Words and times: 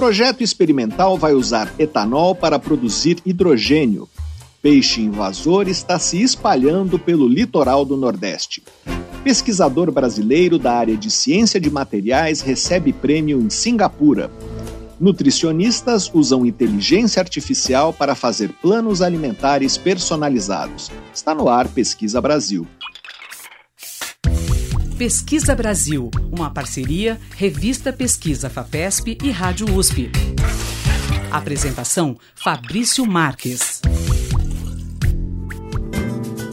Projeto 0.00 0.42
experimental 0.42 1.18
vai 1.18 1.34
usar 1.34 1.74
etanol 1.78 2.34
para 2.34 2.58
produzir 2.58 3.18
hidrogênio. 3.22 4.08
Peixe 4.62 5.02
invasor 5.02 5.68
está 5.68 5.98
se 5.98 6.22
espalhando 6.22 6.98
pelo 6.98 7.28
litoral 7.28 7.84
do 7.84 7.98
Nordeste. 7.98 8.62
Pesquisador 9.22 9.92
brasileiro 9.92 10.58
da 10.58 10.72
área 10.72 10.96
de 10.96 11.10
ciência 11.10 11.60
de 11.60 11.68
materiais 11.68 12.40
recebe 12.40 12.94
prêmio 12.94 13.42
em 13.42 13.50
Singapura. 13.50 14.30
Nutricionistas 14.98 16.10
usam 16.14 16.46
inteligência 16.46 17.20
artificial 17.20 17.92
para 17.92 18.14
fazer 18.14 18.48
planos 18.62 19.02
alimentares 19.02 19.76
personalizados. 19.76 20.90
Está 21.12 21.34
no 21.34 21.46
ar 21.46 21.68
Pesquisa 21.68 22.22
Brasil. 22.22 22.66
Pesquisa 25.00 25.54
Brasil, 25.54 26.10
uma 26.30 26.50
parceria 26.50 27.18
Revista 27.34 27.90
Pesquisa 27.90 28.50
FAPESP 28.50 29.16
e 29.24 29.30
Rádio 29.30 29.74
USP. 29.74 30.10
Apresentação 31.30 32.18
Fabrício 32.34 33.06
Marques. 33.06 33.80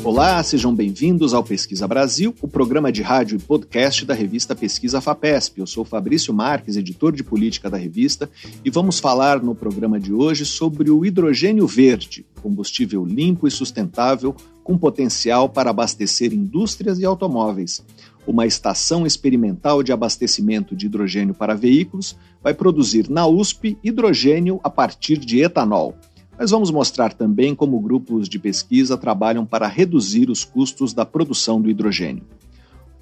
Olá, 0.01 0.41
sejam 0.41 0.73
bem-vindos 0.73 1.33
ao 1.33 1.43
Pesquisa 1.43 1.85
Brasil, 1.85 2.33
o 2.41 2.47
programa 2.47 2.89
de 2.89 3.01
rádio 3.01 3.35
e 3.35 3.41
podcast 3.41 4.05
da 4.05 4.13
revista 4.13 4.55
Pesquisa 4.55 5.01
FAPESP. 5.01 5.59
Eu 5.59 5.67
sou 5.67 5.83
Fabrício 5.83 6.33
Marques, 6.33 6.77
editor 6.77 7.11
de 7.11 7.25
política 7.25 7.69
da 7.69 7.75
revista, 7.75 8.29
e 8.63 8.69
vamos 8.69 8.97
falar 8.97 9.43
no 9.43 9.53
programa 9.53 9.99
de 9.99 10.13
hoje 10.13 10.45
sobre 10.45 10.89
o 10.89 11.05
hidrogênio 11.05 11.67
verde, 11.67 12.25
combustível 12.41 13.05
limpo 13.05 13.45
e 13.45 13.51
sustentável 13.51 14.33
com 14.63 14.77
potencial 14.77 15.49
para 15.49 15.69
abastecer 15.69 16.33
indústrias 16.33 16.99
e 16.99 17.05
automóveis. 17.05 17.83
Uma 18.27 18.45
estação 18.45 19.07
experimental 19.07 19.81
de 19.81 19.93
abastecimento 19.93 20.75
de 20.75 20.87
hidrogênio 20.87 21.33
para 21.33 21.55
veículos 21.55 22.17
vai 22.43 22.53
produzir 22.53 23.09
na 23.09 23.25
USP 23.25 23.77
hidrogênio 23.81 24.59
a 24.65 24.69
partir 24.69 25.17
de 25.17 25.41
etanol. 25.41 25.95
Mas 26.37 26.51
vamos 26.51 26.69
mostrar 26.69 27.13
também 27.13 27.55
como 27.55 27.79
grupos 27.79 28.27
de 28.27 28.37
pesquisa 28.37 28.97
trabalham 28.97 29.45
para 29.45 29.65
reduzir 29.65 30.29
os 30.29 30.43
custos 30.43 30.93
da 30.93 31.05
produção 31.05 31.61
do 31.61 31.69
hidrogênio. 31.69 32.23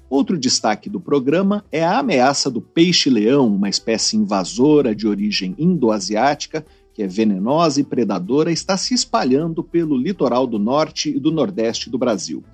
Outro 0.08 0.38
destaque 0.38 0.88
do 0.88 1.00
programa 1.00 1.64
é 1.72 1.84
a 1.84 1.98
ameaça 1.98 2.48
do 2.48 2.60
peixe-leão, 2.60 3.48
uma 3.48 3.68
espécie 3.68 4.16
invasora 4.16 4.94
de 4.94 5.08
origem 5.08 5.56
indo-asiática, 5.58 6.64
que 6.94 7.02
é 7.02 7.08
venenosa 7.08 7.80
e 7.80 7.84
predadora, 7.84 8.52
está 8.52 8.76
se 8.76 8.94
espalhando 8.94 9.64
pelo 9.64 9.96
litoral 9.96 10.46
do 10.46 10.58
norte 10.58 11.10
e 11.10 11.18
do 11.18 11.32
nordeste 11.32 11.90
do 11.90 11.98
Brasil. 11.98 12.44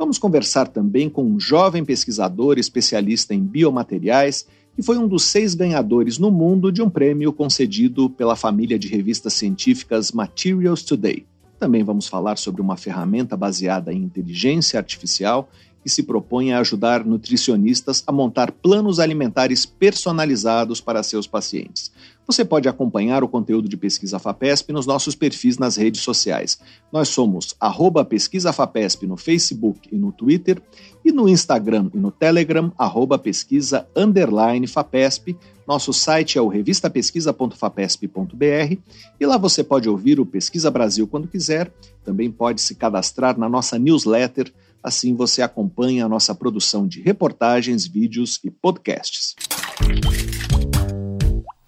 Vamos 0.00 0.16
conversar 0.16 0.66
também 0.66 1.10
com 1.10 1.22
um 1.22 1.38
jovem 1.38 1.84
pesquisador 1.84 2.58
especialista 2.58 3.34
em 3.34 3.44
biomateriais 3.44 4.46
e 4.78 4.82
foi 4.82 4.96
um 4.96 5.06
dos 5.06 5.24
seis 5.24 5.52
ganhadores 5.52 6.16
no 6.16 6.30
mundo 6.30 6.72
de 6.72 6.80
um 6.80 6.88
prêmio 6.88 7.34
concedido 7.34 8.08
pela 8.08 8.34
família 8.34 8.78
de 8.78 8.88
revistas 8.88 9.34
científicas 9.34 10.10
Materials 10.10 10.82
Today. 10.82 11.26
Também 11.58 11.84
vamos 11.84 12.08
falar 12.08 12.38
sobre 12.38 12.62
uma 12.62 12.78
ferramenta 12.78 13.36
baseada 13.36 13.92
em 13.92 14.02
inteligência 14.02 14.78
artificial 14.78 15.50
que 15.82 15.90
se 15.90 16.02
propõe 16.02 16.52
a 16.52 16.60
ajudar 16.60 17.04
nutricionistas 17.04 18.02
a 18.06 18.10
montar 18.10 18.52
planos 18.52 18.98
alimentares 18.98 19.66
personalizados 19.66 20.80
para 20.80 21.02
seus 21.02 21.26
pacientes. 21.26 21.92
Você 22.26 22.44
pode 22.44 22.68
acompanhar 22.68 23.24
o 23.24 23.28
conteúdo 23.28 23.68
de 23.68 23.76
Pesquisa 23.76 24.18
FAPESP 24.18 24.72
nos 24.72 24.86
nossos 24.86 25.14
perfis 25.14 25.58
nas 25.58 25.76
redes 25.76 26.02
sociais. 26.02 26.58
Nós 26.92 27.08
somos 27.08 27.56
arroba 27.58 28.04
Pesquisa 28.04 28.52
FAPESP 28.52 29.06
no 29.06 29.16
Facebook 29.16 29.88
e 29.90 29.96
no 29.96 30.12
Twitter, 30.12 30.62
e 31.04 31.12
no 31.12 31.28
Instagram 31.28 31.90
e 31.94 31.98
no 31.98 32.10
Telegram, 32.10 32.72
arroba 32.78 33.18
pesquisa 33.18 33.86
underline 33.96 34.66
FAPESP. 34.66 35.36
Nosso 35.66 35.92
site 35.92 36.38
é 36.38 36.42
o 36.42 36.48
revistapesquisa.fapesp.br 36.48 38.76
e 39.18 39.26
lá 39.26 39.36
você 39.36 39.62
pode 39.62 39.88
ouvir 39.88 40.18
o 40.20 40.26
Pesquisa 40.26 40.70
Brasil 40.70 41.06
quando 41.06 41.28
quiser. 41.28 41.72
Também 42.04 42.30
pode 42.30 42.60
se 42.60 42.74
cadastrar 42.74 43.38
na 43.38 43.48
nossa 43.48 43.78
newsletter, 43.78 44.52
assim 44.82 45.14
você 45.14 45.42
acompanha 45.42 46.06
a 46.06 46.08
nossa 46.08 46.34
produção 46.34 46.86
de 46.86 47.00
reportagens, 47.00 47.86
vídeos 47.86 48.40
e 48.44 48.50
podcasts. 48.50 49.36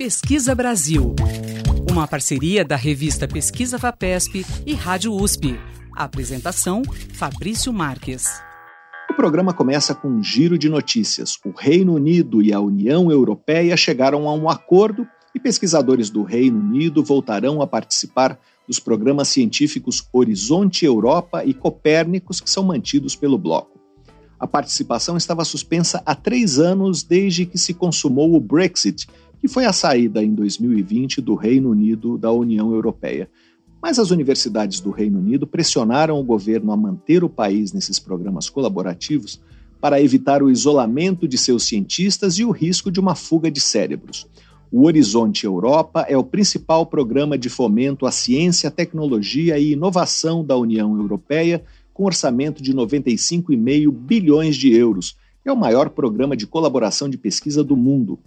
Pesquisa 0.03 0.53
Brasil. 0.53 1.15
Uma 1.89 2.09
parceria 2.09 2.65
da 2.65 2.75
revista 2.75 3.29
Pesquisa 3.29 3.79
FAPESP 3.79 4.45
e 4.67 4.75
Rádio 4.75 5.15
USP. 5.15 5.57
apresentação: 5.95 6.83
Fabrício 7.15 7.73
Marques. 7.73 8.27
O 9.09 9.15
programa 9.15 9.55
começa 9.55 9.95
com 9.95 10.09
um 10.09 10.21
giro 10.21 10.59
de 10.59 10.69
notícias. 10.69 11.39
O 11.45 11.53
Reino 11.53 11.95
Unido 11.95 12.43
e 12.43 12.53
a 12.53 12.59
União 12.59 13.13
Europeia 13.13 13.77
chegaram 13.77 14.29
a 14.29 14.35
um 14.35 14.51
acordo 14.51 15.07
e 15.33 15.39
pesquisadores 15.39 16.11
do 16.11 16.25
Reino 16.25 16.59
Unido 16.59 17.05
voltarão 17.05 17.63
a 17.63 17.67
participar 17.69 18.37
dos 18.67 18.81
programas 18.81 19.29
científicos 19.29 20.05
Horizonte 20.13 20.85
Europa 20.85 21.45
e 21.45 21.55
Copérnicos, 21.55 22.41
que 22.41 22.51
são 22.51 22.65
mantidos 22.65 23.15
pelo 23.15 23.39
bloco. 23.39 23.81
A 24.43 24.47
participação 24.49 25.17
estava 25.17 25.45
suspensa 25.45 26.03
há 26.05 26.17
três 26.17 26.59
anos 26.59 27.05
desde 27.05 27.47
que 27.47 27.57
se 27.57 27.73
consumou 27.73 28.35
o 28.35 28.41
Brexit, 28.41 29.07
que 29.43 29.49
foi 29.49 29.65
a 29.65 29.73
saída 29.73 30.23
em 30.23 30.33
2020 30.33 31.21
do 31.21 31.35
Reino 31.35 31.71
Unido 31.71 32.17
da 32.17 32.31
União 32.31 32.73
Europeia. 32.73 33.29
Mas 33.83 33.99
as 33.99 34.13
universidades 34.13 34.79
do 34.79 34.93
Reino 34.93 35.19
Unido 35.19 35.49
pressionaram 35.49 36.21
o 36.21 36.23
governo 36.23 36.71
a 36.71 36.77
manter 36.77 37.25
o 37.25 37.29
país 37.29 37.73
nesses 37.73 37.99
programas 37.99 38.49
colaborativos 38.49 39.43
para 39.81 40.01
evitar 40.01 40.45
o 40.45 40.49
isolamento 40.49 41.27
de 41.27 41.37
seus 41.37 41.65
cientistas 41.65 42.39
e 42.39 42.45
o 42.45 42.53
risco 42.53 42.89
de 42.89 43.01
uma 43.01 43.17
fuga 43.17 43.51
de 43.51 43.61
cérebros. 43.61 44.29
O 44.71 44.87
Horizonte 44.87 45.45
Europa 45.45 46.07
é 46.09 46.17
o 46.17 46.23
principal 46.23 46.87
programa 46.87 47.37
de 47.37 47.49
fomento 47.49 48.07
à 48.07 48.13
ciência, 48.13 48.71
tecnologia 48.71 49.59
e 49.59 49.73
inovação 49.73 50.45
da 50.45 50.57
União 50.57 50.97
Europeia, 50.97 51.65
com 51.93 52.05
orçamento 52.05 52.63
de 52.63 52.73
95,5 52.73 53.91
bilhões 53.91 54.55
de 54.55 54.73
euros. 54.73 55.17
É 55.45 55.51
o 55.51 55.57
maior 55.57 55.91
programa 55.91 56.37
de 56.37 56.47
colaboração 56.47 57.09
de 57.09 57.19
pesquisa 57.19 57.65
do 57.65 57.77
mundo. 57.77 58.21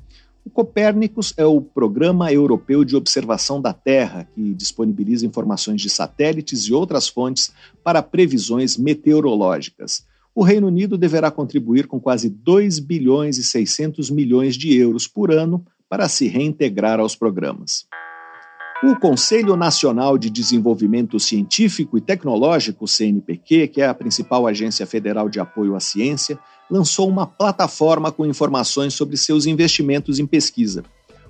O 0.45 0.50
Copérnicos 0.51 1.33
é 1.38 1.45
o 1.45 1.59
Programa 1.59 2.31
Europeu 2.31 2.85
de 2.85 2.95
Observação 2.95 3.59
da 3.59 3.73
Terra, 3.73 4.29
que 4.35 4.53
disponibiliza 4.53 5.25
informações 5.25 5.81
de 5.81 5.89
satélites 5.89 6.66
e 6.66 6.73
outras 6.73 7.07
fontes 7.07 7.51
para 7.83 8.03
previsões 8.03 8.78
meteorológicas. 8.78 10.05
O 10.35 10.44
Reino 10.44 10.67
Unido 10.67 11.00
deverá 11.00 11.31
contribuir 11.31 11.88
com 11.88 12.00
quase 12.00 12.29
2 12.29 12.78
bilhões 12.78 13.39
e 13.39 13.44
600 13.44 14.11
milhões 14.11 14.55
de 14.55 14.72
euros 14.78 15.07
por 15.07 15.31
ano 15.31 15.66
para 15.89 16.07
se 16.07 16.28
reintegrar 16.28 17.00
aos 17.00 17.16
programas. 17.16 17.88
O 18.84 18.95
Conselho 18.97 19.55
Nacional 19.55 20.16
de 20.16 20.29
Desenvolvimento 20.29 21.19
Científico 21.19 21.97
e 21.97 22.01
Tecnológico, 22.01 22.88
CNPq, 22.88 23.69
que 23.69 23.81
é 23.81 23.88
a 23.88 23.95
principal 23.95 24.45
agência 24.45 24.85
federal 24.85 25.28
de 25.28 25.39
apoio 25.39 25.75
à 25.75 25.79
ciência, 25.79 26.38
lançou 26.69 27.07
uma 27.07 27.27
plataforma 27.27 28.11
com 28.11 28.25
informações 28.25 28.93
sobre 28.93 29.17
seus 29.17 29.45
investimentos 29.45 30.19
em 30.19 30.25
pesquisa. 30.25 30.83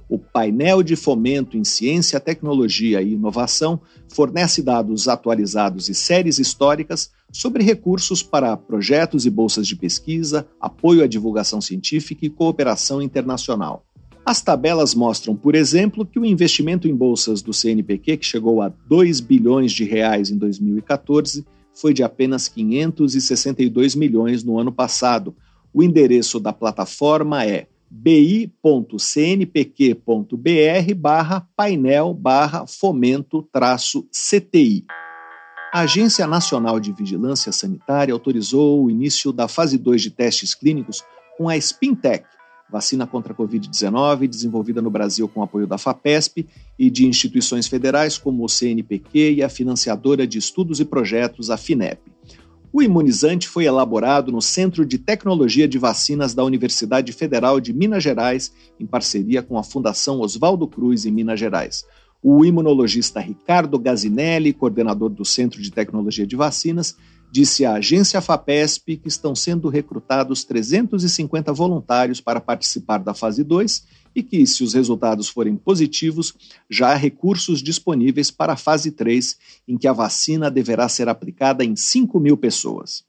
O 0.07 0.19
painel 0.19 0.83
de 0.83 0.95
fomento 0.95 1.57
em 1.57 1.63
ciência, 1.63 2.19
tecnologia 2.19 3.01
e 3.01 3.13
inovação 3.13 3.81
fornece 4.07 4.61
dados 4.61 5.07
atualizados 5.07 5.89
e 5.89 5.95
séries 5.95 6.37
históricas 6.37 7.11
sobre 7.31 7.63
recursos 7.63 8.21
para 8.21 8.55
projetos 8.55 9.25
e 9.25 9.29
bolsas 9.29 9.67
de 9.67 9.75
pesquisa, 9.75 10.47
apoio 10.61 11.03
à 11.03 11.07
divulgação 11.07 11.59
científica 11.59 12.25
e 12.25 12.29
cooperação 12.29 13.01
internacional. 13.01 13.83
As 14.23 14.41
tabelas 14.41 14.95
mostram, 14.95 15.35
por 15.35 15.53
exemplo, 15.53 16.05
que 16.05 16.19
o 16.19 16.25
investimento 16.25 16.87
em 16.87 16.95
bolsas 16.95 17.41
do 17.41 17.53
CNPq, 17.53 18.17
que 18.17 18.25
chegou 18.25 18.61
a 18.61 18.69
2 18.87 19.19
bilhões 19.19 19.71
de 19.71 19.83
reais 19.83 20.31
em 20.31 20.37
2014, 20.37 21.45
foi 21.75 21.93
de 21.93 22.03
apenas 22.03 22.47
562 22.47 23.95
milhões 23.95 24.43
no 24.43 24.57
ano 24.57 24.71
passado. 24.71 25.35
O 25.73 25.83
endereço 25.83 26.39
da 26.39 26.53
plataforma 26.53 27.45
é 27.45 27.67
bi.cnpq.br 27.89 28.55
barra 30.95 31.47
painel 31.55 32.13
barra 32.13 32.65
fomento 32.65 33.43
traço 33.51 34.07
CTI. 34.11 34.85
A 35.71 35.81
Agência 35.81 36.25
Nacional 36.25 36.79
de 36.79 36.93
Vigilância 36.93 37.51
Sanitária 37.51 38.13
autorizou 38.13 38.85
o 38.85 38.89
início 38.89 39.33
da 39.33 39.47
fase 39.47 39.77
2 39.77 40.01
de 40.01 40.09
testes 40.11 40.55
clínicos 40.55 41.03
com 41.37 41.49
a 41.49 41.57
Spintec, 41.57 42.25
vacina 42.69 43.05
contra 43.05 43.33
a 43.33 43.35
Covid-19, 43.35 44.27
desenvolvida 44.27 44.81
no 44.81 44.89
Brasil 44.89 45.27
com 45.27 45.43
apoio 45.43 45.67
da 45.67 45.77
FAPESP 45.77 46.47
e 46.77 46.89
de 46.89 47.05
instituições 47.05 47.67
federais 47.67 48.17
como 48.17 48.43
o 48.43 48.49
CNPq 48.49 49.33
e 49.33 49.43
a 49.43 49.49
financiadora 49.49 50.25
de 50.25 50.37
estudos 50.37 50.79
e 50.79 50.85
projetos, 50.85 51.49
a 51.49 51.57
FINEP. 51.57 51.99
O 52.73 52.83
imunizante 52.83 53.47
foi 53.47 53.63
elaborado 53.63 54.33
no 54.33 54.41
Centro 54.41 54.85
de 54.85 54.97
Tecnologia 54.97 55.65
de 55.65 55.77
Vacinas 55.77 56.33
da 56.33 56.43
Universidade 56.43 57.13
Federal 57.13 57.61
de 57.61 57.71
Minas 57.71 58.03
Gerais, 58.03 58.51
em 58.77 58.85
parceria 58.85 59.41
com 59.41 59.57
a 59.57 59.63
Fundação 59.63 60.19
Oswaldo 60.19 60.67
Cruz, 60.67 61.05
em 61.05 61.11
Minas 61.11 61.39
Gerais. 61.39 61.85
O 62.21 62.43
imunologista 62.43 63.21
Ricardo 63.21 63.79
Gazinelli, 63.79 64.51
coordenador 64.51 65.09
do 65.09 65.23
Centro 65.23 65.61
de 65.61 65.71
Tecnologia 65.71 66.27
de 66.27 66.35
Vacinas, 66.35 66.97
Disse 67.35 67.65
a 67.65 67.73
agência 67.73 68.21
FAPESP 68.21 68.95
que 68.95 69.09
estão 69.09 69.35
sendo 69.35 69.67
recrutados 69.67 70.45
350 70.45 71.51
voluntários 71.51 72.21
para 72.21 72.39
participar 72.39 72.99
da 72.99 73.13
fase 73.13 73.43
2 73.43 73.85
e 74.15 74.23
que, 74.23 74.47
se 74.47 74.63
os 74.63 74.73
resultados 74.73 75.27
forem 75.27 75.57
positivos, 75.57 76.33
já 76.69 76.93
há 76.93 76.95
recursos 76.95 77.61
disponíveis 77.61 78.31
para 78.31 78.53
a 78.53 78.55
fase 78.55 78.89
3, 78.89 79.37
em 79.67 79.77
que 79.77 79.85
a 79.85 79.91
vacina 79.91 80.49
deverá 80.49 80.87
ser 80.87 81.09
aplicada 81.09 81.61
em 81.61 81.75
5 81.75 82.17
mil 82.21 82.37
pessoas. 82.37 83.03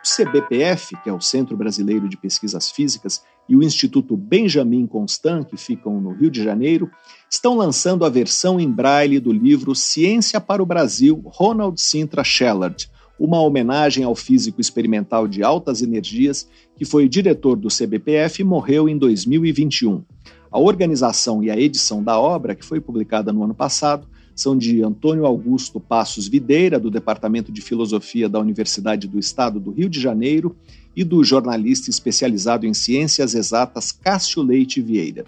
O 0.00 0.08
CBPF, 0.08 0.96
que 1.02 1.10
é 1.10 1.12
o 1.12 1.20
Centro 1.20 1.56
Brasileiro 1.56 2.08
de 2.08 2.16
Pesquisas 2.16 2.70
Físicas, 2.70 3.24
e 3.48 3.56
o 3.56 3.64
Instituto 3.64 4.16
Benjamin 4.16 4.86
Constant, 4.86 5.44
que 5.44 5.56
ficam 5.56 6.00
no 6.00 6.12
Rio 6.12 6.30
de 6.30 6.40
Janeiro, 6.40 6.88
estão 7.28 7.56
lançando 7.56 8.04
a 8.04 8.08
versão 8.08 8.60
em 8.60 8.70
braille 8.70 9.18
do 9.18 9.32
livro 9.32 9.74
Ciência 9.74 10.40
para 10.40 10.62
o 10.62 10.66
Brasil, 10.66 11.20
Ronald 11.26 11.80
Sintra 11.80 12.22
Shellard, 12.22 12.88
uma 13.18 13.40
homenagem 13.40 14.04
ao 14.04 14.14
físico 14.14 14.60
experimental 14.60 15.26
de 15.26 15.42
altas 15.42 15.82
energias 15.82 16.48
que 16.76 16.84
foi 16.84 17.08
diretor 17.08 17.56
do 17.56 17.68
CBPF 17.68 18.42
e 18.42 18.44
morreu 18.44 18.88
em 18.88 18.98
2021. 18.98 20.02
A 20.50 20.58
organização 20.58 21.42
e 21.42 21.50
a 21.50 21.58
edição 21.58 22.02
da 22.02 22.18
obra, 22.18 22.54
que 22.54 22.64
foi 22.64 22.80
publicada 22.80 23.32
no 23.32 23.42
ano 23.42 23.54
passado, 23.54 24.06
são 24.34 24.56
de 24.56 24.82
Antônio 24.82 25.24
Augusto 25.24 25.80
Passos 25.80 26.28
Videira, 26.28 26.78
do 26.78 26.90
Departamento 26.90 27.50
de 27.50 27.62
Filosofia 27.62 28.28
da 28.28 28.38
Universidade 28.38 29.08
do 29.08 29.18
Estado 29.18 29.58
do 29.58 29.70
Rio 29.70 29.88
de 29.88 29.98
Janeiro, 29.98 30.54
e 30.94 31.04
do 31.04 31.22
jornalista 31.22 31.90
especializado 31.90 32.66
em 32.66 32.72
ciências 32.72 33.34
exatas 33.34 33.92
Cássio 33.92 34.42
Leite 34.42 34.80
Vieira. 34.80 35.26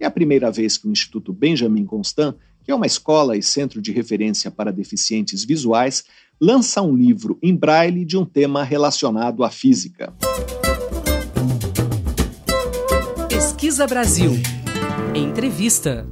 É 0.00 0.06
a 0.06 0.10
primeira 0.10 0.50
vez 0.50 0.78
que 0.78 0.88
o 0.88 0.90
Instituto 0.90 1.32
Benjamin 1.32 1.84
Constant, 1.84 2.34
que 2.64 2.70
é 2.70 2.74
uma 2.74 2.86
escola 2.86 3.36
e 3.36 3.42
centro 3.42 3.80
de 3.80 3.92
referência 3.92 4.50
para 4.50 4.72
deficientes 4.72 5.44
visuais, 5.44 6.04
lança 6.40 6.80
um 6.80 6.94
livro 6.94 7.38
em 7.42 7.54
braille 7.54 8.04
de 8.04 8.16
um 8.16 8.24
tema 8.24 8.62
relacionado 8.62 9.42
à 9.44 9.50
física. 9.50 10.12
Pesquisa 13.28 13.86
Brasil. 13.86 14.32
Entrevista. 15.14 16.06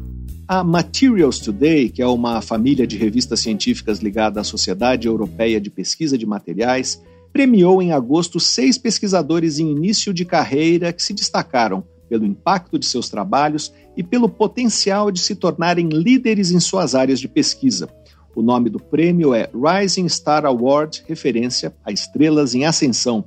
A 0.46 0.64
Materials 0.64 1.38
Today, 1.38 1.88
que 1.88 2.02
é 2.02 2.06
uma 2.06 2.42
família 2.42 2.84
de 2.86 2.96
revistas 2.96 3.40
científicas 3.40 4.00
ligada 4.00 4.40
à 4.40 4.44
Sociedade 4.44 5.06
Europeia 5.06 5.60
de 5.60 5.70
Pesquisa 5.70 6.18
de 6.18 6.26
Materiais, 6.26 7.00
premiou 7.32 7.80
em 7.80 7.92
agosto 7.92 8.40
seis 8.40 8.76
pesquisadores 8.76 9.60
em 9.60 9.70
início 9.70 10.12
de 10.12 10.24
carreira 10.24 10.92
que 10.92 11.02
se 11.02 11.14
destacaram 11.14 11.84
pelo 12.08 12.26
impacto 12.26 12.76
de 12.76 12.86
seus 12.86 13.08
trabalhos 13.08 13.72
e 14.00 14.02
pelo 14.02 14.30
potencial 14.30 15.10
de 15.10 15.20
se 15.20 15.34
tornarem 15.34 15.90
líderes 15.90 16.50
em 16.50 16.58
suas 16.58 16.94
áreas 16.94 17.20
de 17.20 17.28
pesquisa. 17.28 17.86
O 18.34 18.40
nome 18.40 18.70
do 18.70 18.80
prêmio 18.80 19.34
é 19.34 19.50
Rising 19.52 20.08
Star 20.08 20.46
Award, 20.46 21.04
referência 21.06 21.76
a 21.84 21.92
estrelas 21.92 22.54
em 22.54 22.64
ascensão. 22.64 23.22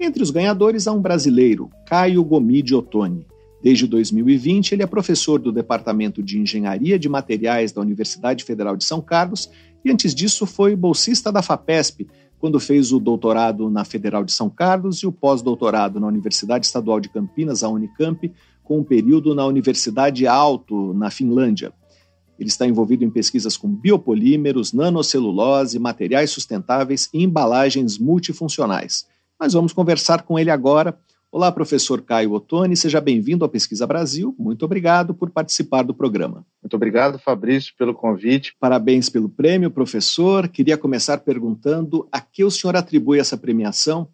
Entre 0.00 0.22
os 0.22 0.30
ganhadores 0.30 0.86
há 0.86 0.92
um 0.92 1.02
brasileiro, 1.02 1.68
Caio 1.86 2.24
Gomide 2.24 2.74
Ottoni. 2.74 3.26
Desde 3.62 3.86
2020, 3.86 4.72
ele 4.72 4.82
é 4.82 4.86
professor 4.86 5.38
do 5.38 5.52
Departamento 5.52 6.22
de 6.22 6.38
Engenharia 6.38 6.98
de 6.98 7.10
Materiais 7.10 7.70
da 7.70 7.82
Universidade 7.82 8.42
Federal 8.42 8.74
de 8.74 8.84
São 8.84 9.02
Carlos 9.02 9.50
e 9.84 9.90
antes 9.90 10.14
disso 10.14 10.46
foi 10.46 10.74
bolsista 10.74 11.30
da 11.30 11.42
FAPESP, 11.42 12.06
quando 12.38 12.58
fez 12.58 12.90
o 12.90 12.98
doutorado 12.98 13.68
na 13.68 13.84
Federal 13.84 14.24
de 14.24 14.32
São 14.32 14.48
Carlos 14.48 14.98
e 14.98 15.06
o 15.06 15.12
pós-doutorado 15.12 16.00
na 16.00 16.06
Universidade 16.06 16.64
Estadual 16.64 17.00
de 17.00 17.10
Campinas, 17.10 17.62
a 17.62 17.68
Unicamp, 17.68 18.32
com 18.66 18.80
um 18.80 18.84
período 18.84 19.32
na 19.32 19.46
Universidade 19.46 20.26
Alto, 20.26 20.92
na 20.92 21.08
Finlândia. 21.08 21.72
Ele 22.38 22.48
está 22.48 22.66
envolvido 22.66 23.04
em 23.04 23.10
pesquisas 23.10 23.56
com 23.56 23.68
biopolímeros, 23.68 24.72
nanocelulose, 24.72 25.78
materiais 25.78 26.30
sustentáveis 26.30 27.08
e 27.14 27.22
embalagens 27.22 27.96
multifuncionais. 27.96 29.06
Mas 29.38 29.52
vamos 29.52 29.72
conversar 29.72 30.22
com 30.22 30.38
ele 30.38 30.50
agora. 30.50 30.98
Olá, 31.30 31.52
professor 31.52 32.02
Caio 32.02 32.32
Ottoni, 32.32 32.76
seja 32.76 33.00
bem-vindo 33.00 33.44
ao 33.44 33.48
Pesquisa 33.48 33.86
Brasil. 33.86 34.34
Muito 34.38 34.64
obrigado 34.64 35.14
por 35.14 35.30
participar 35.30 35.82
do 35.82 35.94
programa. 35.94 36.44
Muito 36.60 36.74
obrigado, 36.74 37.18
Fabrício, 37.20 37.72
pelo 37.78 37.94
convite. 37.94 38.54
Parabéns 38.58 39.08
pelo 39.08 39.28
prêmio, 39.28 39.70
professor. 39.70 40.48
Queria 40.48 40.76
começar 40.76 41.18
perguntando 41.18 42.08
a 42.10 42.20
que 42.20 42.42
o 42.42 42.50
senhor 42.50 42.74
atribui 42.74 43.20
essa 43.20 43.36
premiação 43.36 44.08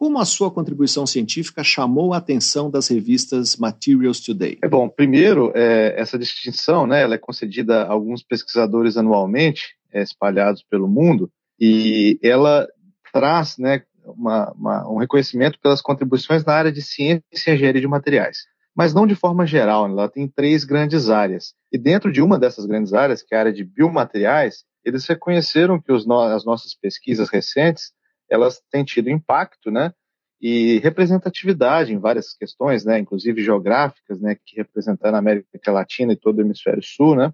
como 0.00 0.18
a 0.18 0.24
sua 0.24 0.50
contribuição 0.50 1.06
científica 1.06 1.62
chamou 1.62 2.14
a 2.14 2.16
atenção 2.16 2.70
das 2.70 2.88
revistas 2.88 3.54
Materials 3.56 4.18
Today? 4.18 4.56
É 4.62 4.66
bom, 4.66 4.88
primeiro, 4.88 5.52
é, 5.54 5.94
essa 5.94 6.18
distinção 6.18 6.86
né, 6.86 7.02
ela 7.02 7.16
é 7.16 7.18
concedida 7.18 7.82
a 7.82 7.92
alguns 7.92 8.22
pesquisadores 8.22 8.96
anualmente, 8.96 9.76
é, 9.92 10.02
espalhados 10.02 10.62
pelo 10.62 10.88
mundo, 10.88 11.30
e 11.60 12.18
ela 12.22 12.66
traz 13.12 13.58
né, 13.58 13.82
uma, 14.02 14.50
uma, 14.52 14.90
um 14.90 14.96
reconhecimento 14.96 15.58
pelas 15.60 15.82
contribuições 15.82 16.46
na 16.46 16.54
área 16.54 16.72
de 16.72 16.80
ciência 16.80 17.22
e 17.30 17.52
engenharia 17.52 17.82
de 17.82 17.86
materiais. 17.86 18.38
Mas 18.74 18.94
não 18.94 19.06
de 19.06 19.14
forma 19.14 19.44
geral, 19.46 19.84
ela 19.84 20.08
tem 20.08 20.26
três 20.26 20.64
grandes 20.64 21.10
áreas. 21.10 21.52
E 21.70 21.76
dentro 21.76 22.10
de 22.10 22.22
uma 22.22 22.38
dessas 22.38 22.64
grandes 22.64 22.94
áreas, 22.94 23.22
que 23.22 23.34
é 23.34 23.36
a 23.36 23.40
área 23.40 23.52
de 23.52 23.64
biomateriais, 23.64 24.64
eles 24.82 25.06
reconheceram 25.06 25.78
que 25.78 25.92
os, 25.92 26.08
as 26.08 26.46
nossas 26.46 26.74
pesquisas 26.74 27.28
recentes 27.28 27.92
elas 28.30 28.62
têm 28.70 28.84
tido 28.84 29.10
impacto, 29.10 29.70
né? 29.70 29.92
E 30.40 30.78
representatividade 30.78 31.92
em 31.92 31.98
várias 31.98 32.32
questões, 32.32 32.84
né? 32.84 32.98
Inclusive 32.98 33.42
geográficas, 33.42 34.20
né? 34.20 34.36
Que 34.46 34.56
representando 34.56 35.14
a 35.14 35.18
América 35.18 35.70
Latina 35.70 36.12
e 36.12 36.16
todo 36.16 36.38
o 36.38 36.40
hemisfério 36.40 36.82
sul, 36.82 37.16
né? 37.16 37.32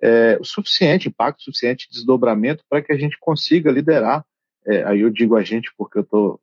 É, 0.00 0.38
o 0.40 0.44
suficiente, 0.44 1.08
impacto 1.08 1.42
suficiente, 1.42 1.88
desdobramento 1.90 2.62
para 2.68 2.80
que 2.80 2.92
a 2.92 2.96
gente 2.96 3.18
consiga 3.18 3.72
liderar. 3.72 4.24
É, 4.64 4.84
aí 4.84 5.00
eu 5.00 5.10
digo 5.10 5.34
a 5.34 5.42
gente 5.42 5.72
porque 5.76 5.98
eu 5.98 6.02
estou 6.02 6.40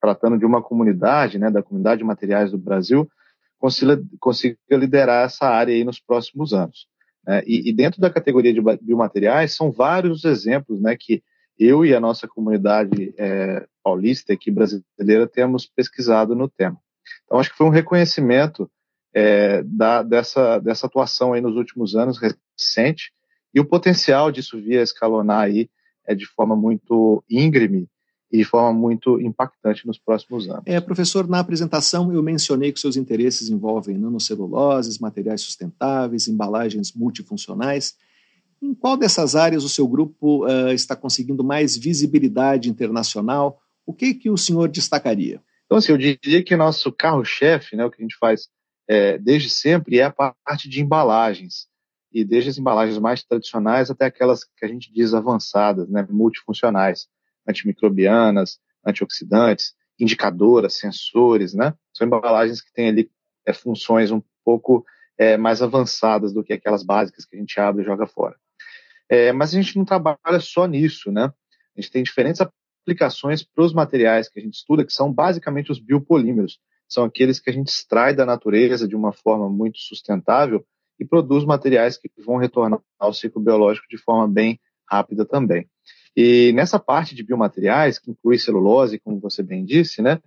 tratando 0.00 0.38
de 0.38 0.44
uma 0.44 0.60
comunidade, 0.60 1.38
né? 1.38 1.50
Da 1.50 1.62
comunidade 1.62 1.98
de 1.98 2.04
materiais 2.04 2.50
do 2.50 2.58
Brasil, 2.58 3.08
consiga, 3.58 4.02
liderar 4.72 5.26
essa 5.26 5.46
área 5.46 5.74
aí 5.74 5.84
nos 5.84 6.00
próximos 6.00 6.52
anos. 6.52 6.88
Né? 7.26 7.42
E, 7.46 7.70
e 7.70 7.72
dentro 7.72 8.00
da 8.00 8.10
categoria 8.10 8.52
de 8.52 8.60
biomateriais 8.80 9.54
são 9.54 9.70
vários 9.70 10.24
exemplos, 10.24 10.80
né? 10.80 10.96
Que 10.98 11.22
eu 11.58 11.84
e 11.84 11.94
a 11.94 12.00
nossa 12.00 12.28
comunidade 12.28 13.14
é, 13.16 13.66
paulista 13.82 14.32
aqui 14.32 14.50
brasileira 14.50 15.26
temos 15.26 15.66
pesquisado 15.66 16.34
no 16.34 16.48
tema. 16.48 16.78
Então 17.24 17.38
acho 17.38 17.50
que 17.50 17.56
foi 17.56 17.66
um 17.66 17.70
reconhecimento 17.70 18.70
é, 19.14 19.62
da, 19.62 20.02
dessa, 20.02 20.58
dessa 20.58 20.86
atuação 20.86 21.32
aí 21.32 21.40
nos 21.40 21.56
últimos 21.56 21.96
anos 21.96 22.18
recente 22.18 23.12
e 23.54 23.60
o 23.60 23.64
potencial 23.64 24.30
disso 24.30 24.60
vir 24.60 24.78
a 24.78 24.82
escalonar 24.82 25.40
aí 25.40 25.70
é 26.06 26.14
de 26.14 26.26
forma 26.26 26.54
muito 26.54 27.24
íngreme 27.28 27.88
e 28.30 28.38
de 28.38 28.44
forma 28.44 28.72
muito 28.78 29.20
impactante 29.20 29.86
nos 29.86 29.98
próximos 29.98 30.48
anos. 30.48 30.64
É, 30.66 30.80
professor, 30.80 31.26
na 31.26 31.38
apresentação 31.38 32.12
eu 32.12 32.22
mencionei 32.22 32.72
que 32.72 32.80
seus 32.80 32.96
interesses 32.96 33.48
envolvem 33.48 33.96
nanoceluloses, 33.96 34.98
materiais 34.98 35.40
sustentáveis, 35.40 36.28
embalagens 36.28 36.92
multifuncionais. 36.92 37.94
Em 38.60 38.74
qual 38.74 38.96
dessas 38.96 39.36
áreas 39.36 39.64
o 39.64 39.68
seu 39.68 39.86
grupo 39.86 40.46
uh, 40.46 40.72
está 40.72 40.96
conseguindo 40.96 41.44
mais 41.44 41.76
visibilidade 41.76 42.70
internacional? 42.70 43.60
O 43.84 43.92
que, 43.92 44.14
que 44.14 44.30
o 44.30 44.36
senhor 44.36 44.68
destacaria? 44.68 45.42
Então, 45.66 45.78
assim, 45.78 45.92
eu 45.92 45.98
diria 45.98 46.42
que 46.42 46.56
nosso 46.56 46.92
carro-chefe, 46.92 47.76
né, 47.76 47.84
o 47.84 47.90
que 47.90 48.00
a 48.00 48.04
gente 48.04 48.16
faz 48.18 48.48
é, 48.88 49.18
desde 49.18 49.50
sempre, 49.50 49.98
é 49.98 50.04
a 50.04 50.10
parte 50.10 50.68
de 50.68 50.80
embalagens. 50.80 51.68
E 52.12 52.24
desde 52.24 52.50
as 52.50 52.58
embalagens 52.58 52.98
mais 52.98 53.22
tradicionais 53.22 53.90
até 53.90 54.06
aquelas 54.06 54.44
que 54.44 54.64
a 54.64 54.68
gente 54.68 54.92
diz 54.92 55.12
avançadas, 55.12 55.88
né, 55.88 56.06
multifuncionais, 56.08 57.08
antimicrobianas, 57.46 58.58
antioxidantes, 58.86 59.74
indicadoras, 59.98 60.74
sensores, 60.74 61.52
né? 61.54 61.74
São 61.92 62.06
embalagens 62.06 62.60
que 62.60 62.72
têm 62.72 62.88
ali 62.88 63.10
é, 63.44 63.52
funções 63.52 64.10
um 64.10 64.22
pouco 64.44 64.84
é, 65.18 65.36
mais 65.36 65.62
avançadas 65.62 66.32
do 66.32 66.44
que 66.44 66.52
aquelas 66.52 66.82
básicas 66.82 67.24
que 67.24 67.36
a 67.36 67.38
gente 67.38 67.58
abre 67.58 67.82
e 67.82 67.84
joga 67.84 68.06
fora. 68.06 68.36
É, 69.08 69.32
mas 69.32 69.54
a 69.54 69.60
gente 69.60 69.76
não 69.76 69.84
trabalha 69.84 70.40
só 70.40 70.66
nisso, 70.66 71.12
né? 71.12 71.32
A 71.76 71.80
gente 71.80 71.90
tem 71.90 72.02
diferentes 72.02 72.40
aplicações 72.40 73.42
para 73.42 73.64
os 73.64 73.72
materiais 73.72 74.28
que 74.28 74.38
a 74.40 74.42
gente 74.42 74.54
estuda, 74.54 74.84
que 74.84 74.92
são 74.92 75.12
basicamente 75.12 75.70
os 75.70 75.78
biopolímeros. 75.78 76.58
São 76.88 77.04
aqueles 77.04 77.40
que 77.40 77.50
a 77.50 77.52
gente 77.52 77.68
extrai 77.68 78.14
da 78.14 78.24
natureza 78.24 78.86
de 78.86 78.94
uma 78.94 79.12
forma 79.12 79.48
muito 79.48 79.78
sustentável 79.78 80.64
e 80.98 81.04
produz 81.04 81.44
materiais 81.44 81.98
que 81.98 82.10
vão 82.18 82.36
retornar 82.36 82.80
ao 82.98 83.12
ciclo 83.12 83.42
biológico 83.42 83.86
de 83.88 83.98
forma 83.98 84.26
bem 84.26 84.58
rápida 84.88 85.24
também. 85.24 85.68
E 86.16 86.52
nessa 86.54 86.78
parte 86.78 87.14
de 87.14 87.22
biomateriais, 87.22 87.98
que 87.98 88.10
inclui 88.10 88.38
celulose, 88.38 88.98
como 88.98 89.20
você 89.20 89.42
bem 89.42 89.64
disse, 89.64 90.00
né? 90.00 90.18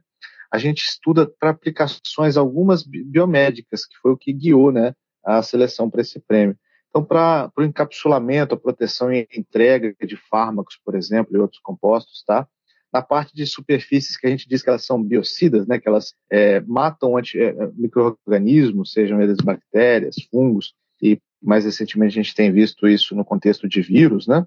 A 0.51 0.57
gente 0.57 0.83
estuda 0.83 1.27
para 1.39 1.51
aplicações 1.51 2.37
algumas 2.37 2.83
biomédicas, 2.83 3.85
que 3.85 3.95
foi 4.01 4.11
o 4.11 4.17
que 4.17 4.33
guiou, 4.33 4.71
né, 4.71 4.93
a 5.23 5.41
seleção 5.43 5.89
para 5.89 6.01
esse 6.01 6.19
prêmio. 6.19 6.57
Então, 6.89 7.03
para 7.03 7.51
o 7.57 7.63
encapsulamento, 7.63 8.55
a 8.55 8.59
proteção 8.59 9.13
e 9.13 9.27
entrega 9.35 9.95
de 10.05 10.15
fármacos, 10.15 10.79
por 10.83 10.95
exemplo, 10.95 11.35
e 11.35 11.39
outros 11.39 11.61
compostos, 11.61 12.23
tá? 12.25 12.47
Na 12.91 13.03
parte 13.03 13.35
de 13.35 13.45
superfícies 13.45 14.17
que 14.17 14.25
a 14.25 14.29
gente 14.29 14.49
diz 14.49 14.63
que 14.63 14.69
elas 14.69 14.83
são 14.83 15.01
biocidas, 15.01 15.67
né, 15.67 15.79
que 15.79 15.87
elas 15.87 16.15
é, 16.31 16.59
matam 16.61 17.15
anti, 17.15 17.39
é, 17.39 17.53
micro-organismos, 17.75 18.91
sejam 18.91 19.21
eles 19.21 19.37
bactérias, 19.37 20.15
fungos, 20.31 20.73
e 21.01 21.21
mais 21.41 21.65
recentemente 21.65 22.19
a 22.19 22.23
gente 22.23 22.35
tem 22.35 22.51
visto 22.51 22.87
isso 22.87 23.15
no 23.15 23.23
contexto 23.23 23.69
de 23.69 23.81
vírus, 23.81 24.27
né? 24.27 24.45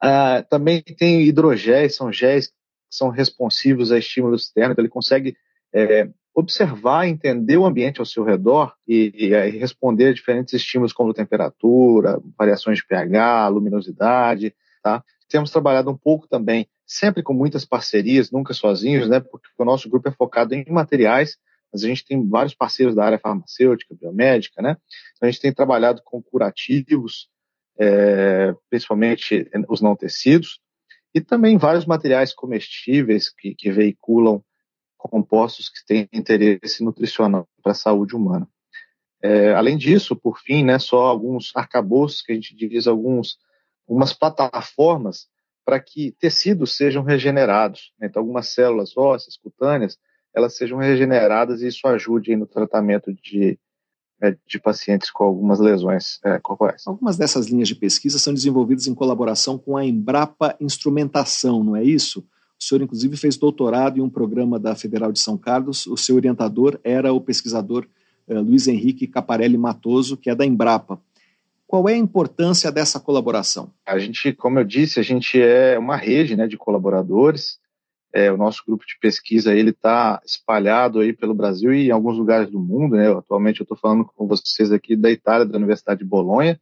Ah, 0.00 0.44
também 0.48 0.82
tem 0.82 1.22
hidrogéis, 1.22 1.96
são 1.96 2.12
géis 2.12 2.46
que 2.46 2.54
são 2.90 3.08
responsivos 3.08 3.90
a 3.90 3.98
estímulos 3.98 4.44
externos, 4.44 4.72
então 4.72 4.82
ele 4.82 4.88
consegue 4.88 5.36
é, 5.74 6.08
observar, 6.34 7.06
entender 7.06 7.56
o 7.58 7.66
ambiente 7.66 8.00
ao 8.00 8.06
seu 8.06 8.24
redor 8.24 8.74
e, 8.88 9.12
e, 9.14 9.26
e, 9.32 9.58
responder 9.58 10.06
a 10.06 10.14
diferentes 10.14 10.54
estímulos 10.54 10.92
como 10.92 11.12
temperatura, 11.12 12.20
variações 12.38 12.78
de 12.78 12.86
pH, 12.86 13.48
luminosidade, 13.48 14.54
tá? 14.82 15.04
Temos 15.28 15.50
trabalhado 15.50 15.90
um 15.90 15.96
pouco 15.96 16.26
também, 16.26 16.66
sempre 16.86 17.22
com 17.22 17.32
muitas 17.32 17.64
parcerias, 17.64 18.30
nunca 18.30 18.54
sozinhos, 18.54 19.08
né? 19.08 19.20
Porque 19.20 19.48
o 19.58 19.64
nosso 19.64 19.88
grupo 19.88 20.08
é 20.08 20.12
focado 20.12 20.54
em 20.54 20.64
materiais, 20.68 21.36
mas 21.72 21.84
a 21.84 21.86
gente 21.86 22.04
tem 22.04 22.26
vários 22.28 22.54
parceiros 22.54 22.94
da 22.94 23.04
área 23.04 23.18
farmacêutica, 23.18 23.94
biomédica, 23.94 24.62
né? 24.62 24.76
Então 25.16 25.28
a 25.28 25.30
gente 25.30 25.40
tem 25.40 25.52
trabalhado 25.52 26.02
com 26.04 26.22
curativos, 26.22 27.28
é, 27.78 28.54
principalmente 28.70 29.48
os 29.68 29.80
não 29.80 29.96
tecidos, 29.96 30.60
e 31.14 31.20
também 31.20 31.58
vários 31.58 31.84
materiais 31.84 32.34
comestíveis 32.34 33.28
que, 33.30 33.54
que 33.54 33.70
veiculam 33.70 34.42
compostos 35.08 35.68
que 35.68 35.84
têm 35.86 36.08
interesse 36.12 36.82
nutricional 36.82 37.48
para 37.62 37.72
a 37.72 37.74
saúde 37.74 38.14
humana. 38.14 38.48
É, 39.22 39.54
além 39.54 39.76
disso, 39.76 40.16
por 40.16 40.38
fim, 40.38 40.64
né, 40.64 40.78
só 40.78 41.06
alguns 41.06 41.52
arcabouços 41.54 42.22
que 42.22 42.32
a 42.32 42.34
gente 42.34 42.54
diz, 42.56 42.86
alguns, 42.86 43.38
algumas 43.88 44.12
plataformas 44.12 45.28
para 45.64 45.78
que 45.78 46.12
tecidos 46.18 46.76
sejam 46.76 47.04
regenerados. 47.04 47.92
Né? 47.98 48.08
Então, 48.08 48.20
algumas 48.20 48.48
células 48.48 48.96
ósseas, 48.96 49.36
cutâneas, 49.36 49.96
elas 50.34 50.56
sejam 50.56 50.78
regeneradas 50.78 51.62
e 51.62 51.68
isso 51.68 51.86
ajude 51.86 52.34
no 52.34 52.46
tratamento 52.46 53.12
de, 53.12 53.58
é, 54.20 54.36
de 54.46 54.58
pacientes 54.58 55.10
com 55.10 55.24
algumas 55.24 55.60
lesões 55.60 56.18
é, 56.24 56.38
corporais. 56.40 56.82
Algumas 56.86 57.16
dessas 57.16 57.46
linhas 57.46 57.68
de 57.68 57.76
pesquisa 57.76 58.18
são 58.18 58.34
desenvolvidas 58.34 58.88
em 58.88 58.94
colaboração 58.94 59.56
com 59.56 59.76
a 59.76 59.84
Embrapa 59.84 60.56
Instrumentação, 60.60 61.62
não 61.62 61.76
é 61.76 61.84
isso? 61.84 62.26
O 62.62 62.64
senhor, 62.64 62.82
inclusive, 62.82 63.16
fez 63.16 63.36
doutorado 63.36 63.98
em 63.98 64.00
um 64.00 64.08
programa 64.08 64.56
da 64.56 64.76
Federal 64.76 65.10
de 65.10 65.18
São 65.18 65.36
Carlos. 65.36 65.84
O 65.88 65.96
seu 65.96 66.14
orientador 66.14 66.78
era 66.84 67.12
o 67.12 67.20
pesquisador 67.20 67.84
eh, 68.28 68.38
Luiz 68.38 68.68
Henrique 68.68 69.08
Caparelli 69.08 69.58
Matoso, 69.58 70.16
que 70.16 70.30
é 70.30 70.34
da 70.34 70.46
Embrapa. 70.46 71.00
Qual 71.66 71.88
é 71.88 71.94
a 71.94 71.98
importância 71.98 72.70
dessa 72.70 73.00
colaboração? 73.00 73.72
A 73.84 73.98
gente, 73.98 74.32
como 74.32 74.60
eu 74.60 74.64
disse, 74.64 75.00
a 75.00 75.02
gente 75.02 75.42
é 75.42 75.76
uma 75.76 75.96
rede 75.96 76.36
né, 76.36 76.46
de 76.46 76.56
colaboradores. 76.56 77.58
É, 78.14 78.30
o 78.30 78.36
nosso 78.36 78.62
grupo 78.64 78.84
de 78.86 78.96
pesquisa 79.00 79.52
ele 79.52 79.70
está 79.70 80.22
espalhado 80.24 81.00
aí 81.00 81.12
pelo 81.12 81.34
Brasil 81.34 81.74
e 81.74 81.88
em 81.88 81.90
alguns 81.90 82.16
lugares 82.16 82.48
do 82.48 82.60
mundo. 82.60 82.94
Né? 82.94 83.10
Atualmente 83.10 83.58
eu 83.58 83.64
estou 83.64 83.76
falando 83.76 84.04
com 84.04 84.28
vocês 84.28 84.70
aqui 84.70 84.94
da 84.94 85.10
Itália, 85.10 85.44
da 85.44 85.58
Universidade 85.58 85.98
de 85.98 86.06
Bolonha. 86.06 86.60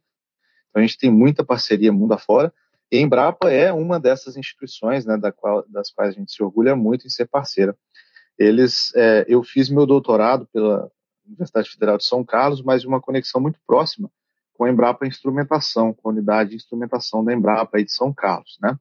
Então 0.69 0.81
a 0.81 0.85
gente 0.85 0.97
tem 0.97 1.11
muita 1.11 1.43
parceria 1.43 1.93
mundo 1.93 2.13
afora. 2.13 2.51
E 2.91 2.97
a 2.97 3.01
Embrapa 3.01 3.49
é 3.49 3.71
uma 3.71 3.99
dessas 3.99 4.35
instituições, 4.35 5.05
né, 5.05 5.17
da 5.17 5.31
qual, 5.31 5.63
das 5.69 5.91
quais 5.91 6.13
a 6.13 6.19
gente 6.19 6.31
se 6.31 6.43
orgulha 6.43 6.75
muito 6.75 7.07
em 7.07 7.09
ser 7.09 7.25
parceira. 7.25 7.75
Eles, 8.37 8.93
é, 8.95 9.25
eu 9.27 9.43
fiz 9.43 9.69
meu 9.69 9.85
doutorado 9.85 10.47
pela 10.51 10.91
Universidade 11.25 11.69
Federal 11.69 11.97
de 11.97 12.05
São 12.05 12.23
Carlos, 12.23 12.61
mas 12.61 12.83
uma 12.83 12.99
conexão 12.99 13.39
muito 13.39 13.59
próxima 13.65 14.09
com 14.53 14.65
a 14.65 14.69
Embrapa 14.69 15.07
Instrumentação, 15.07 15.93
com 15.93 16.09
a 16.09 16.11
unidade 16.11 16.51
de 16.51 16.55
instrumentação 16.57 17.23
da 17.23 17.33
Embrapa 17.33 17.77
aí 17.77 17.85
de 17.85 17.93
São 17.93 18.13
Carlos, 18.13 18.57
né? 18.61 18.77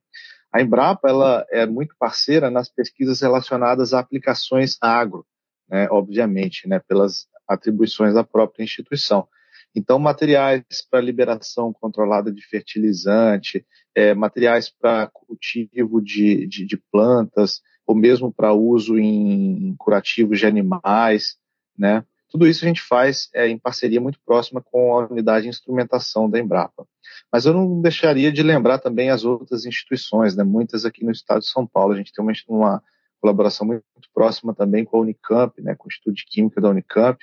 A 0.52 0.61
Embrapa 0.61 1.09
ela 1.09 1.47
é 1.49 1.64
muito 1.64 1.95
parceira 1.97 2.50
nas 2.50 2.69
pesquisas 2.69 3.21
relacionadas 3.21 3.95
a 3.95 4.00
aplicações 4.00 4.76
agro, 4.81 5.25
né, 5.69 5.87
obviamente, 5.90 6.69
né, 6.69 6.81
pelas 6.81 7.29
atribuições 7.47 8.14
da 8.14 8.25
própria 8.25 8.64
instituição. 8.64 9.29
Então, 9.74 9.98
materiais 9.98 10.64
para 10.90 11.00
liberação 11.00 11.72
controlada 11.72 12.32
de 12.32 12.44
fertilizante, 12.46 13.64
é, 13.94 14.14
materiais 14.14 14.68
para 14.68 15.06
cultivo 15.06 16.00
de, 16.02 16.46
de, 16.46 16.66
de, 16.66 16.76
plantas, 16.76 17.60
ou 17.86 17.94
mesmo 17.94 18.32
para 18.32 18.52
uso 18.52 18.98
em 18.98 19.74
curativos 19.78 20.38
de 20.38 20.46
animais, 20.46 21.36
né? 21.76 22.04
Tudo 22.30 22.46
isso 22.46 22.64
a 22.64 22.68
gente 22.68 22.80
faz 22.80 23.28
é, 23.34 23.48
em 23.48 23.58
parceria 23.58 24.00
muito 24.00 24.20
próxima 24.24 24.62
com 24.62 24.96
a 24.96 25.06
unidade 25.08 25.42
de 25.42 25.48
instrumentação 25.48 26.30
da 26.30 26.38
Embrapa. 26.38 26.86
Mas 27.32 27.44
eu 27.44 27.52
não 27.52 27.80
deixaria 27.80 28.30
de 28.30 28.42
lembrar 28.42 28.78
também 28.78 29.10
as 29.10 29.24
outras 29.24 29.66
instituições, 29.66 30.36
né? 30.36 30.44
muitas 30.44 30.84
aqui 30.84 31.04
no 31.04 31.10
estado 31.10 31.40
de 31.40 31.48
São 31.48 31.66
Paulo. 31.66 31.92
A 31.92 31.96
gente 31.96 32.12
tem 32.12 32.24
uma, 32.24 32.32
uma 32.48 32.82
colaboração 33.20 33.66
muito, 33.66 33.84
muito, 33.94 34.08
próxima 34.14 34.54
também 34.54 34.84
com 34.84 34.98
a 34.98 35.00
Unicamp, 35.00 35.60
né? 35.60 35.74
com 35.74 35.86
o 35.86 35.88
Instituto 35.88 36.14
de 36.14 36.24
Química 36.24 36.60
da 36.60 36.70
Unicamp, 36.70 37.18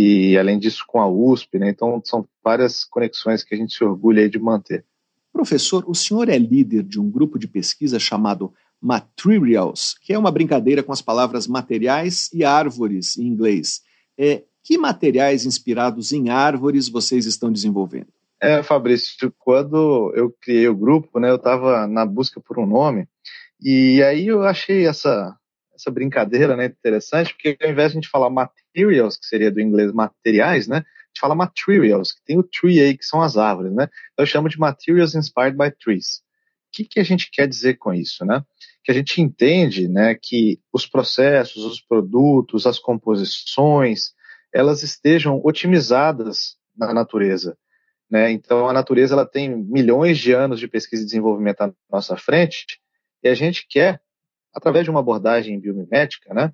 e 0.00 0.38
além 0.38 0.60
disso 0.60 0.84
com 0.86 1.00
a 1.00 1.08
USP, 1.08 1.58
né? 1.58 1.70
Então 1.70 2.00
são 2.04 2.24
várias 2.44 2.84
conexões 2.84 3.42
que 3.42 3.52
a 3.52 3.58
gente 3.58 3.74
se 3.74 3.82
orgulha 3.82 4.30
de 4.30 4.38
manter. 4.38 4.84
Professor, 5.32 5.82
o 5.88 5.94
senhor 5.94 6.28
é 6.28 6.38
líder 6.38 6.84
de 6.84 7.00
um 7.00 7.10
grupo 7.10 7.36
de 7.36 7.48
pesquisa 7.48 7.98
chamado 7.98 8.54
Materials, 8.80 9.96
que 10.00 10.12
é 10.12 10.18
uma 10.18 10.30
brincadeira 10.30 10.84
com 10.84 10.92
as 10.92 11.02
palavras 11.02 11.48
materiais 11.48 12.30
e 12.32 12.44
árvores 12.44 13.18
em 13.18 13.26
inglês. 13.26 13.82
É, 14.16 14.44
que 14.62 14.78
materiais 14.78 15.44
inspirados 15.44 16.12
em 16.12 16.30
árvores 16.30 16.88
vocês 16.88 17.26
estão 17.26 17.50
desenvolvendo? 17.50 18.06
É, 18.40 18.62
Fabrício, 18.62 19.34
quando 19.36 20.12
eu 20.14 20.32
criei 20.40 20.68
o 20.68 20.76
grupo, 20.76 21.18
né, 21.18 21.28
eu 21.28 21.36
estava 21.36 21.88
na 21.88 22.06
busca 22.06 22.40
por 22.40 22.56
um 22.56 22.66
nome, 22.66 23.08
e 23.60 24.00
aí 24.04 24.28
eu 24.28 24.44
achei 24.44 24.86
essa, 24.86 25.36
essa 25.78 25.90
brincadeira 25.90 26.56
né, 26.56 26.66
interessante, 26.66 27.32
porque 27.32 27.56
ao 27.62 27.70
invés 27.70 27.92
de 27.92 27.98
a 27.98 28.00
gente 28.00 28.10
falar 28.10 28.28
materials, 28.28 29.16
que 29.16 29.26
seria 29.26 29.50
do 29.50 29.60
inglês 29.60 29.92
materiais, 29.92 30.66
né, 30.66 30.78
a 30.78 30.80
gente 30.80 31.20
fala 31.20 31.34
materials, 31.34 32.12
que 32.12 32.22
tem 32.24 32.38
o 32.38 32.42
tree 32.42 32.80
aí, 32.80 32.96
que 32.96 33.04
são 33.04 33.22
as 33.22 33.36
árvores, 33.36 33.72
né? 33.72 33.88
Eu 34.16 34.26
chamo 34.26 34.48
de 34.48 34.58
materials 34.58 35.14
inspired 35.14 35.56
by 35.56 35.70
trees. 35.70 36.18
O 36.68 36.70
que, 36.72 36.84
que 36.84 37.00
a 37.00 37.02
gente 37.02 37.30
quer 37.30 37.48
dizer 37.48 37.78
com 37.78 37.94
isso, 37.94 38.24
né? 38.24 38.44
Que 38.84 38.90
a 38.90 38.94
gente 38.94 39.20
entende, 39.20 39.88
né, 39.88 40.14
que 40.14 40.60
os 40.72 40.86
processos, 40.86 41.64
os 41.64 41.80
produtos, 41.80 42.66
as 42.66 42.78
composições, 42.78 44.12
elas 44.52 44.82
estejam 44.82 45.40
otimizadas 45.42 46.56
na 46.76 46.92
natureza, 46.92 47.56
né? 48.10 48.30
Então 48.30 48.68
a 48.68 48.72
natureza 48.72 49.14
ela 49.14 49.26
tem 49.26 49.48
milhões 49.56 50.18
de 50.18 50.32
anos 50.32 50.60
de 50.60 50.68
pesquisa 50.68 51.02
e 51.02 51.06
desenvolvimento 51.06 51.62
à 51.62 51.72
nossa 51.90 52.16
frente 52.16 52.66
e 53.22 53.28
a 53.28 53.34
gente 53.34 53.66
quer 53.68 54.00
através 54.58 54.84
de 54.84 54.90
uma 54.90 55.00
abordagem 55.00 55.58
biomimética, 55.58 56.34
né, 56.34 56.52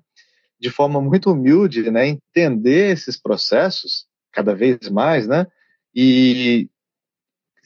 de 0.59 0.69
forma 0.69 1.01
muito 1.01 1.31
humilde, 1.31 1.89
né, 1.91 2.07
entender 2.07 2.93
esses 2.93 3.19
processos 3.19 4.05
cada 4.31 4.55
vez 4.55 4.89
mais, 4.89 5.27
né, 5.27 5.47
e 5.93 6.69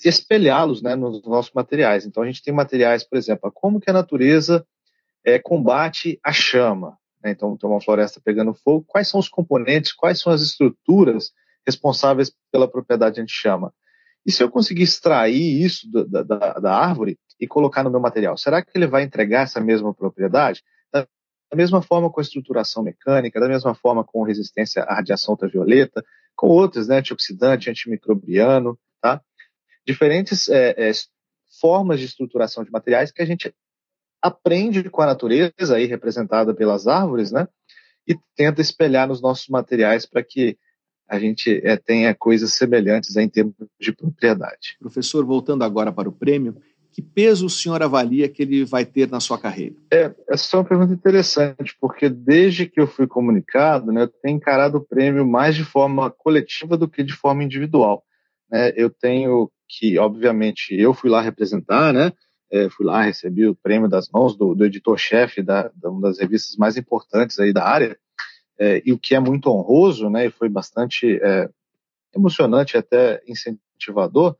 espelhá-los, 0.03 0.81
né, 0.81 0.95
nos 0.95 1.21
nossos 1.25 1.51
materiais. 1.53 2.05
Então 2.05 2.23
a 2.23 2.25
gente 2.25 2.41
tem 2.41 2.53
materiais, 2.53 3.03
por 3.03 3.17
exemplo, 3.17 3.51
como 3.53 3.79
que 3.79 3.89
a 3.89 3.93
natureza 3.93 4.65
é, 5.25 5.37
combate 5.37 6.19
a 6.23 6.31
chama. 6.31 6.97
Né? 7.21 7.31
Então 7.31 7.57
tem 7.57 7.69
uma 7.69 7.81
floresta 7.81 8.21
pegando 8.23 8.53
fogo. 8.53 8.85
Quais 8.87 9.09
são 9.09 9.19
os 9.19 9.27
componentes? 9.27 9.91
Quais 9.91 10.19
são 10.21 10.31
as 10.31 10.41
estruturas 10.41 11.31
responsáveis 11.67 12.31
pela 12.49 12.67
propriedade 12.67 13.19
anti-chama? 13.19 13.73
E 14.29 14.31
se 14.31 14.43
eu 14.43 14.51
conseguir 14.51 14.83
extrair 14.83 15.65
isso 15.65 15.89
da, 15.91 16.21
da, 16.21 16.53
da 16.59 16.71
árvore, 16.71 17.17
e 17.39 17.47
colocar 17.47 17.83
no 17.83 17.89
meu 17.89 17.99
material? 17.99 18.37
Será 18.37 18.61
que 18.61 18.69
ele 18.75 18.85
vai 18.85 19.01
entregar 19.01 19.41
essa 19.41 19.59
mesma 19.59 19.91
propriedade? 19.91 20.61
Da 20.93 21.07
mesma 21.55 21.81
forma 21.81 22.11
com 22.11 22.19
a 22.19 22.23
estruturação 22.23 22.83
mecânica, 22.83 23.39
da 23.39 23.47
mesma 23.47 23.73
forma 23.73 24.03
com 24.03 24.21
resistência 24.21 24.83
à 24.83 24.97
radiação 24.97 25.33
ultravioleta, 25.33 26.05
com 26.35 26.47
outros, 26.47 26.87
né, 26.87 26.97
antioxidante, 26.97 27.71
antimicrobiano, 27.71 28.77
tá? 29.01 29.19
Diferentes 29.83 30.47
é, 30.47 30.75
é, 30.77 30.91
formas 31.59 31.99
de 31.99 32.05
estruturação 32.05 32.63
de 32.63 32.69
materiais 32.69 33.11
que 33.11 33.23
a 33.23 33.25
gente 33.25 33.51
aprende 34.21 34.87
com 34.91 35.01
a 35.01 35.07
natureza, 35.07 35.75
aí 35.75 35.87
representada 35.87 36.53
pelas 36.53 36.85
árvores, 36.85 37.31
né? 37.31 37.47
E 38.07 38.15
tenta 38.35 38.61
espelhar 38.61 39.07
nos 39.07 39.23
nossos 39.23 39.47
materiais 39.47 40.05
para 40.05 40.23
que 40.23 40.55
a 41.09 41.19
gente 41.19 41.59
é, 41.63 41.75
tenha 41.75 42.13
coisas 42.13 42.53
semelhantes 42.53 43.15
em 43.15 43.27
termos 43.27 43.55
de 43.79 43.91
propriedade. 43.91 44.77
Professor, 44.79 45.25
voltando 45.25 45.63
agora 45.63 45.91
para 45.91 46.07
o 46.07 46.11
prêmio, 46.11 46.55
que 46.91 47.01
peso 47.01 47.45
o 47.45 47.49
senhor 47.49 47.81
avalia 47.81 48.29
que 48.29 48.43
ele 48.43 48.63
vai 48.63 48.85
ter 48.85 49.09
na 49.09 49.19
sua 49.19 49.39
carreira? 49.39 49.75
É, 49.91 50.13
essa 50.29 50.55
é 50.55 50.59
uma 50.59 50.65
pergunta 50.65 50.93
interessante, 50.93 51.75
porque 51.79 52.09
desde 52.09 52.67
que 52.67 52.79
eu 52.79 52.87
fui 52.87 53.07
comunicado, 53.07 53.91
né, 53.91 54.03
eu 54.03 54.07
tenho 54.07 54.35
encarado 54.35 54.77
o 54.77 54.85
prêmio 54.85 55.25
mais 55.25 55.55
de 55.55 55.63
forma 55.63 56.11
coletiva 56.11 56.77
do 56.77 56.87
que 56.87 57.03
de 57.03 57.13
forma 57.13 57.43
individual. 57.43 58.03
Né? 58.51 58.73
Eu 58.75 58.89
tenho 58.89 59.51
que, 59.67 59.97
obviamente, 59.97 60.75
eu 60.75 60.93
fui 60.93 61.09
lá 61.09 61.21
representar, 61.21 61.93
né? 61.93 62.11
É, 62.51 62.67
fui 62.69 62.83
lá, 62.83 63.03
recebi 63.03 63.47
o 63.47 63.55
prêmio 63.55 63.87
das 63.87 64.09
mãos 64.09 64.35
do, 64.35 64.55
do 64.55 64.65
editor-chefe 64.65 65.43
da, 65.43 65.69
da, 65.75 65.89
uma 65.91 66.01
das 66.01 66.19
revistas 66.19 66.57
mais 66.57 66.75
importantes 66.75 67.39
aí 67.39 67.53
da 67.53 67.63
área, 67.63 67.95
é, 68.59 68.81
e 68.85 68.91
o 68.91 68.99
que 68.99 69.15
é 69.15 69.19
muito 69.19 69.49
honroso, 69.49 70.09
né, 70.09 70.25
e 70.25 70.31
foi 70.31 70.49
bastante 70.49 71.19
é, 71.23 71.49
emocionante 72.13 72.77
até 72.77 73.21
incentivador, 73.27 74.35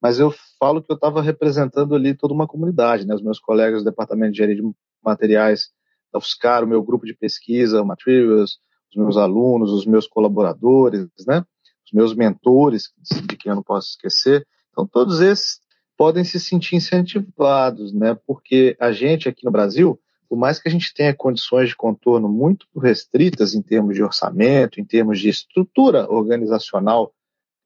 mas 0.00 0.18
eu 0.18 0.34
falo 0.58 0.82
que 0.82 0.90
eu 0.90 0.94
estava 0.94 1.20
representando 1.20 1.94
ali 1.94 2.14
toda 2.14 2.32
uma 2.32 2.46
comunidade, 2.46 3.06
né? 3.06 3.14
Os 3.14 3.22
meus 3.22 3.38
colegas 3.38 3.82
do 3.82 3.90
Departamento 3.90 4.32
de 4.32 4.42
Engenharia 4.42 4.62
de 4.62 4.74
Materiais 5.04 5.68
da 6.10 6.18
UFSCar, 6.18 6.64
o 6.64 6.66
meu 6.66 6.82
grupo 6.82 7.04
de 7.04 7.14
pesquisa, 7.14 7.82
o 7.82 7.86
Materials, 7.86 8.58
os 8.90 8.96
meus 8.96 9.16
alunos, 9.16 9.70
os 9.70 9.84
meus 9.84 10.06
colaboradores, 10.06 11.06
né? 11.26 11.44
Os 11.84 11.92
meus 11.92 12.14
mentores, 12.14 12.90
de 13.28 13.36
quem 13.36 13.50
eu 13.50 13.56
não 13.56 13.62
posso 13.62 13.90
esquecer. 13.90 14.46
Então, 14.70 14.86
todos 14.86 15.20
esses 15.20 15.60
podem 15.96 16.24
se 16.24 16.40
sentir 16.40 16.76
incentivados, 16.76 17.92
né? 17.92 18.16
Porque 18.26 18.74
a 18.80 18.92
gente 18.92 19.28
aqui 19.28 19.44
no 19.44 19.50
Brasil 19.50 20.00
por 20.30 20.38
mais 20.38 20.60
que 20.60 20.68
a 20.68 20.70
gente 20.70 20.94
tenha 20.94 21.12
condições 21.12 21.70
de 21.70 21.76
contorno 21.76 22.28
muito 22.28 22.64
restritas 22.80 23.52
em 23.52 23.60
termos 23.60 23.96
de 23.96 24.02
orçamento, 24.04 24.80
em 24.80 24.84
termos 24.84 25.18
de 25.18 25.28
estrutura 25.28 26.08
organizacional 26.08 27.12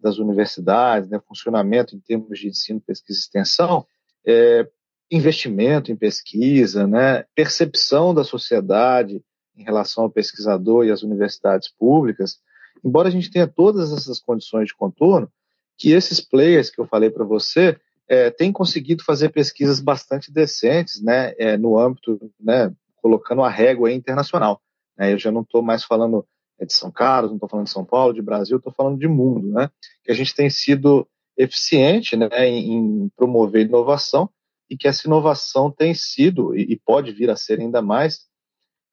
das 0.01 0.17
universidades, 0.17 1.11
né, 1.11 1.21
funcionamento 1.29 1.95
em 1.95 2.01
termos 2.01 2.39
de 2.39 2.49
ensino, 2.49 2.81
pesquisa 2.81 3.19
e 3.19 3.21
extensão, 3.21 3.87
é, 4.27 4.67
investimento 5.11 5.93
em 5.93 5.97
pesquisa, 5.97 6.87
né, 6.87 7.27
percepção 7.35 8.15
da 8.15 8.25
sociedade 8.25 9.23
em 9.55 9.63
relação 9.63 10.05
ao 10.05 10.11
pesquisador 10.11 10.87
e 10.87 10.91
às 10.91 11.03
universidades 11.03 11.69
públicas, 11.69 12.41
embora 12.83 13.09
a 13.09 13.13
gente 13.13 13.31
tenha 13.31 13.47
todas 13.47 13.93
essas 13.93 14.19
condições 14.19 14.69
de 14.69 14.75
contorno, 14.75 15.31
que 15.77 15.93
esses 15.93 16.19
players 16.19 16.71
que 16.71 16.81
eu 16.81 16.87
falei 16.87 17.11
para 17.11 17.27
você 17.27 17.79
é, 18.09 18.31
têm 18.31 18.53
conseguido 18.53 19.05
fazer 19.05 19.31
pesquisas 19.31 19.81
bastante 19.81 20.33
decentes, 20.33 21.03
né, 21.03 21.35
é, 21.39 21.57
no 21.57 21.79
âmbito, 21.79 22.19
né, 22.39 22.73
colocando 22.97 23.43
a 23.43 23.51
régua 23.51 23.93
internacional. 23.93 24.61
Né, 24.97 25.13
eu 25.13 25.19
já 25.19 25.31
não 25.31 25.43
estou 25.43 25.63
mais 25.63 25.85
falando 25.85 26.27
é, 26.59 26.67
de 26.67 26.75
São 26.75 26.91
Carlos, 26.91 27.31
não 27.31 27.37
estou 27.37 27.49
falando 27.49 27.67
de 27.67 27.73
São 27.73 27.85
Paulo, 27.85 28.15
de 28.15 28.23
Brasil, 28.23 28.59
estou 28.59 28.73
falando 28.73 28.99
de 28.99 29.09
mundo, 29.09 29.49
né, 29.49 29.71
que 30.03 30.11
a 30.11 30.15
gente 30.15 30.35
tem 30.35 30.51
sido 30.51 31.07
eficiente, 31.37 32.17
né, 32.17 32.29
em, 32.47 32.73
em 32.73 33.09
promover 33.17 33.67
inovação 33.67 34.31
e 34.71 34.77
que 34.77 34.89
essa 34.89 35.07
inovação 35.07 35.71
tem 35.71 35.95
sido 35.95 36.57
e, 36.57 36.73
e 36.73 36.77
pode 36.77 37.13
vir 37.13 37.31
a 37.31 37.37
ser 37.37 37.61
ainda 37.61 37.83
mais 37.83 38.27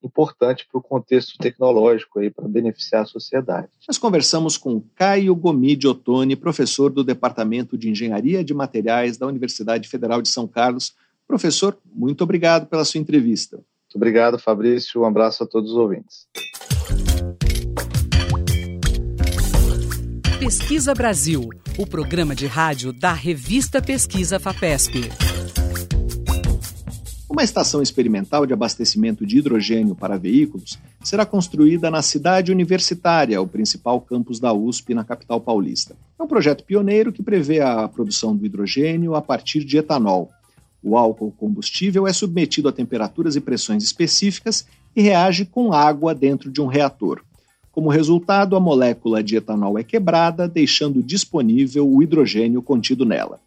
importante 0.03 0.67
para 0.69 0.79
o 0.79 0.81
contexto 0.81 1.37
tecnológico 1.37 2.19
aí 2.19 2.29
para 2.29 2.47
beneficiar 2.47 3.03
a 3.03 3.05
sociedade. 3.05 3.67
Nós 3.87 3.97
conversamos 3.97 4.57
com 4.57 4.81
Caio 4.95 5.35
Gomide 5.35 5.87
Ottoni, 5.87 6.35
professor 6.35 6.89
do 6.89 7.03
Departamento 7.03 7.77
de 7.77 7.89
Engenharia 7.89 8.43
de 8.43 8.53
Materiais 8.53 9.17
da 9.17 9.27
Universidade 9.27 9.87
Federal 9.87 10.21
de 10.21 10.29
São 10.29 10.47
Carlos. 10.47 10.93
Professor, 11.27 11.77
muito 11.93 12.23
obrigado 12.23 12.67
pela 12.67 12.83
sua 12.83 12.99
entrevista. 12.99 13.57
Muito 13.57 13.95
obrigado, 13.95 14.39
Fabrício. 14.39 15.01
Um 15.01 15.05
abraço 15.05 15.43
a 15.43 15.47
todos 15.47 15.71
os 15.71 15.77
ouvintes. 15.77 16.27
Pesquisa 20.39 20.93
Brasil, 20.93 21.47
o 21.77 21.85
programa 21.85 22.33
de 22.33 22.47
rádio 22.47 22.91
da 22.91 23.13
revista 23.13 23.81
Pesquisa 23.81 24.39
FAPESP. 24.39 25.30
Uma 27.31 27.45
estação 27.45 27.81
experimental 27.81 28.45
de 28.45 28.51
abastecimento 28.51 29.25
de 29.25 29.37
hidrogênio 29.37 29.95
para 29.95 30.17
veículos 30.17 30.77
será 31.01 31.25
construída 31.25 31.89
na 31.89 32.01
cidade 32.01 32.51
universitária, 32.51 33.41
o 33.41 33.47
principal 33.47 34.01
campus 34.01 34.37
da 34.37 34.51
USP 34.51 34.93
na 34.93 35.05
capital 35.05 35.39
paulista. 35.39 35.95
É 36.19 36.23
um 36.23 36.27
projeto 36.27 36.65
pioneiro 36.65 37.09
que 37.13 37.23
prevê 37.23 37.61
a 37.61 37.87
produção 37.87 38.35
do 38.35 38.45
hidrogênio 38.45 39.15
a 39.15 39.21
partir 39.21 39.63
de 39.63 39.77
etanol. 39.77 40.29
O 40.83 40.97
álcool 40.97 41.31
combustível 41.31 42.05
é 42.05 42.11
submetido 42.11 42.67
a 42.67 42.73
temperaturas 42.73 43.37
e 43.37 43.39
pressões 43.39 43.81
específicas 43.81 44.67
e 44.93 45.01
reage 45.01 45.45
com 45.45 45.71
água 45.71 46.13
dentro 46.13 46.51
de 46.51 46.59
um 46.59 46.67
reator. 46.67 47.21
Como 47.71 47.89
resultado, 47.89 48.57
a 48.57 48.59
molécula 48.59 49.23
de 49.23 49.37
etanol 49.37 49.79
é 49.79 49.83
quebrada, 49.85 50.49
deixando 50.49 51.01
disponível 51.01 51.89
o 51.89 52.03
hidrogênio 52.03 52.61
contido 52.61 53.05
nela. 53.05 53.39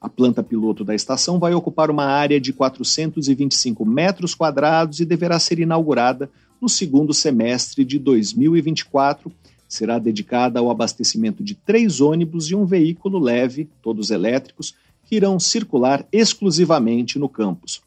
A 0.00 0.08
planta 0.08 0.42
piloto 0.42 0.84
da 0.84 0.94
estação 0.94 1.38
vai 1.38 1.52
ocupar 1.54 1.90
uma 1.90 2.04
área 2.04 2.40
de 2.40 2.52
425 2.52 3.84
metros 3.84 4.34
quadrados 4.34 5.00
e 5.00 5.04
deverá 5.04 5.38
ser 5.40 5.58
inaugurada 5.58 6.30
no 6.60 6.68
segundo 6.68 7.12
semestre 7.12 7.84
de 7.84 7.98
2024. 7.98 9.32
Será 9.68 9.98
dedicada 9.98 10.60
ao 10.60 10.70
abastecimento 10.70 11.42
de 11.42 11.54
três 11.54 12.00
ônibus 12.00 12.50
e 12.50 12.54
um 12.54 12.64
veículo 12.64 13.18
leve, 13.18 13.68
todos 13.82 14.10
elétricos, 14.10 14.74
que 15.04 15.16
irão 15.16 15.40
circular 15.40 16.06
exclusivamente 16.12 17.18
no 17.18 17.28
campus. 17.28 17.82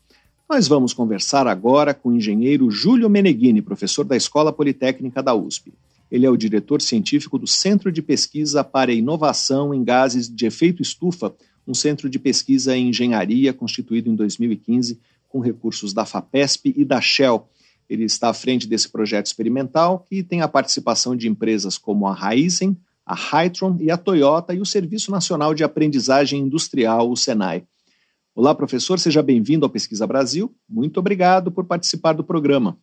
Nós 0.49 0.67
vamos 0.67 0.93
conversar 0.93 1.47
agora 1.47 1.93
com 1.93 2.09
o 2.09 2.15
engenheiro 2.15 2.69
Júlio 2.69 3.09
Meneghini, 3.09 3.61
professor 3.61 4.03
da 4.03 4.17
Escola 4.17 4.51
Politécnica 4.51 5.23
da 5.23 5.33
USP. 5.33 5.71
Ele 6.11 6.25
é 6.25 6.29
o 6.29 6.35
diretor 6.35 6.81
científico 6.81 7.39
do 7.39 7.47
Centro 7.47 7.89
de 7.89 8.01
Pesquisa 8.01 8.65
para 8.65 8.91
Inovação 8.91 9.73
em 9.73 9.81
Gases 9.81 10.27
de 10.27 10.45
Efeito 10.45 10.81
Estufa 10.81 11.33
um 11.67 11.73
centro 11.73 12.09
de 12.09 12.19
pesquisa 12.19 12.75
em 12.75 12.89
engenharia 12.89 13.53
constituído 13.53 14.09
em 14.09 14.15
2015 14.15 14.99
com 15.27 15.39
recursos 15.39 15.93
da 15.93 16.05
FAPESP 16.05 16.73
e 16.75 16.83
da 16.83 16.99
Shell. 16.99 17.47
Ele 17.89 18.03
está 18.03 18.29
à 18.29 18.33
frente 18.33 18.67
desse 18.67 18.89
projeto 18.89 19.25
experimental 19.25 20.05
que 20.09 20.23
tem 20.23 20.41
a 20.41 20.47
participação 20.47 21.15
de 21.15 21.27
empresas 21.27 21.77
como 21.77 22.07
a 22.07 22.13
Raizen, 22.13 22.77
a 23.05 23.15
Hytron 23.15 23.77
e 23.79 23.91
a 23.91 23.97
Toyota 23.97 24.53
e 24.53 24.61
o 24.61 24.65
Serviço 24.65 25.11
Nacional 25.11 25.53
de 25.53 25.63
Aprendizagem 25.63 26.41
Industrial, 26.41 27.09
o 27.09 27.17
SENAI. 27.17 27.63
Olá, 28.33 28.55
professor, 28.55 28.97
seja 28.97 29.21
bem-vindo 29.21 29.65
ao 29.65 29.69
Pesquisa 29.69 30.07
Brasil. 30.07 30.55
Muito 30.67 30.99
obrigado 30.99 31.51
por 31.51 31.65
participar 31.65 32.13
do 32.13 32.23
programa. 32.23 32.77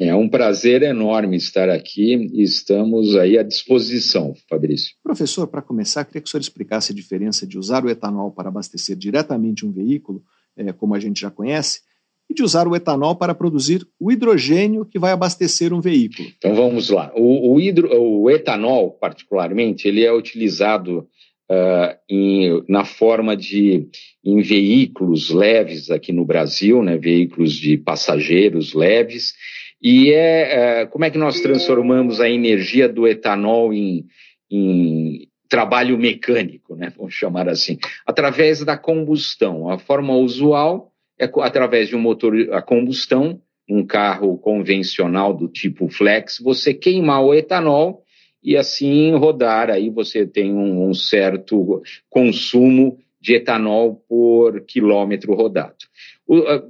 É 0.00 0.12
um 0.12 0.28
prazer 0.28 0.82
enorme 0.82 1.36
estar 1.36 1.68
aqui 1.68 2.28
e 2.32 2.42
estamos 2.42 3.14
aí 3.14 3.38
à 3.38 3.44
disposição, 3.44 4.34
Fabrício. 4.48 4.92
Professor, 5.02 5.46
para 5.46 5.62
começar, 5.62 6.04
queria 6.04 6.20
que 6.20 6.26
o 6.26 6.30
senhor 6.30 6.40
explicasse 6.40 6.90
a 6.90 6.94
diferença 6.94 7.46
de 7.46 7.56
usar 7.56 7.84
o 7.84 7.88
etanol 7.88 8.32
para 8.32 8.48
abastecer 8.48 8.96
diretamente 8.96 9.64
um 9.64 9.70
veículo, 9.70 10.20
é, 10.56 10.72
como 10.72 10.96
a 10.96 11.00
gente 11.00 11.20
já 11.20 11.30
conhece, 11.30 11.82
e 12.28 12.34
de 12.34 12.42
usar 12.42 12.66
o 12.66 12.74
etanol 12.74 13.14
para 13.14 13.36
produzir 13.36 13.86
o 14.00 14.10
hidrogênio 14.10 14.84
que 14.84 14.98
vai 14.98 15.12
abastecer 15.12 15.72
um 15.72 15.80
veículo. 15.80 16.28
Então 16.38 16.56
vamos 16.56 16.90
lá. 16.90 17.12
O, 17.14 17.52
o, 17.52 17.60
hidro, 17.60 17.88
o 17.96 18.28
etanol, 18.28 18.90
particularmente, 18.90 19.86
ele 19.86 20.04
é 20.04 20.12
utilizado 20.12 21.08
Uh, 21.46 21.92
em, 22.08 22.64
na 22.66 22.86
forma 22.86 23.36
de 23.36 23.86
em 24.24 24.40
veículos 24.40 25.28
leves 25.28 25.90
aqui 25.90 26.10
no 26.10 26.24
Brasil, 26.24 26.82
né, 26.82 26.96
veículos 26.96 27.52
de 27.52 27.76
passageiros 27.76 28.72
leves, 28.72 29.34
e 29.84 30.14
é, 30.14 30.80
é, 30.80 30.86
como 30.86 31.04
é 31.04 31.10
que 31.10 31.18
nós 31.18 31.42
transformamos 31.42 32.18
a 32.18 32.30
energia 32.30 32.88
do 32.88 33.06
etanol 33.06 33.70
em, 33.74 34.06
em 34.50 35.28
trabalho 35.46 35.98
mecânico, 35.98 36.74
né? 36.74 36.90
Vamos 36.96 37.12
chamar 37.12 37.50
assim, 37.50 37.76
através 38.06 38.64
da 38.64 38.78
combustão. 38.78 39.68
A 39.68 39.78
forma 39.78 40.14
usual 40.14 40.90
é 41.20 41.30
através 41.42 41.90
de 41.90 41.96
um 41.96 42.00
motor 42.00 42.34
a 42.54 42.62
combustão, 42.62 43.42
um 43.68 43.84
carro 43.84 44.38
convencional 44.38 45.34
do 45.34 45.48
tipo 45.48 45.86
flex, 45.90 46.38
você 46.42 46.72
queimar 46.72 47.22
o 47.22 47.34
etanol 47.34 48.02
e 48.42 48.56
assim 48.56 49.14
rodar. 49.14 49.68
Aí 49.68 49.90
você 49.90 50.26
tem 50.26 50.54
um, 50.54 50.88
um 50.88 50.94
certo 50.94 51.82
consumo 52.08 52.98
de 53.20 53.34
etanol 53.34 54.02
por 54.08 54.62
quilômetro 54.62 55.34
rodado. 55.34 55.76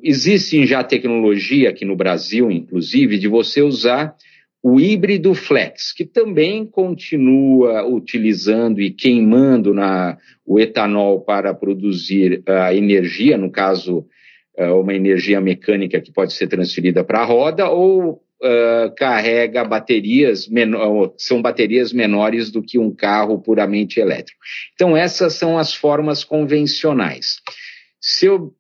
Existe 0.03 0.67
já 0.67 0.83
tecnologia 0.83 1.71
aqui 1.71 1.85
no 1.85 1.97
Brasil, 1.97 2.51
inclusive, 2.51 3.19
de 3.19 3.29
você 3.29 3.63
usar 3.63 4.17
o 4.63 4.81
híbrido 4.81 5.35
flex, 5.35 5.93
que 5.93 6.05
também 6.05 6.65
continua 6.65 7.87
utilizando 7.87 8.81
e 8.81 8.91
queimando 8.91 9.75
na, 9.75 10.17
o 10.45 10.59
etanol 10.59 11.21
para 11.21 11.53
produzir 11.53 12.43
a 12.47 12.75
energia, 12.75 13.37
no 13.37 13.51
caso, 13.51 14.07
uma 14.57 14.95
energia 14.95 15.41
mecânica 15.41 16.01
que 16.01 16.13
pode 16.13 16.33
ser 16.33 16.47
transferida 16.47 17.05
para 17.05 17.21
a 17.21 17.25
roda, 17.25 17.69
ou 17.69 18.25
uh, 18.43 18.95
carrega 18.97 19.65
baterias, 19.65 20.49
são 21.17 21.43
baterias 21.43 21.93
menores 21.93 22.51
do 22.51 22.63
que 22.63 22.79
um 22.79 22.95
carro 22.95 23.41
puramente 23.41 24.01
elétrico. 24.01 24.41
Então, 24.75 24.97
essas 24.97 25.35
são 25.35 25.59
as 25.59 25.75
formas 25.75 26.25
convencionais. 26.25 27.41
Se 28.01 28.27
eu 28.27 28.55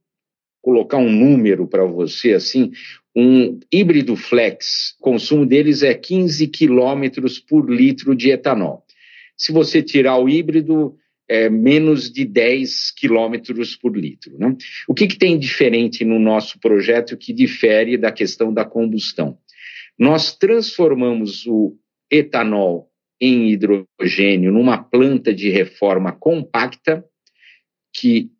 colocar 0.64 0.96
um 0.96 1.12
número 1.12 1.66
para 1.68 1.84
você 1.84 2.32
assim, 2.32 2.72
um 3.14 3.60
híbrido 3.70 4.16
flex, 4.16 4.96
o 4.98 5.02
consumo 5.02 5.44
deles 5.44 5.82
é 5.82 5.92
15 5.92 6.48
quilômetros 6.48 7.38
por 7.38 7.70
litro 7.70 8.16
de 8.16 8.30
etanol. 8.30 8.82
Se 9.36 9.52
você 9.52 9.82
tirar 9.82 10.16
o 10.16 10.28
híbrido, 10.28 10.96
é 11.28 11.50
menos 11.50 12.10
de 12.10 12.24
10 12.24 12.92
quilômetros 12.92 13.76
por 13.76 13.96
litro. 13.96 14.38
Né? 14.38 14.56
O 14.88 14.94
que, 14.94 15.06
que 15.06 15.18
tem 15.18 15.38
diferente 15.38 16.02
no 16.02 16.18
nosso 16.18 16.58
projeto 16.58 17.16
que 17.16 17.32
difere 17.32 17.98
da 17.98 18.10
questão 18.10 18.52
da 18.52 18.64
combustão? 18.64 19.38
Nós 19.98 20.34
transformamos 20.34 21.46
o 21.46 21.76
etanol 22.10 22.90
em 23.20 23.50
hidrogênio 23.50 24.50
numa 24.50 24.78
planta 24.78 25.32
de 25.32 25.50
reforma 25.50 26.10
compacta 26.10 27.04
que 27.92 28.33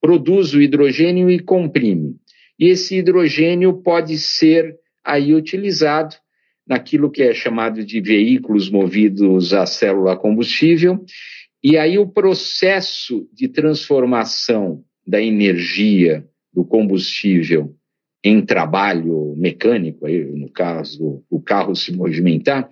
produz 0.00 0.54
o 0.54 0.62
hidrogênio 0.62 1.30
e 1.30 1.38
comprime. 1.38 2.16
E 2.58 2.68
esse 2.68 2.96
hidrogênio 2.96 3.74
pode 3.82 4.18
ser 4.18 4.76
aí 5.04 5.34
utilizado 5.34 6.16
naquilo 6.66 7.10
que 7.10 7.22
é 7.22 7.32
chamado 7.32 7.84
de 7.84 8.00
veículos 8.00 8.68
movidos 8.68 9.54
a 9.54 9.64
célula 9.64 10.16
combustível. 10.16 11.02
E 11.62 11.76
aí 11.76 11.98
o 11.98 12.08
processo 12.08 13.28
de 13.32 13.48
transformação 13.48 14.84
da 15.06 15.20
energia 15.22 16.26
do 16.52 16.64
combustível 16.64 17.74
em 18.22 18.44
trabalho 18.44 19.34
mecânico, 19.36 20.06
aí 20.06 20.24
no 20.24 20.50
caso 20.50 21.24
o 21.30 21.40
carro 21.40 21.74
se 21.74 21.92
movimentar, 21.92 22.68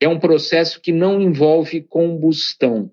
é 0.00 0.08
um 0.08 0.18
processo 0.18 0.80
que 0.80 0.92
não 0.92 1.20
envolve 1.20 1.82
combustão. 1.82 2.90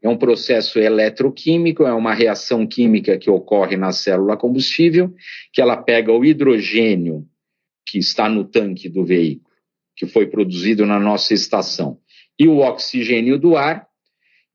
É 0.00 0.08
um 0.08 0.16
processo 0.16 0.78
eletroquímico, 0.78 1.84
é 1.84 1.92
uma 1.92 2.14
reação 2.14 2.66
química 2.66 3.18
que 3.18 3.28
ocorre 3.28 3.76
na 3.76 3.90
célula 3.90 4.36
combustível, 4.36 5.12
que 5.52 5.60
ela 5.60 5.76
pega 5.76 6.12
o 6.12 6.24
hidrogênio 6.24 7.26
que 7.84 7.98
está 7.98 8.28
no 8.28 8.44
tanque 8.44 8.88
do 8.88 9.04
veículo, 9.04 9.56
que 9.96 10.06
foi 10.06 10.26
produzido 10.26 10.86
na 10.86 11.00
nossa 11.00 11.34
estação, 11.34 11.98
e 12.38 12.46
o 12.46 12.58
oxigênio 12.58 13.38
do 13.38 13.56
ar, 13.56 13.88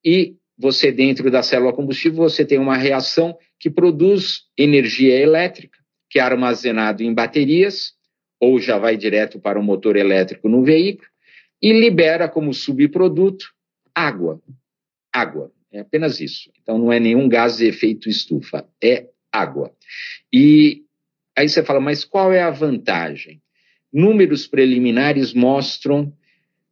e 0.06 0.36
você 0.58 0.92
dentro 0.92 1.30
da 1.32 1.42
célula 1.42 1.74
combustível 1.74 2.20
você 2.20 2.46
tem 2.46 2.60
uma 2.60 2.78
reação 2.78 3.36
que 3.60 3.70
produz 3.70 4.44
energia 4.58 5.20
elétrica, 5.20 5.78
que 6.10 6.20
é 6.20 6.22
armazenado 6.22 7.02
em 7.04 7.14
baterias, 7.14 7.94
ou 8.40 8.60
já 8.60 8.78
vai 8.78 8.96
direto 8.96 9.40
para 9.40 9.60
o 9.60 9.64
motor 9.64 9.96
elétrico 9.96 10.48
no 10.48 10.64
veículo, 10.64 11.08
e 11.62 11.74
libera 11.74 12.30
como 12.30 12.54
subproduto 12.54 13.48
água. 13.96 14.42
Água. 15.14 15.52
É 15.72 15.80
apenas 15.80 16.20
isso. 16.20 16.52
Então 16.62 16.78
não 16.78 16.92
é 16.92 17.00
nenhum 17.00 17.30
gás 17.30 17.58
de 17.58 17.66
efeito 17.66 18.10
estufa, 18.10 18.68
é 18.82 19.10
água. 19.32 19.72
E 20.32 20.84
aí 21.36 21.50
você 21.50 21.64
fala, 21.64 21.80
mas 21.80 22.04
qual 22.04 22.32
é 22.32 22.42
a 22.42 22.52
vantagem? 22.52 23.42
Números 23.92 24.46
preliminares 24.48 25.34
mostram 25.34 26.14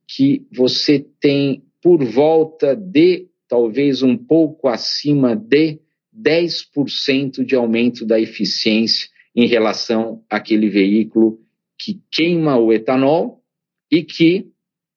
que 0.08 0.46
você 0.52 1.06
tem 1.20 1.64
por 1.82 2.04
volta 2.04 2.76
de, 2.76 3.28
talvez 3.48 4.04
um 4.04 4.16
pouco 4.16 4.68
acima 4.68 5.36
de 5.36 5.80
10% 6.16 7.44
de 7.44 7.56
aumento 7.56 8.06
da 8.06 8.20
eficiência 8.20 9.10
em 9.36 9.48
relação 9.48 10.24
àquele 10.30 10.70
veículo 10.70 11.40
que 11.80 12.00
queima 12.12 12.58
o 12.58 12.72
etanol 12.72 13.42
e 13.90 14.04
que 14.04 14.48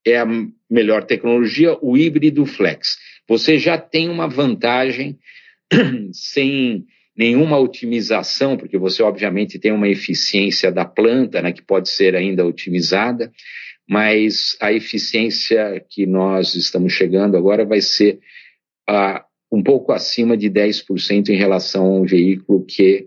é 0.05 0.19
a 0.19 0.27
melhor 0.69 1.05
tecnologia, 1.05 1.79
o 1.81 1.97
híbrido 1.97 2.45
flex. 2.45 2.99
Você 3.29 3.59
já 3.59 3.79
tem 3.79 4.09
uma 4.09 4.29
vantagem 4.29 5.19
sem 6.13 6.87
nenhuma 7.17 7.59
otimização, 7.59 8.57
porque 8.57 8.77
você 8.77 9.03
obviamente 9.03 9.59
tem 9.59 9.73
uma 9.73 9.89
eficiência 9.89 10.71
da 10.73 10.85
planta, 10.85 11.41
né, 11.41 11.53
que 11.53 11.63
pode 11.63 11.89
ser 11.89 12.17
ainda 12.17 12.45
otimizada, 12.45 13.33
mas 13.89 14.57
a 14.61 14.73
eficiência 14.73 15.85
que 15.89 16.07
nós 16.07 16.55
estamos 16.55 16.93
chegando 16.93 17.37
agora 17.37 17.65
vai 17.65 17.81
ser 17.81 18.19
uh, 18.89 19.23
um 19.53 19.63
pouco 19.63 19.93
acima 19.93 20.37
de 20.37 20.51
10% 20.51 21.29
em 21.29 21.37
relação 21.37 21.87
a 21.87 22.01
um 22.01 22.05
veículo 22.05 22.65
que 22.65 23.07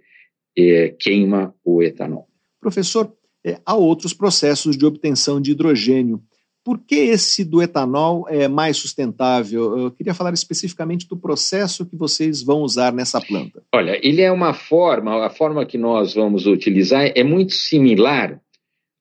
eh, 0.58 0.96
queima 0.98 1.54
o 1.64 1.84
etanol. 1.84 2.28
Professor, 2.60 3.14
eh, 3.46 3.60
há 3.66 3.76
outros 3.76 4.14
processos 4.14 4.78
de 4.78 4.86
obtenção 4.86 5.42
de 5.42 5.52
hidrogênio. 5.52 6.22
Por 6.68 6.80
que 6.80 6.96
esse 6.96 7.46
do 7.46 7.62
etanol 7.62 8.28
é 8.28 8.46
mais 8.50 8.76
sustentável? 8.76 9.80
Eu 9.80 9.90
queria 9.90 10.14
falar 10.14 10.34
especificamente 10.34 11.08
do 11.08 11.16
processo 11.16 11.86
que 11.86 11.96
vocês 11.96 12.44
vão 12.44 12.60
usar 12.60 12.92
nessa 12.92 13.22
planta. 13.22 13.64
Olha, 13.74 13.98
ele 14.06 14.22
é 14.22 14.30
uma 14.30 14.54
forma, 14.54 15.26
a 15.26 15.30
forma 15.30 15.66
que 15.66 15.78
nós 15.78 16.14
vamos 16.14 16.46
utilizar 16.46 17.10
é 17.16 17.24
muito 17.24 17.54
similar 17.54 18.42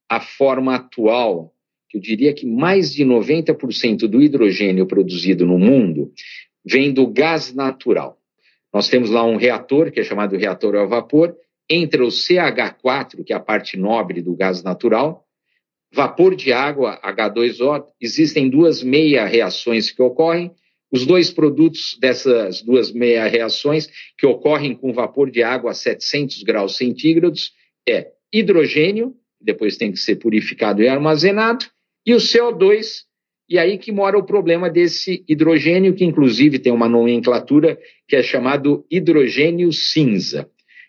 à 0.08 0.20
forma 0.20 0.76
atual, 0.76 1.52
que 1.90 1.98
eu 1.98 2.00
diria 2.00 2.32
que 2.32 2.46
mais 2.46 2.94
de 2.94 3.04
90% 3.04 4.06
do 4.06 4.22
hidrogênio 4.22 4.86
produzido 4.86 5.44
no 5.44 5.58
mundo 5.58 6.12
vem 6.64 6.92
do 6.92 7.04
gás 7.08 7.52
natural. 7.52 8.16
Nós 8.72 8.88
temos 8.88 9.10
lá 9.10 9.24
um 9.24 9.36
reator, 9.36 9.90
que 9.90 9.98
é 9.98 10.04
chamado 10.04 10.36
reator 10.36 10.76
a 10.76 10.86
vapor, 10.86 11.34
entra 11.68 12.04
o 12.04 12.10
CH4, 12.10 13.24
que 13.24 13.32
é 13.32 13.36
a 13.36 13.40
parte 13.40 13.76
nobre 13.76 14.22
do 14.22 14.36
gás 14.36 14.62
natural, 14.62 15.25
vapor 15.96 16.36
de 16.36 16.52
água, 16.52 17.00
H2O, 17.02 17.86
existem 17.98 18.50
duas 18.50 18.82
meia 18.82 19.24
reações 19.24 19.90
que 19.90 20.02
ocorrem. 20.02 20.52
Os 20.92 21.06
dois 21.06 21.30
produtos 21.30 21.96
dessas 21.98 22.60
duas 22.60 22.92
meia 22.92 23.26
reações 23.26 23.88
que 24.18 24.26
ocorrem 24.26 24.74
com 24.74 24.92
vapor 24.92 25.30
de 25.30 25.42
água 25.42 25.70
a 25.70 25.74
700 25.74 26.42
graus 26.42 26.76
centígrados 26.76 27.52
é 27.88 28.08
hidrogênio, 28.30 29.14
depois 29.40 29.78
tem 29.78 29.90
que 29.90 29.98
ser 29.98 30.16
purificado 30.16 30.82
e 30.82 30.88
armazenado, 30.88 31.64
e 32.04 32.12
o 32.14 32.18
CO2, 32.18 33.04
e 33.48 33.58
aí 33.58 33.78
que 33.78 33.90
mora 33.90 34.18
o 34.18 34.26
problema 34.26 34.68
desse 34.68 35.24
hidrogênio, 35.26 35.94
que 35.94 36.04
inclusive 36.04 36.58
tem 36.58 36.72
uma 36.72 36.90
nomenclatura 36.90 37.78
que 38.06 38.16
é 38.16 38.22
chamado 38.22 38.84
hidrogênio 38.90 39.72
cinza. 39.72 40.46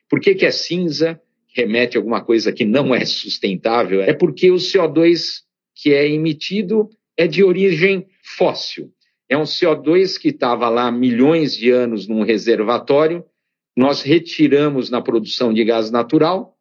Por 0.10 0.20
que, 0.20 0.36
que 0.36 0.46
é 0.46 0.52
cinza? 0.52 1.20
Remete 1.58 1.98
a 1.98 2.00
alguma 2.00 2.24
coisa 2.24 2.54
que 2.54 2.64
não 2.64 2.94
é 2.94 3.04
sustentável, 3.04 4.04
é 4.04 4.14
porque 4.14 4.52
o 4.52 4.58
CO2 4.58 5.42
que 5.76 5.92
é 5.92 6.08
emitido 6.08 6.88
é 7.18 7.26
de 7.26 7.44
origem 7.44 8.08
fóssil. 8.24 8.92
É 9.28 9.36
um 9.36 9.44
CO2 9.44 10.20
que 10.20 10.30
estava 10.30 10.70
lá 10.70 10.92
milhões 10.92 11.58
de 11.58 11.72
anos 11.72 12.08
num 12.08 12.24
reservatório, 12.24 13.26
nós 13.76 14.04
retiramos 14.04 14.90
na 14.92 15.02
produção 15.02 15.52
de 15.52 15.64
gás 15.64 15.90
natural, 15.90 16.56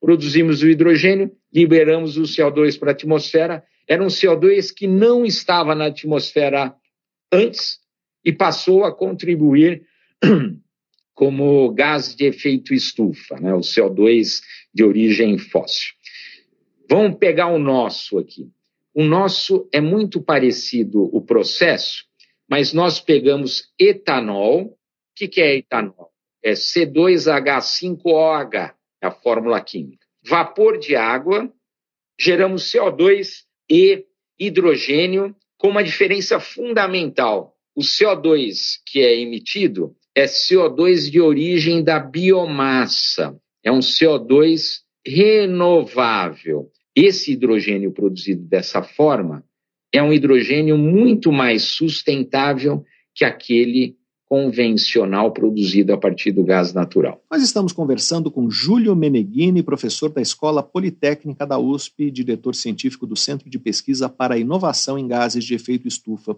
produzimos 0.00 0.62
o 0.62 0.68
hidrogênio, 0.68 1.32
liberamos 1.52 2.16
o 2.16 2.22
CO2 2.22 2.78
para 2.78 2.90
a 2.90 2.92
atmosfera. 2.92 3.64
Era 3.88 4.02
um 4.02 4.06
CO2 4.06 4.72
que 4.74 4.86
não 4.86 5.24
estava 5.24 5.74
na 5.74 5.86
atmosfera 5.86 6.74
antes 7.32 7.80
e 8.24 8.32
passou 8.32 8.84
a 8.84 8.94
contribuir 8.94 9.82
como 11.14 11.72
gás 11.72 12.14
de 12.14 12.26
efeito 12.26 12.72
estufa, 12.72 13.36
né, 13.40 13.52
o 13.54 13.60
CO2 13.60 14.40
de 14.72 14.84
origem 14.84 15.36
fóssil. 15.38 15.92
Vamos 16.88 17.18
pegar 17.18 17.48
o 17.48 17.58
nosso 17.58 18.18
aqui. 18.18 18.48
O 18.92 19.04
nosso 19.04 19.68
é 19.72 19.80
muito 19.80 20.20
parecido 20.20 21.04
o 21.14 21.20
processo, 21.20 22.04
mas 22.48 22.72
nós 22.72 22.98
pegamos 23.00 23.72
etanol. 23.78 24.62
O 24.62 24.76
que, 25.14 25.28
que 25.28 25.40
é 25.40 25.54
etanol? 25.56 26.10
É 26.42 26.52
C2H5OH, 26.52 28.74
é 29.00 29.06
a 29.06 29.12
fórmula 29.12 29.60
química. 29.60 30.04
Vapor 30.26 30.76
de 30.78 30.96
água, 30.96 31.48
geramos 32.18 32.72
CO2 32.72 33.44
e 33.70 34.04
hidrogênio, 34.38 35.36
com 35.56 35.68
uma 35.68 35.84
diferença 35.84 36.40
fundamental. 36.40 37.54
O 37.74 37.82
CO2 37.82 38.78
que 38.86 39.00
é 39.00 39.20
emitido 39.20 39.94
é 40.14 40.24
CO2 40.24 41.10
de 41.10 41.20
origem 41.20 41.82
da 41.82 41.98
biomassa. 41.98 43.36
É 43.62 43.70
um 43.70 43.80
CO2 43.80 44.80
renovável. 45.06 46.70
Esse 46.94 47.32
hidrogênio 47.32 47.92
produzido 47.92 48.42
dessa 48.42 48.82
forma 48.82 49.44
é 49.92 50.02
um 50.02 50.12
hidrogênio 50.12 50.76
muito 50.76 51.32
mais 51.32 51.62
sustentável 51.62 52.84
que 53.14 53.24
aquele 53.24 53.96
convencional 54.30 55.32
produzido 55.32 55.92
a 55.92 55.98
partir 55.98 56.30
do 56.30 56.44
gás 56.44 56.72
natural. 56.72 57.20
Nós 57.28 57.42
estamos 57.42 57.72
conversando 57.72 58.30
com 58.30 58.48
Júlio 58.48 58.94
Meneghini, 58.94 59.60
professor 59.60 60.08
da 60.08 60.22
Escola 60.22 60.62
Politécnica 60.62 61.44
da 61.44 61.58
USP 61.58 62.12
diretor 62.12 62.54
científico 62.54 63.06
do 63.06 63.16
Centro 63.16 63.50
de 63.50 63.58
Pesquisa 63.58 64.08
para 64.08 64.34
a 64.34 64.38
Inovação 64.38 64.96
em 64.96 65.08
Gases 65.08 65.44
de 65.44 65.54
Efeito 65.54 65.88
Estufa. 65.88 66.36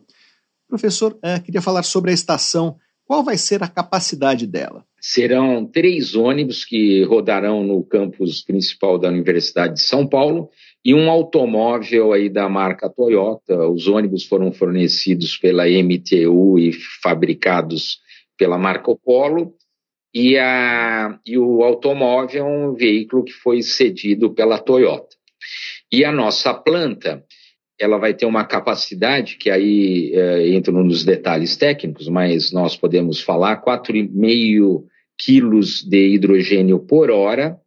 Professor, 0.66 1.18
eh, 1.22 1.38
queria 1.40 1.60
falar 1.60 1.82
sobre 1.82 2.10
a 2.10 2.14
estação 2.14 2.78
qual 3.06 3.22
vai 3.22 3.36
ser 3.36 3.62
a 3.62 3.68
capacidade 3.68 4.46
dela? 4.46 4.84
Serão 5.00 5.66
três 5.66 6.14
ônibus 6.14 6.64
que 6.64 7.02
rodarão 7.04 7.64
no 7.64 7.82
campus 7.82 8.42
principal 8.42 8.98
da 8.98 9.08
Universidade 9.08 9.74
de 9.74 9.80
São 9.80 10.06
Paulo 10.06 10.48
e 10.84 10.94
um 10.94 11.10
automóvel 11.10 12.12
aí 12.12 12.28
da 12.28 12.48
marca 12.48 12.88
Toyota. 12.88 13.68
Os 13.68 13.88
ônibus 13.88 14.24
foram 14.24 14.52
fornecidos 14.52 15.36
pela 15.36 15.64
MTU 15.66 16.58
e 16.58 16.72
fabricados 17.02 18.00
pela 18.38 18.58
Marco 18.58 18.96
Polo. 18.96 19.54
E, 20.14 20.36
a, 20.38 21.18
e 21.26 21.38
o 21.38 21.62
automóvel 21.62 22.46
é 22.46 22.48
um 22.48 22.74
veículo 22.74 23.24
que 23.24 23.32
foi 23.32 23.62
cedido 23.62 24.32
pela 24.32 24.58
Toyota. 24.58 25.16
E 25.90 26.04
a 26.04 26.12
nossa 26.12 26.54
planta 26.54 27.24
ela 27.78 27.98
vai 27.98 28.14
ter 28.14 28.26
uma 28.26 28.44
capacidade, 28.44 29.36
que 29.36 29.50
aí 29.50 30.12
é, 30.14 30.48
entro 30.48 30.72
nos 30.84 31.04
detalhes 31.04 31.56
técnicos, 31.56 32.08
mas 32.08 32.52
nós 32.52 32.76
podemos 32.76 33.20
falar, 33.20 33.62
4,5 33.62 34.84
quilos 35.18 35.82
de 35.82 36.14
hidrogênio 36.14 36.78
por 36.78 37.10
hora, 37.10 37.58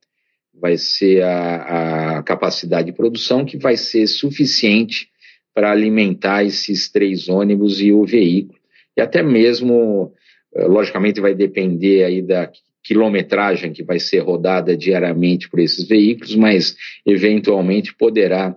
vai 0.53 0.77
ser 0.77 1.23
a, 1.23 2.17
a 2.17 2.23
capacidade 2.23 2.87
de 2.87 2.97
produção 2.97 3.45
que 3.45 3.57
vai 3.57 3.75
ser 3.75 4.07
suficiente 4.07 5.09
para 5.53 5.71
alimentar 5.71 6.43
esses 6.43 6.89
três 6.89 7.29
ônibus 7.29 7.79
e 7.81 7.91
o 7.91 8.05
veículo. 8.05 8.59
E 8.97 9.01
até 9.01 9.21
mesmo, 9.21 10.13
é, 10.53 10.65
logicamente, 10.65 11.21
vai 11.21 11.33
depender 11.33 12.03
aí 12.03 12.21
da 12.21 12.51
quilometragem 12.83 13.73
que 13.73 13.83
vai 13.83 13.99
ser 13.99 14.19
rodada 14.19 14.77
diariamente 14.77 15.49
por 15.49 15.59
esses 15.59 15.87
veículos, 15.87 16.35
mas 16.35 16.75
eventualmente 17.05 17.95
poderá 17.95 18.55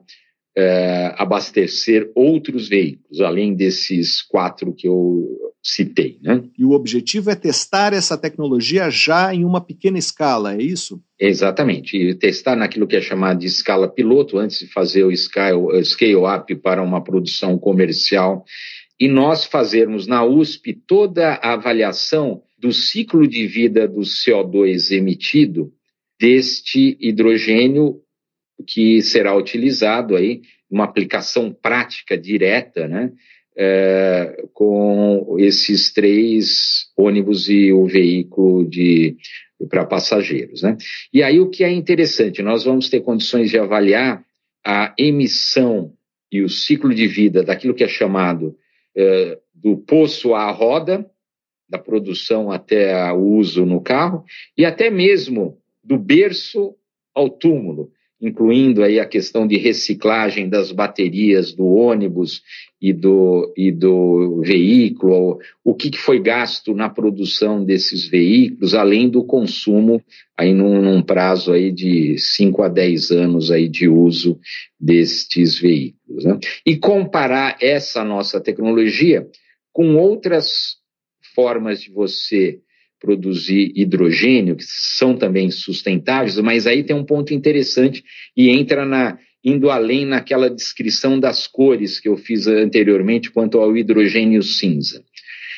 é, 0.59 1.15
abastecer 1.17 2.11
outros 2.17 2.69
veículos, 2.69 3.21
além 3.21 3.55
desses 3.55 4.23
quatro 4.23 4.75
que 4.75 4.89
eu 4.89 5.25
citei. 5.63 6.19
Né? 6.21 6.43
E 6.59 6.65
o 6.65 6.73
objetivo 6.73 7.31
é 7.31 7.37
testar 7.37 7.93
essa 7.93 8.19
tecnologia 8.19 8.91
já 8.91 9.33
em 9.33 9.45
uma 9.45 9.61
pequena 9.61 9.99
escala, 9.99 10.55
é 10.55 10.63
isso? 10.63 11.01
Exatamente, 11.21 11.97
e 11.97 12.13
testar 12.13 12.57
naquilo 12.57 12.89
que 12.89 12.97
é 12.97 13.01
chamado 13.01 13.39
de 13.39 13.47
escala 13.47 13.87
piloto, 13.87 14.37
antes 14.37 14.59
de 14.59 14.67
fazer 14.67 15.05
o 15.05 15.15
scale-up 15.15 16.55
para 16.57 16.83
uma 16.83 17.05
produção 17.05 17.57
comercial 17.57 18.45
e 18.99 19.07
nós 19.07 19.45
fazermos 19.45 20.09
na 20.09 20.25
USP 20.25 20.73
toda 20.73 21.35
a 21.35 21.53
avaliação 21.53 22.43
do 22.59 22.73
ciclo 22.73 23.29
de 23.29 23.47
vida 23.47 23.87
do 23.87 24.01
CO2 24.01 24.91
emitido 24.91 25.73
deste 26.19 26.97
hidrogênio 27.01 28.01
que 28.67 29.03
será 29.03 29.35
utilizado 29.37 30.17
aí, 30.17 30.43
uma 30.71 30.85
aplicação 30.85 31.53
prática 31.53 32.17
direta, 32.17 32.87
né, 32.87 33.13
é, 33.57 34.45
com 34.53 35.37
esses 35.39 35.93
três 35.93 36.91
ônibus 36.97 37.49
e 37.49 37.73
o 37.73 37.87
veículo 37.87 38.69
de 38.69 39.17
para 39.69 39.85
passageiros, 39.85 40.63
né? 40.63 40.77
E 41.13 41.21
aí 41.21 41.41
o 41.41 41.51
que 41.51 41.65
é 41.65 41.71
interessante, 41.73 42.43
nós 42.43 42.65
vamos 42.65 42.89
ter 42.89 43.01
condições 43.01 43.51
de 43.51 43.59
avaliar 43.59 44.25
a 44.65 44.95
emissão 44.97 45.93
e 46.31 46.43
o 46.43 46.49
ciclo 46.49 46.95
de 46.95 47.09
vida 47.09 47.43
daquilo 47.43 47.75
que 47.75 47.83
é 47.83 47.89
chamado 47.89 48.57
é, 48.97 49.39
do 49.53 49.77
poço 49.77 50.35
à 50.35 50.51
roda, 50.53 51.05
da 51.69 51.79
produção 51.79 52.53
até 52.53 53.13
o 53.13 53.19
uso 53.19 53.67
no 53.67 53.81
carro, 53.81 54.25
e 54.57 54.65
até 54.65 54.91
mesmo 54.91 55.59
do 55.83 55.99
berço 55.99 56.77
ao 57.15 57.29
túmulo, 57.29 57.91
incluindo 58.21 58.83
aí 58.83 58.99
a 58.99 59.07
questão 59.07 59.47
de 59.47 59.57
reciclagem 59.57 60.49
das 60.49 60.73
baterias 60.73 61.53
do 61.53 61.67
ônibus 61.67 62.43
e 62.81 62.93
do, 62.93 63.53
e 63.57 63.71
do 63.71 64.41
veículo, 64.45 65.39
o 65.65 65.75
que, 65.75 65.91
que 65.91 65.99
foi 65.99 66.21
gasto 66.21 66.75
na 66.75 66.89
produção 66.89 67.65
desses 67.65 68.07
veículos, 68.07 68.75
além 68.75 69.09
do 69.09 69.25
consumo 69.25 70.03
aí 70.37 70.53
num, 70.53 70.83
num, 70.83 71.03
prazo 71.03 71.53
aí 71.53 71.73
de 71.73 72.19
5 72.19 72.63
a 72.63 72.69
10 72.69 73.11
anos 73.11 73.51
aí 73.51 73.69
de 73.69 73.89
uso 73.89 74.39
destes 74.79 75.59
veículos. 75.59 76.25
Né? 76.25 76.39
E 76.65 76.77
comparar 76.77 77.57
essa 77.61 78.05
nossa 78.05 78.41
tecnologia 78.41 79.29
com 79.73 79.97
outras 79.97 80.77
formas 81.35 81.81
de 81.81 81.91
você 81.91 82.61
produzir 83.01 83.73
hidrogênio, 83.75 84.57
que 84.57 84.65
são 84.65 85.17
também 85.17 85.51
sustentáveis, 85.51 86.39
mas 86.39 86.67
aí 86.67 86.83
tem 86.83 86.97
um 86.97 87.05
ponto 87.05 87.33
interessante 87.33 88.03
e 88.37 88.51
entra 88.51 88.85
na 88.85 89.19
indo 89.45 89.71
além 89.71 90.05
naquela 90.05 90.51
descrição 90.51 91.19
das 91.19 91.47
cores 91.47 92.01
que 92.01 92.09
eu 92.09 92.17
fiz 92.17 92.47
anteriormente 92.47 93.31
quanto 93.31 93.59
ao 93.59 93.77
hidrogênio 93.77 94.43
cinza. 94.43 95.05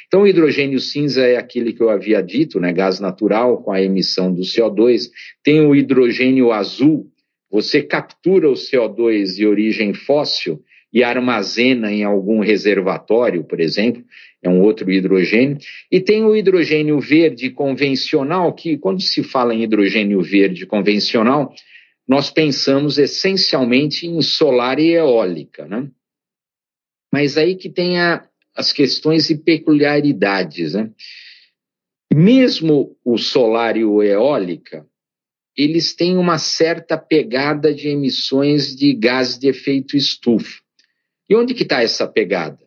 Então, 0.06 0.22
o 0.22 0.26
hidrogênio 0.26 0.80
cinza 0.80 1.22
é 1.22 1.36
aquele 1.36 1.72
que 1.72 1.80
eu 1.80 1.88
havia 1.88 2.20
dito, 2.20 2.58
né, 2.60 2.72
gás 2.72 3.00
natural 3.00 3.62
com 3.62 3.70
a 3.70 3.80
emissão 3.80 4.32
do 4.32 4.42
CO2. 4.42 5.08
Tem 5.42 5.60
o 5.64 5.74
hidrogênio 5.74 6.52
azul, 6.52 7.06
você 7.50 7.80
captura 7.80 8.50
o 8.50 8.54
CO2 8.54 9.36
de 9.36 9.46
origem 9.46 9.94
fóssil 9.94 10.60
e 10.92 11.04
armazena 11.04 11.92
em 11.92 12.02
algum 12.02 12.40
reservatório, 12.40 13.44
por 13.44 13.60
exemplo, 13.60 14.04
é 14.42 14.48
um 14.48 14.60
outro 14.60 14.90
hidrogênio. 14.90 15.58
E 15.90 16.00
tem 16.00 16.24
o 16.24 16.34
hidrogênio 16.34 16.98
verde 16.98 17.50
convencional, 17.50 18.52
que 18.52 18.76
quando 18.76 19.00
se 19.00 19.22
fala 19.22 19.54
em 19.54 19.62
hidrogênio 19.62 20.20
verde 20.20 20.66
convencional, 20.66 21.54
nós 22.08 22.30
pensamos 22.30 22.98
essencialmente 22.98 24.06
em 24.06 24.20
solar 24.20 24.80
e 24.80 24.90
eólica, 24.90 25.66
né? 25.66 25.88
Mas 27.12 27.36
aí 27.36 27.54
que 27.54 27.70
tem 27.70 28.00
a, 28.00 28.26
as 28.56 28.72
questões 28.72 29.30
e 29.30 29.38
peculiaridades, 29.38 30.74
né? 30.74 30.90
Mesmo 32.12 32.96
o 33.04 33.16
solar 33.16 33.76
e 33.76 33.84
o 33.84 34.02
eólica, 34.02 34.84
eles 35.56 35.94
têm 35.94 36.16
uma 36.16 36.38
certa 36.38 36.98
pegada 36.98 37.72
de 37.72 37.88
emissões 37.88 38.74
de 38.74 38.92
gás 38.92 39.38
de 39.38 39.48
efeito 39.48 39.96
estufa. 39.96 40.60
E 41.30 41.36
onde 41.36 41.54
que 41.54 41.62
está 41.62 41.80
essa 41.80 42.08
pegada? 42.08 42.58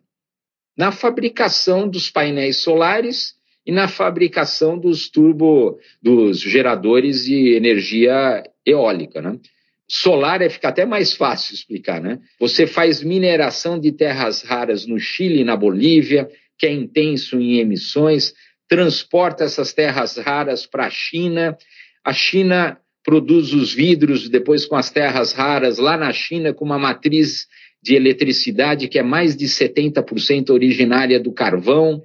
Na 0.77 0.93
fabricação 0.93 1.85
dos 1.85 2.09
painéis 2.09 2.57
solares 2.61 3.33
e 3.65 3.73
na 3.73 3.89
fabricação 3.89 4.79
dos 4.79 5.09
turbo, 5.09 5.77
dos 6.01 6.39
geradores 6.39 7.25
de 7.25 7.55
energia 7.55 8.41
eólica, 8.65 9.21
né? 9.21 9.37
Solar 9.85 10.41
é 10.41 10.49
fica 10.49 10.69
até 10.69 10.85
mais 10.85 11.13
fácil 11.13 11.53
explicar, 11.53 12.01
né? 12.01 12.19
Você 12.39 12.65
faz 12.65 13.03
mineração 13.03 13.77
de 13.77 13.91
terras 13.91 14.41
raras 14.41 14.87
no 14.87 14.97
Chile 14.97 15.41
e 15.41 15.43
na 15.43 15.57
Bolívia, 15.57 16.29
que 16.57 16.65
é 16.65 16.71
intenso 16.71 17.37
em 17.39 17.59
emissões, 17.59 18.33
transporta 18.69 19.43
essas 19.43 19.73
terras 19.73 20.17
raras 20.17 20.65
para 20.65 20.85
a 20.85 20.89
China. 20.89 21.57
A 22.03 22.13
China 22.13 22.79
produz 23.03 23.53
os 23.53 23.73
vidros 23.73 24.29
depois 24.29 24.65
com 24.65 24.77
as 24.77 24.89
terras 24.89 25.33
raras 25.33 25.77
lá 25.77 25.97
na 25.97 26.13
China 26.13 26.53
com 26.53 26.63
uma 26.63 26.79
matriz 26.79 27.47
de 27.83 27.95
eletricidade 27.95 28.87
que 28.87 28.97
é 28.97 29.03
mais 29.03 29.35
de 29.35 29.45
70% 29.45 30.51
originária 30.51 31.19
do 31.19 31.33
carvão. 31.33 32.01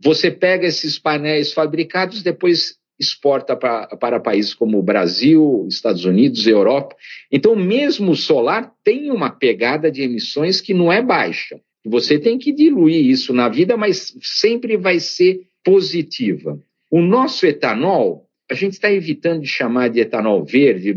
Você 0.00 0.30
pega 0.30 0.68
esses 0.68 1.00
painéis 1.00 1.52
fabricados, 1.52 2.22
depois 2.22 2.76
exporta 2.98 3.56
pra, 3.56 3.88
para 3.96 4.20
países 4.20 4.54
como 4.54 4.78
o 4.78 4.82
Brasil, 4.82 5.66
Estados 5.68 6.04
Unidos, 6.04 6.46
Europa. 6.46 6.94
Então, 7.30 7.56
mesmo 7.56 8.12
o 8.12 8.16
solar 8.16 8.72
tem 8.84 9.10
uma 9.10 9.28
pegada 9.28 9.90
de 9.90 10.02
emissões 10.02 10.60
que 10.60 10.72
não 10.72 10.92
é 10.92 11.02
baixa. 11.02 11.60
Você 11.84 12.18
tem 12.18 12.38
que 12.38 12.52
diluir 12.52 13.04
isso 13.04 13.32
na 13.32 13.48
vida, 13.48 13.76
mas 13.76 14.16
sempre 14.22 14.76
vai 14.76 15.00
ser 15.00 15.40
positiva. 15.64 16.58
O 16.90 17.02
nosso 17.02 17.44
etanol, 17.44 18.26
a 18.48 18.54
gente 18.54 18.74
está 18.74 18.92
evitando 18.92 19.42
de 19.42 19.48
chamar 19.48 19.88
de 19.88 20.00
etanol 20.00 20.44
verde, 20.44 20.96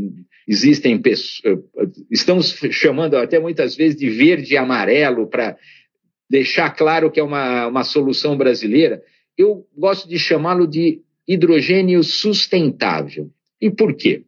existem 0.49 0.97
pessoas, 0.97 1.41
eh, 1.45 1.85
estamos 2.09 2.59
chamando 2.71 3.15
até 3.15 3.39
muitas 3.39 3.75
vezes 3.75 3.95
de 3.95 4.09
verde 4.09 4.55
e 4.55 4.57
amarelo 4.57 5.27
para 5.27 5.55
deixar 6.27 6.71
claro 6.71 7.11
que 7.11 7.19
é 7.19 7.23
uma, 7.23 7.67
uma 7.67 7.83
solução 7.83 8.35
brasileira. 8.35 8.99
Eu 9.37 9.67
gosto 9.77 10.09
de 10.09 10.17
chamá-lo 10.17 10.65
de 10.65 11.01
hidrogênio 11.27 12.03
sustentável. 12.03 13.29
E 13.61 13.69
por 13.69 13.93
quê? 13.95 14.23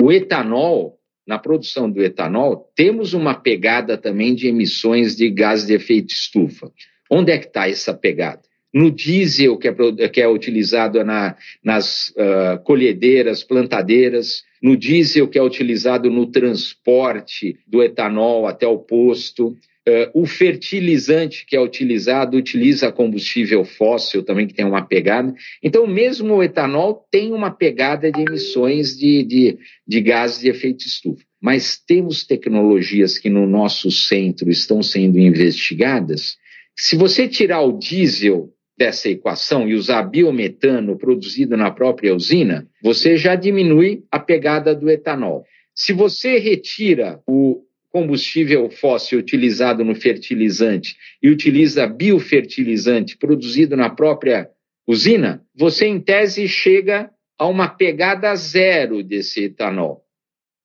O 0.00 0.12
etanol, 0.12 1.00
na 1.26 1.40
produção 1.40 1.90
do 1.90 2.00
etanol, 2.02 2.70
temos 2.76 3.12
uma 3.12 3.34
pegada 3.34 3.98
também 3.98 4.32
de 4.32 4.46
emissões 4.46 5.16
de 5.16 5.28
gás 5.28 5.66
de 5.66 5.74
efeito 5.74 6.12
estufa. 6.12 6.70
Onde 7.10 7.32
é 7.32 7.38
que 7.38 7.46
está 7.46 7.68
essa 7.68 7.92
pegada? 7.92 8.42
No 8.74 8.90
diesel 8.90 9.56
que 9.56 9.68
é, 9.68 10.08
que 10.08 10.20
é 10.20 10.28
utilizado 10.28 11.02
na, 11.04 11.36
nas 11.62 12.08
uh, 12.08 12.60
colhedeiras, 12.64 13.44
plantadeiras, 13.44 14.42
no 14.60 14.76
diesel 14.76 15.28
que 15.28 15.38
é 15.38 15.42
utilizado 15.42 16.10
no 16.10 16.26
transporte 16.26 17.56
do 17.68 17.80
etanol 17.80 18.48
até 18.48 18.66
o 18.66 18.78
posto, 18.78 19.48
uh, 19.48 20.10
o 20.12 20.26
fertilizante 20.26 21.46
que 21.46 21.54
é 21.54 21.60
utilizado 21.60 22.36
utiliza 22.36 22.90
combustível 22.90 23.64
fóssil 23.64 24.24
também, 24.24 24.48
que 24.48 24.54
tem 24.54 24.64
uma 24.64 24.84
pegada. 24.84 25.32
Então, 25.62 25.86
mesmo 25.86 26.34
o 26.34 26.42
etanol 26.42 27.06
tem 27.12 27.32
uma 27.32 27.52
pegada 27.52 28.10
de 28.10 28.22
emissões 28.22 28.96
de, 28.98 29.22
de, 29.22 29.58
de 29.86 30.00
gases 30.00 30.40
de 30.40 30.48
efeito 30.48 30.84
estufa. 30.84 31.22
Mas 31.40 31.76
temos 31.76 32.26
tecnologias 32.26 33.18
que 33.18 33.30
no 33.30 33.46
nosso 33.46 33.88
centro 33.90 34.50
estão 34.50 34.82
sendo 34.82 35.18
investigadas. 35.18 36.38
Se 36.74 36.96
você 36.96 37.28
tirar 37.28 37.60
o 37.60 37.78
diesel 37.78 38.53
dessa 38.76 39.08
equação 39.08 39.68
e 39.68 39.74
usar 39.74 40.02
biometano 40.02 40.96
produzido 40.96 41.56
na 41.56 41.70
própria 41.70 42.14
usina, 42.14 42.68
você 42.82 43.16
já 43.16 43.34
diminui 43.34 44.04
a 44.10 44.18
pegada 44.18 44.74
do 44.74 44.90
etanol. 44.90 45.44
Se 45.74 45.92
você 45.92 46.38
retira 46.38 47.20
o 47.26 47.64
combustível 47.90 48.68
fóssil 48.70 49.20
utilizado 49.20 49.84
no 49.84 49.94
fertilizante 49.94 50.96
e 51.22 51.30
utiliza 51.30 51.86
biofertilizante 51.86 53.16
produzido 53.16 53.76
na 53.76 53.88
própria 53.88 54.50
usina, 54.86 55.44
você 55.54 55.86
em 55.86 56.00
tese 56.00 56.48
chega 56.48 57.10
a 57.38 57.46
uma 57.46 57.68
pegada 57.68 58.34
zero 58.34 59.02
desse 59.02 59.44
etanol, 59.44 60.02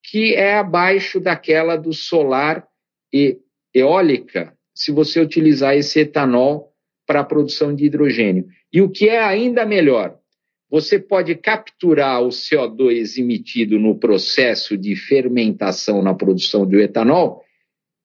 que 0.04 0.34
é 0.34 0.56
abaixo 0.56 1.19
daquela 1.19 1.76
do 1.76 1.93
solar 1.93 2.67
e 3.13 3.38
eólica, 3.74 4.54
se 4.74 4.91
você 4.91 5.19
utilizar 5.19 5.76
esse 5.76 6.00
etanol 6.00 6.68
para 7.10 7.22
a 7.22 7.24
produção 7.24 7.74
de 7.74 7.86
hidrogênio. 7.86 8.45
E 8.72 8.84
o 8.84 8.88
que 8.88 9.10
é 9.10 9.19
ainda 9.19 9.65
melhor, 9.65 10.19
você 10.69 11.00
pode 11.00 11.34
capturar 11.34 12.22
o 12.22 12.28
CO2 12.28 13.17
emitido 13.17 13.80
no 13.80 13.98
processo 13.98 14.78
de 14.78 14.95
fermentação 14.95 16.04
na 16.04 16.13
produção 16.13 16.67
do 16.67 16.80
etanol. 16.80 17.43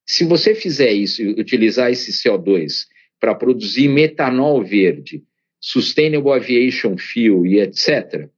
Se 0.07 0.25
você 0.25 0.55
fizer 0.55 0.91
isso, 0.91 1.23
utilizar 1.23 1.91
esse 1.91 2.13
CO2 2.13 2.87
para 3.21 3.35
produzir 3.35 3.89
metanol 3.89 4.65
verde, 4.65 5.23
Sustainable 5.61 6.33
Aviation 6.33 6.97
Fuel 6.97 7.45
e 7.45 7.61
etc., 7.61 8.31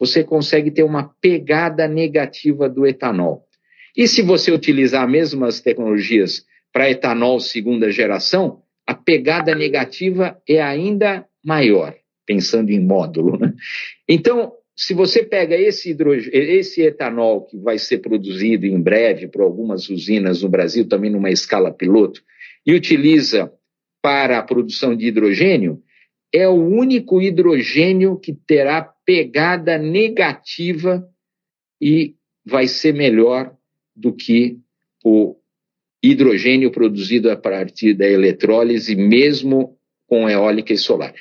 você 0.00 0.24
consegue 0.24 0.70
ter 0.70 0.82
uma 0.82 1.14
pegada 1.20 1.86
negativa 1.86 2.70
do 2.70 2.86
etanol. 2.86 3.46
E 3.94 4.08
se 4.08 4.22
você 4.22 4.50
utilizar 4.50 5.04
as 5.04 5.10
mesmas 5.10 5.60
tecnologias 5.60 6.46
para 6.72 6.90
etanol 6.90 7.38
segunda 7.38 7.90
geração, 7.90 8.62
a 8.86 8.94
pegada 8.94 9.54
negativa 9.54 10.40
é 10.48 10.62
ainda 10.62 11.26
maior, 11.44 11.94
pensando 12.24 12.70
em 12.70 12.80
módulo. 12.80 13.38
Né? 13.38 13.52
Então, 14.08 14.52
se 14.76 14.94
você 14.94 15.24
pega 15.24 15.56
esse, 15.56 15.96
esse 16.32 16.82
etanol 16.82 17.44
que 17.44 17.56
vai 17.56 17.78
ser 17.78 17.98
produzido 17.98 18.66
em 18.66 18.80
breve 18.80 19.28
por 19.28 19.40
algumas 19.40 19.88
usinas 19.88 20.42
no 20.42 20.48
Brasil, 20.48 20.86
também 20.86 21.10
numa 21.10 21.30
escala 21.30 21.72
piloto, 21.72 22.22
e 22.64 22.74
utiliza 22.74 23.52
para 24.02 24.38
a 24.38 24.42
produção 24.42 24.94
de 24.94 25.06
hidrogênio 25.06 25.82
é 26.32 26.46
o 26.46 26.54
único 26.54 27.22
hidrogênio 27.22 28.18
que 28.18 28.32
terá 28.32 28.82
pegada 28.82 29.78
negativa 29.78 31.08
e 31.80 32.14
vai 32.44 32.68
ser 32.68 32.92
melhor 32.92 33.56
do 33.94 34.12
que 34.12 34.58
o 35.04 35.36
hidrogênio 36.02 36.70
produzido 36.70 37.30
a 37.30 37.36
partir 37.36 37.94
da 37.94 38.06
eletrólise, 38.06 38.94
mesmo 38.94 39.76
com 40.06 40.28
eólica 40.28 40.72
e 40.72 40.78
solar. 40.78 41.14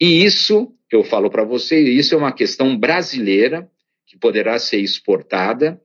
E 0.00 0.24
isso, 0.24 0.74
eu 0.90 1.04
falo 1.04 1.30
para 1.30 1.44
você, 1.44 1.80
isso 1.80 2.14
é 2.14 2.18
uma 2.18 2.32
questão 2.32 2.76
brasileira 2.76 3.70
que 4.06 4.18
poderá 4.18 4.58
ser 4.58 4.78
exportada 4.78 5.80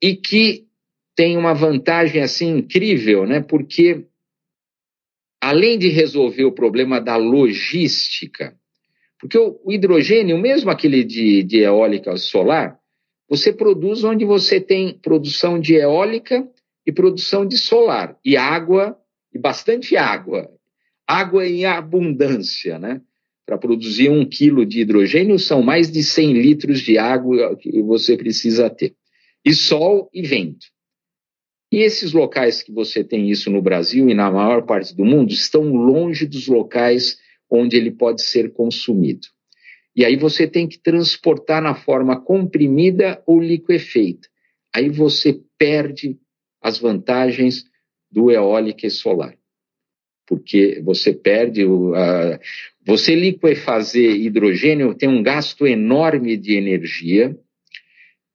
e 0.00 0.14
que 0.14 0.66
tem 1.14 1.36
uma 1.36 1.54
vantagem 1.54 2.20
assim 2.20 2.58
incrível, 2.58 3.26
né? 3.26 3.40
Porque 3.40 4.06
além 5.40 5.78
de 5.78 5.88
resolver 5.88 6.44
o 6.44 6.52
problema 6.52 7.00
da 7.00 7.16
logística, 7.16 8.56
porque 9.18 9.38
o, 9.38 9.60
hidrogênio, 9.70 10.36
mesmo 10.38 10.70
aquele 10.70 11.04
de, 11.04 11.42
de 11.42 11.58
eólica 11.58 12.16
solar, 12.16 12.78
você 13.28 13.52
produz 13.52 14.02
onde 14.04 14.24
você 14.24 14.60
tem 14.60 14.98
produção 14.98 15.60
de 15.60 15.74
eólica 15.74 16.46
e 16.86 16.92
produção 16.92 17.46
de 17.46 17.56
solar, 17.56 18.18
e 18.24 18.36
água, 18.36 18.96
e 19.32 19.38
bastante 19.38 19.96
água. 19.96 20.50
Água 21.06 21.46
em 21.46 21.64
abundância, 21.64 22.78
né? 22.78 23.00
Para 23.44 23.58
produzir 23.58 24.08
um 24.08 24.24
quilo 24.28 24.64
de 24.64 24.80
hidrogênio 24.80 25.38
são 25.38 25.62
mais 25.62 25.90
de 25.90 26.02
100 26.02 26.32
litros 26.34 26.80
de 26.80 26.96
água 26.98 27.56
que 27.56 27.82
você 27.82 28.16
precisa 28.16 28.70
ter. 28.70 28.94
E 29.44 29.52
sol 29.52 30.08
e 30.12 30.22
vento. 30.22 30.66
E 31.72 31.78
esses 31.78 32.12
locais 32.12 32.62
que 32.62 32.70
você 32.70 33.02
tem 33.02 33.30
isso 33.30 33.50
no 33.50 33.62
Brasil 33.62 34.08
e 34.08 34.14
na 34.14 34.30
maior 34.30 34.64
parte 34.66 34.94
do 34.94 35.04
mundo 35.04 35.32
estão 35.32 35.74
longe 35.74 36.26
dos 36.26 36.46
locais 36.46 37.18
onde 37.50 37.76
ele 37.76 37.90
pode 37.90 38.22
ser 38.22 38.52
consumido. 38.52 39.26
E 39.94 40.04
aí 40.04 40.16
você 40.16 40.46
tem 40.46 40.68
que 40.68 40.78
transportar 40.78 41.62
na 41.62 41.74
forma 41.74 42.20
comprimida 42.20 43.22
ou 43.26 43.40
liquefeita. 43.40 44.28
Aí 44.74 44.88
você 44.88 45.40
perde 45.58 46.18
as 46.62 46.78
vantagens 46.78 47.64
do 48.10 48.30
eólica 48.30 48.86
e 48.86 48.90
solar. 48.90 49.34
Porque 50.26 50.80
você 50.84 51.12
perde 51.12 51.64
o. 51.64 51.94
A, 51.94 52.38
você 52.86 53.14
liquefazer 53.14 54.16
hidrogênio 54.16 54.94
tem 54.94 55.08
um 55.08 55.22
gasto 55.22 55.66
enorme 55.66 56.36
de 56.36 56.54
energia 56.54 57.36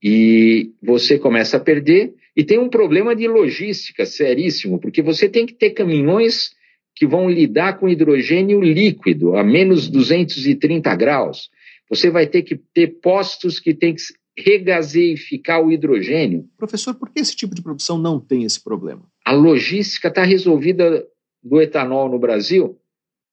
e 0.04 0.72
você 0.82 1.18
começa 1.18 1.58
a 1.58 1.60
perder 1.60 2.14
e 2.36 2.44
tem 2.44 2.60
um 2.60 2.70
problema 2.70 3.16
de 3.16 3.28
logística 3.28 4.06
seríssimo, 4.06 4.80
porque 4.80 5.02
você 5.02 5.28
tem 5.28 5.46
que 5.46 5.54
ter 5.54 5.72
caminhões 5.72 6.52
que 6.96 7.08
vão 7.08 7.30
lidar 7.30 7.80
com 7.80 7.90
hidrogênio 7.90 8.62
líquido 8.62 9.36
a 9.36 9.44
menos 9.44 9.90
230 9.90 10.96
graus. 10.96 11.50
Você 11.90 12.10
vai 12.10 12.28
ter 12.28 12.42
que 12.42 12.56
ter 12.56 13.00
postos 13.02 13.60
que 13.60 13.74
tem 13.74 13.94
que 13.94 14.02
regazeificar 14.38 15.62
o 15.62 15.72
hidrogênio. 15.72 16.48
Professor, 16.58 16.94
por 16.94 17.10
que 17.10 17.20
esse 17.20 17.36
tipo 17.36 17.56
de 17.56 17.62
produção 17.62 17.98
não 17.98 18.20
tem 18.20 18.44
esse 18.44 18.64
problema? 18.64 19.04
A 19.26 19.32
logística 19.32 20.10
está 20.10 20.24
resolvida 20.24 21.06
do 21.44 21.62
etanol 21.62 22.10
no 22.10 22.20
Brasil 22.20 22.80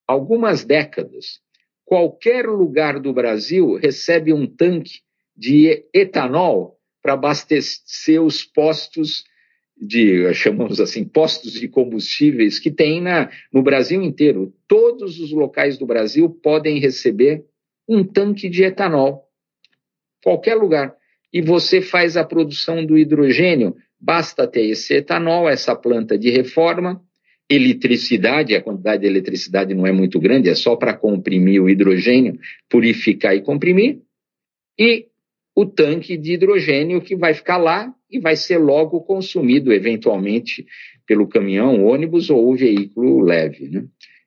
há 0.07 0.13
algumas 0.13 0.65
décadas. 0.65 1.41
Qualquer 1.85 2.47
lugar 2.47 2.99
do 2.99 3.13
Brasil 3.13 3.77
recebe 3.77 4.33
um 4.33 4.47
tanque 4.47 5.01
de 5.37 5.85
etanol 5.93 6.79
para 7.03 7.15
abastecer 7.15 8.23
os 8.23 8.43
postos 8.43 9.25
de, 9.77 10.33
chamamos 10.33 10.81
assim, 10.81 11.05
postos 11.05 11.53
de 11.53 11.69
combustíveis 11.69 12.59
que 12.59 12.71
tem 12.71 13.03
na, 13.03 13.31
no 13.53 13.63
Brasil 13.63 14.01
inteiro. 14.01 14.55
Todos 14.67 15.19
os 15.19 15.33
locais 15.33 15.77
do 15.77 15.85
Brasil 15.85 16.31
podem 16.31 16.79
receber 16.79 17.45
um 17.87 18.03
tanque 18.05 18.49
de 18.49 18.65
etanol. 18.65 19.29
Qualquer 20.25 20.55
lugar. 20.55 20.95
E 21.31 21.43
você 21.43 21.83
faz 21.83 22.17
a 22.17 22.25
produção 22.25 22.85
do 22.85 22.97
hidrogênio. 22.97 23.77
Basta 24.01 24.47
ter 24.47 24.67
esse 24.67 24.95
etanol, 24.95 25.49
essa 25.49 25.77
planta 25.77 26.19
de 26.19 26.31
reforma, 26.31 27.01
eletricidade, 27.49 28.55
a 28.55 28.63
quantidade 28.63 29.03
de 29.03 29.09
eletricidade 29.09 29.75
não 29.75 29.87
é 29.87 29.93
muito 29.93 30.19
grande, 30.19 30.49
é 30.49 30.55
só 30.55 30.77
para 30.77 30.95
comprimir 30.95 31.63
o 31.63 31.69
hidrogênio, 31.69 32.39
purificar 32.71 33.37
e 33.37 33.43
comprimir. 33.43 34.01
E 34.79 35.09
o 35.55 35.67
tanque 35.67 36.17
de 36.17 36.33
hidrogênio 36.33 37.03
que 37.03 37.15
vai 37.15 37.35
ficar 37.35 37.59
lá 37.59 37.95
e 38.11 38.19
vai 38.19 38.35
ser 38.35 38.57
logo 38.57 39.01
consumido, 39.03 39.73
eventualmente, 39.73 40.65
pelo 41.07 41.29
caminhão, 41.29 41.85
ônibus 41.85 42.31
ou 42.31 42.57
veículo 42.57 43.21
leve. 43.21 43.69
Né? 43.69 43.85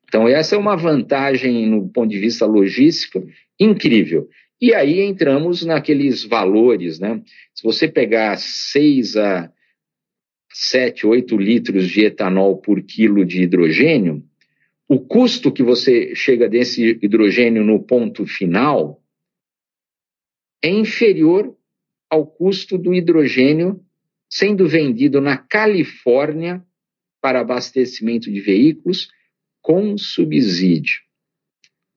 Então, 0.08 0.28
essa 0.28 0.56
é 0.56 0.58
uma 0.58 0.76
vantagem, 0.76 1.66
no 1.66 1.90
ponto 1.90 2.10
de 2.10 2.20
vista 2.20 2.46
logístico, 2.46 3.26
incrível. 3.60 4.28
E 4.60 4.74
aí 4.74 5.02
entramos 5.02 5.64
naqueles 5.64 6.24
valores, 6.24 7.00
né? 7.00 7.22
Se 7.54 7.64
você 7.64 7.88
pegar 7.88 8.38
6 8.38 9.16
a 9.18 9.52
7, 10.52 11.06
8 11.06 11.38
litros 11.38 11.88
de 11.88 12.06
etanol 12.06 12.58
por 12.58 12.82
quilo 12.82 13.24
de 13.24 13.44
hidrogênio, 13.44 14.24
o 14.88 15.00
custo 15.00 15.52
que 15.52 15.62
você 15.62 16.16
chega 16.16 16.50
desse 16.50 16.98
hidrogênio 17.02 17.64
no 17.64 17.84
ponto 17.84 18.26
final 18.26 19.04
é 20.64 20.70
inferior 20.70 21.56
ao 22.10 22.26
custo 22.26 22.78
do 22.78 22.94
hidrogênio 22.94 23.84
sendo 24.30 24.68
vendido 24.68 25.22
na 25.22 25.38
Califórnia 25.38 26.66
para 27.22 27.42
abastecimento 27.42 28.32
de 28.32 28.40
veículos 28.40 29.10
com 29.62 29.98
subsídio. 29.98 31.02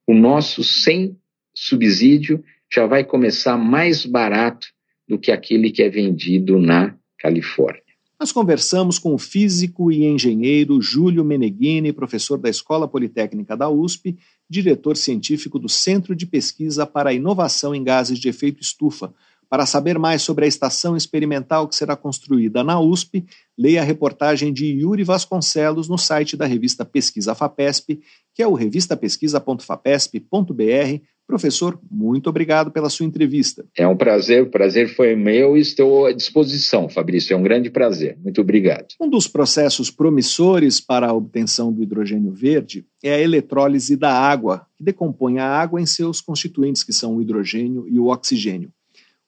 O 0.07 0.15
nosso 0.15 0.65
sem 0.65 1.17
subsídio 1.61 2.43
já 2.73 2.87
vai 2.87 3.05
começar 3.05 3.59
mais 3.59 4.07
barato 4.07 4.69
do 5.07 5.19
que 5.19 5.31
aquele 5.31 5.71
que 5.71 5.83
é 5.83 5.91
vendido 5.91 6.59
na 6.59 6.95
Califórnia. 7.19 7.83
Nós 8.19 8.33
conversamos 8.33 8.99
com 8.99 9.15
o 9.15 9.19
físico 9.19 9.91
e 9.91 10.05
engenheiro 10.05 10.81
Júlio 10.81 11.25
Meneghini, 11.25 11.93
professor 11.93 12.39
da 12.39 12.49
Escola 12.49 12.87
Politécnica 12.87 13.57
da 13.57 13.69
USP, 13.69 14.17
diretor 14.49 14.97
científico 14.97 15.59
do 15.59 15.69
Centro 15.69 16.15
de 16.15 16.27
Pesquisa 16.27 16.87
para 16.87 17.11
a 17.11 17.15
Inovação 17.15 17.75
em 17.75 17.83
Gases 17.83 18.19
de 18.19 18.29
Efeito 18.29 18.63
Estufa. 18.63 19.13
Para 19.51 19.67
saber 19.67 19.99
mais 19.99 20.23
sobre 20.23 20.45
a 20.45 20.49
estação 20.49 20.97
experimental 20.97 21.67
que 21.67 21.75
será 21.75 21.97
construída 21.97 22.63
na 22.63 22.81
USP, 22.81 23.27
leia 23.59 23.83
a 23.83 23.85
reportagem 23.85 24.53
de 24.53 24.67
Yuri 24.67 25.03
Vasconcelos 25.03 25.89
no 25.89 25.99
site 25.99 26.37
da 26.37 26.47
revista 26.47 26.85
Pesquisa 26.85 27.35
FAPESP, 27.35 28.01
que 28.33 28.43
é 28.43 28.47
o 28.47 28.55
revistapesquisa.fapesp.br 28.55 31.01
Professor, 31.31 31.79
muito 31.89 32.29
obrigado 32.29 32.73
pela 32.73 32.91
sua 32.91 33.07
entrevista. 33.07 33.65
É 33.79 33.87
um 33.87 33.97
prazer, 33.97 34.43
o 34.43 34.51
prazer 34.51 34.89
foi 34.89 35.15
meu 35.15 35.57
e 35.57 35.61
estou 35.61 36.07
à 36.07 36.13
disposição, 36.13 36.89
Fabrício. 36.89 37.33
É 37.33 37.37
um 37.37 37.43
grande 37.43 37.71
prazer. 37.71 38.19
Muito 38.21 38.41
obrigado. 38.41 38.89
Um 39.01 39.09
dos 39.09 39.29
processos 39.29 39.93
promissores 39.93 40.81
para 40.81 41.07
a 41.07 41.13
obtenção 41.13 41.73
do 41.73 41.85
hidrogênio 41.85 42.33
verde 42.33 42.85
é 43.01 43.15
a 43.15 43.21
eletrólise 43.21 43.97
da 43.97 44.13
água, 44.13 44.67
que 44.77 44.83
decompõe 44.83 45.39
a 45.39 45.47
água 45.47 45.81
em 45.81 45.87
seus 45.87 46.21
constituintes, 46.21 46.83
que 46.83 46.93
são 46.93 47.15
o 47.15 47.23
hidrogênio 47.23 47.87
e 47.89 48.01
o 48.01 48.09
oxigênio. 48.09 48.73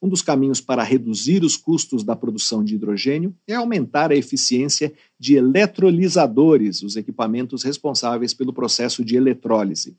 Um 0.02 0.08
dos 0.08 0.20
caminhos 0.20 0.60
para 0.60 0.82
reduzir 0.82 1.44
os 1.44 1.56
custos 1.56 2.02
da 2.02 2.16
produção 2.16 2.64
de 2.64 2.74
hidrogênio 2.74 3.32
é 3.46 3.54
aumentar 3.54 4.10
a 4.10 4.16
eficiência 4.16 4.92
de 5.16 5.36
eletrolisadores, 5.36 6.82
os 6.82 6.96
equipamentos 6.96 7.62
responsáveis 7.62 8.34
pelo 8.34 8.52
processo 8.52 9.04
de 9.04 9.14
eletrólise. 9.16 9.96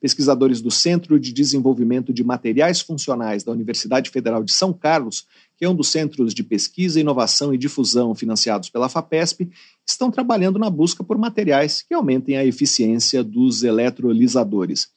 Pesquisadores 0.00 0.62
do 0.62 0.70
Centro 0.70 1.20
de 1.20 1.34
Desenvolvimento 1.34 2.14
de 2.14 2.24
Materiais 2.24 2.80
Funcionais 2.80 3.44
da 3.44 3.52
Universidade 3.52 4.08
Federal 4.08 4.42
de 4.42 4.52
São 4.52 4.72
Carlos, 4.72 5.26
que 5.54 5.66
é 5.66 5.68
um 5.68 5.76
dos 5.76 5.88
centros 5.90 6.32
de 6.32 6.42
pesquisa, 6.42 6.98
inovação 6.98 7.52
e 7.52 7.58
difusão 7.58 8.14
financiados 8.14 8.70
pela 8.70 8.88
FAPESP, 8.88 9.50
estão 9.86 10.10
trabalhando 10.10 10.58
na 10.58 10.70
busca 10.70 11.04
por 11.04 11.18
materiais 11.18 11.82
que 11.82 11.92
aumentem 11.92 12.38
a 12.38 12.44
eficiência 12.44 13.22
dos 13.22 13.62
eletrolisadores. 13.62 14.88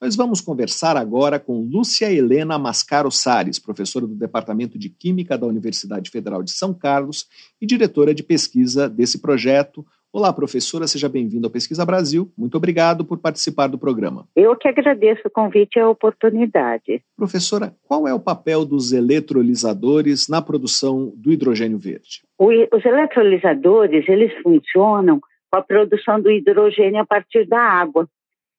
Nós 0.00 0.16
vamos 0.16 0.40
conversar 0.40 0.96
agora 0.96 1.38
com 1.38 1.62
Lúcia 1.62 2.12
Helena 2.12 2.58
Mascaro 2.58 3.10
Salles, 3.10 3.58
professora 3.58 4.06
do 4.06 4.14
Departamento 4.14 4.78
de 4.78 4.88
Química 4.88 5.38
da 5.38 5.46
Universidade 5.46 6.10
Federal 6.10 6.42
de 6.42 6.50
São 6.50 6.74
Carlos 6.74 7.26
e 7.60 7.66
diretora 7.66 8.14
de 8.14 8.22
pesquisa 8.22 8.88
desse 8.88 9.20
projeto, 9.20 9.84
Olá, 10.16 10.32
professora, 10.32 10.86
seja 10.86 11.08
bem-vinda 11.08 11.48
ao 11.48 11.50
Pesquisa 11.50 11.84
Brasil. 11.84 12.30
Muito 12.38 12.56
obrigado 12.56 13.04
por 13.04 13.18
participar 13.18 13.66
do 13.66 13.76
programa. 13.76 14.28
Eu 14.36 14.54
que 14.54 14.68
agradeço 14.68 15.22
o 15.26 15.30
convite 15.30 15.76
e 15.76 15.80
a 15.80 15.88
oportunidade. 15.88 17.02
Professora, 17.16 17.74
qual 17.82 18.06
é 18.06 18.14
o 18.14 18.20
papel 18.20 18.64
dos 18.64 18.92
eletrolisadores 18.92 20.28
na 20.28 20.40
produção 20.40 21.12
do 21.16 21.32
hidrogênio 21.32 21.78
verde? 21.78 22.22
Os 22.38 22.84
eletrolisadores, 22.84 24.08
eles 24.08 24.32
funcionam 24.40 25.18
com 25.18 25.58
a 25.58 25.62
produção 25.62 26.20
do 26.20 26.30
hidrogênio 26.30 27.00
a 27.00 27.04
partir 27.04 27.44
da 27.48 27.60
água. 27.60 28.08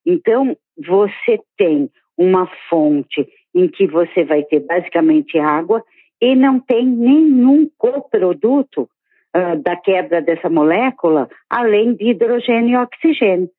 Então, 0.06 0.56
você 0.78 1.40
tem 1.58 1.90
uma 2.18 2.50
fonte 2.70 3.28
em 3.54 3.68
que 3.68 3.88
você 3.88 4.24
vai 4.24 4.44
ter 4.44 4.60
basicamente 4.60 5.38
água 5.38 5.84
e 6.22 6.36
não 6.36 6.60
tem 6.60 6.86
nenhum 6.86 7.70
coproduto 7.78 8.84
uh, 8.84 9.62
da 9.62 9.76
quebra 9.76 10.22
dessa 10.22 10.50
molécula, 10.50 11.30
além 11.50 11.94
de 11.94 12.10
hidrogênio 12.10 12.72
e 12.72 12.78
oxigênio. 12.78 13.50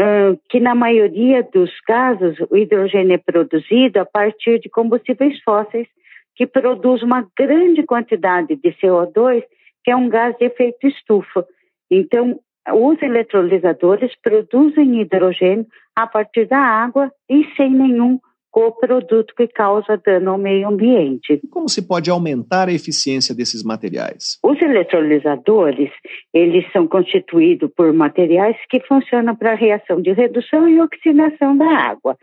uh, 0.00 0.38
que 0.48 0.58
na 0.58 0.74
maioria 0.74 1.42
dos 1.42 1.70
casos 1.80 2.36
o 2.50 2.56
hidrogênio 2.56 3.14
é 3.14 3.18
produzido 3.18 4.00
a 4.00 4.06
partir 4.06 4.58
de 4.58 4.68
combustíveis 4.68 5.40
fósseis 5.42 5.86
que 6.34 6.46
produz 6.46 7.02
uma 7.02 7.26
grande 7.36 7.82
quantidade 7.82 8.56
de 8.56 8.70
CO2, 8.72 9.44
que 9.84 9.90
é 9.90 9.96
um 9.96 10.08
gás 10.08 10.36
de 10.38 10.46
efeito 10.46 10.86
estufa. 10.86 11.46
Então, 11.90 12.40
os 12.70 13.02
eletrolisadores 13.02 14.12
produzem 14.22 15.00
hidrogênio 15.00 15.66
a 15.96 16.06
partir 16.06 16.46
da 16.46 16.58
água 16.58 17.10
e 17.28 17.44
sem 17.56 17.70
nenhum 17.70 18.18
coproduto 18.52 19.34
que 19.34 19.48
causa 19.48 19.96
dano 19.96 20.32
ao 20.32 20.38
meio 20.38 20.68
ambiente. 20.68 21.40
Como 21.50 21.68
se 21.68 21.88
pode 21.88 22.10
aumentar 22.10 22.68
a 22.68 22.72
eficiência 22.72 23.34
desses 23.34 23.64
materiais? 23.64 24.38
Os 24.44 24.60
eletrolisadores, 24.60 25.90
eles 26.34 26.70
são 26.70 26.86
constituídos 26.86 27.70
por 27.74 27.92
materiais 27.94 28.56
que 28.68 28.80
funcionam 28.80 29.34
para 29.34 29.54
reação 29.54 30.02
de 30.02 30.12
redução 30.12 30.68
e 30.68 30.80
oxidação 30.80 31.56
da 31.56 31.66
água. 31.66 32.16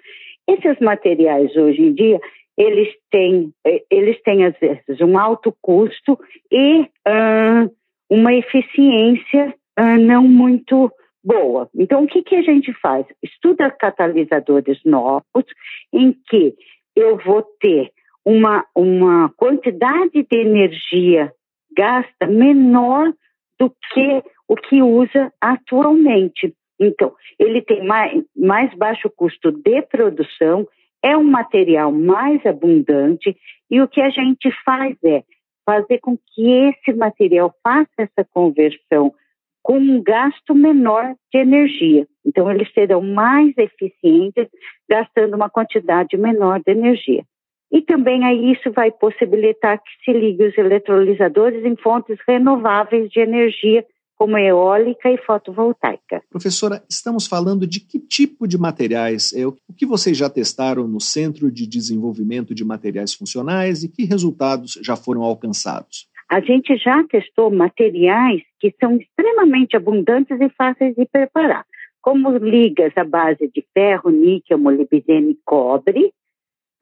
Esses 0.48 0.80
materiais 0.80 1.56
hoje 1.56 1.82
em 1.82 1.94
dia, 1.94 2.20
eles 2.56 2.90
têm, 3.10 3.52
eh, 3.66 3.82
eles 3.90 4.22
têm 4.22 4.46
às 4.46 4.58
vezes 4.60 5.02
um 5.02 5.18
alto 5.18 5.56
custo 5.62 6.20
e 6.52 6.82
uh, 6.82 7.72
uma 8.10 8.34
eficiência 8.34 9.56
uh, 9.80 9.98
não 10.00 10.24
muito 10.24 10.92
boa. 11.24 11.70
Então, 11.76 12.04
o 12.04 12.08
que, 12.08 12.24
que 12.24 12.36
a 12.36 12.42
gente 12.42 12.74
faz? 12.82 13.06
Estuda 13.22 13.72
catalisadores 13.72 14.80
novos 14.84 15.46
em 15.94 16.14
que 16.28 16.54
eu 16.96 17.18
vou 17.18 17.44
ter 17.60 17.92
uma, 18.26 18.66
uma 18.76 19.30
quantidade 19.38 20.24
de 20.30 20.38
energia 20.38 21.32
gasta 21.76 22.28
menor 22.28 23.14
do 23.60 23.70
que 23.70 24.24
o 24.48 24.56
que 24.56 24.82
usa 24.82 25.32
atualmente. 25.40 26.54
Então, 26.80 27.14
ele 27.38 27.62
tem 27.62 27.86
mais, 27.86 28.24
mais 28.36 28.74
baixo 28.76 29.10
custo 29.16 29.52
de 29.52 29.82
produção, 29.84 30.68
é 31.04 31.16
um 31.16 31.24
material 31.24 31.92
mais 31.92 32.46
abundante 32.46 33.38
e 33.70 33.82
o 33.82 33.88
que 33.88 34.02
a 34.02 34.10
gente 34.10 34.50
faz 34.66 34.98
é 35.04 35.24
fazer 35.66 36.00
com 36.00 36.18
que 36.18 36.50
esse 36.50 36.94
material 36.94 37.54
faça 37.64 37.90
essa 37.98 38.28
conversão 38.34 39.14
com 39.62 39.78
um 39.78 40.02
gasto 40.02 40.56
menor 40.56 41.16
de 41.32 41.40
energia. 41.40 42.08
Então, 42.26 42.50
eles 42.52 42.72
serão 42.74 43.02
mais 43.02 43.54
eficientes, 43.58 44.48
gastando 44.90 45.36
uma 45.36 45.50
quantidade 45.50 46.18
menor 46.18 46.62
de 46.66 46.72
energia. 46.72 47.24
E 47.72 47.82
também 47.82 48.26
aí 48.26 48.52
isso 48.52 48.72
vai 48.72 48.92
possibilitar 48.92 49.78
que 49.78 49.90
se 50.04 50.18
ligue 50.18 50.48
os 50.48 50.58
eletrolisadores 50.58 51.64
em 51.64 51.76
fontes 51.76 52.18
renováveis 52.28 53.10
de 53.12 53.20
energia, 53.20 53.86
como 54.20 54.38
eólica 54.38 55.10
e 55.10 55.18
fotovoltaica. 55.18 56.22
Professora, 56.30 56.84
estamos 56.90 57.26
falando 57.26 57.66
de 57.66 57.80
que 57.80 57.98
tipo 58.00 58.46
de 58.46 58.58
materiais? 58.58 59.32
É, 59.34 59.48
o 59.48 59.56
que 59.78 59.86
vocês 59.86 60.18
já 60.18 60.30
testaram 60.30 60.88
no 60.88 61.00
Centro 61.00 61.50
de 61.50 61.66
Desenvolvimento 61.66 62.54
de 62.54 62.66
Materiais 62.66 63.14
Funcionais 63.14 63.82
e 63.82 63.88
que 63.88 64.04
resultados 64.04 64.78
já 64.84 64.98
foram 64.98 65.24
alcançados? 65.24 66.10
A 66.30 66.42
gente 66.42 66.78
já 66.78 67.04
testou 67.06 67.50
materiais 67.50 68.44
que 68.60 68.72
são 68.80 68.98
extremamente 68.98 69.76
abundantes 69.76 70.40
e 70.40 70.48
fáceis 70.50 70.96
de 70.96 71.04
preparar, 71.08 71.66
como 72.02 72.30
ligas 72.38 72.94
à 72.96 73.04
base 73.04 73.50
de 73.52 73.66
ferro, 73.74 74.12
níquel, 74.12 74.60
molibdênio 74.60 75.32
e 75.32 75.40
cobre, 75.44 76.14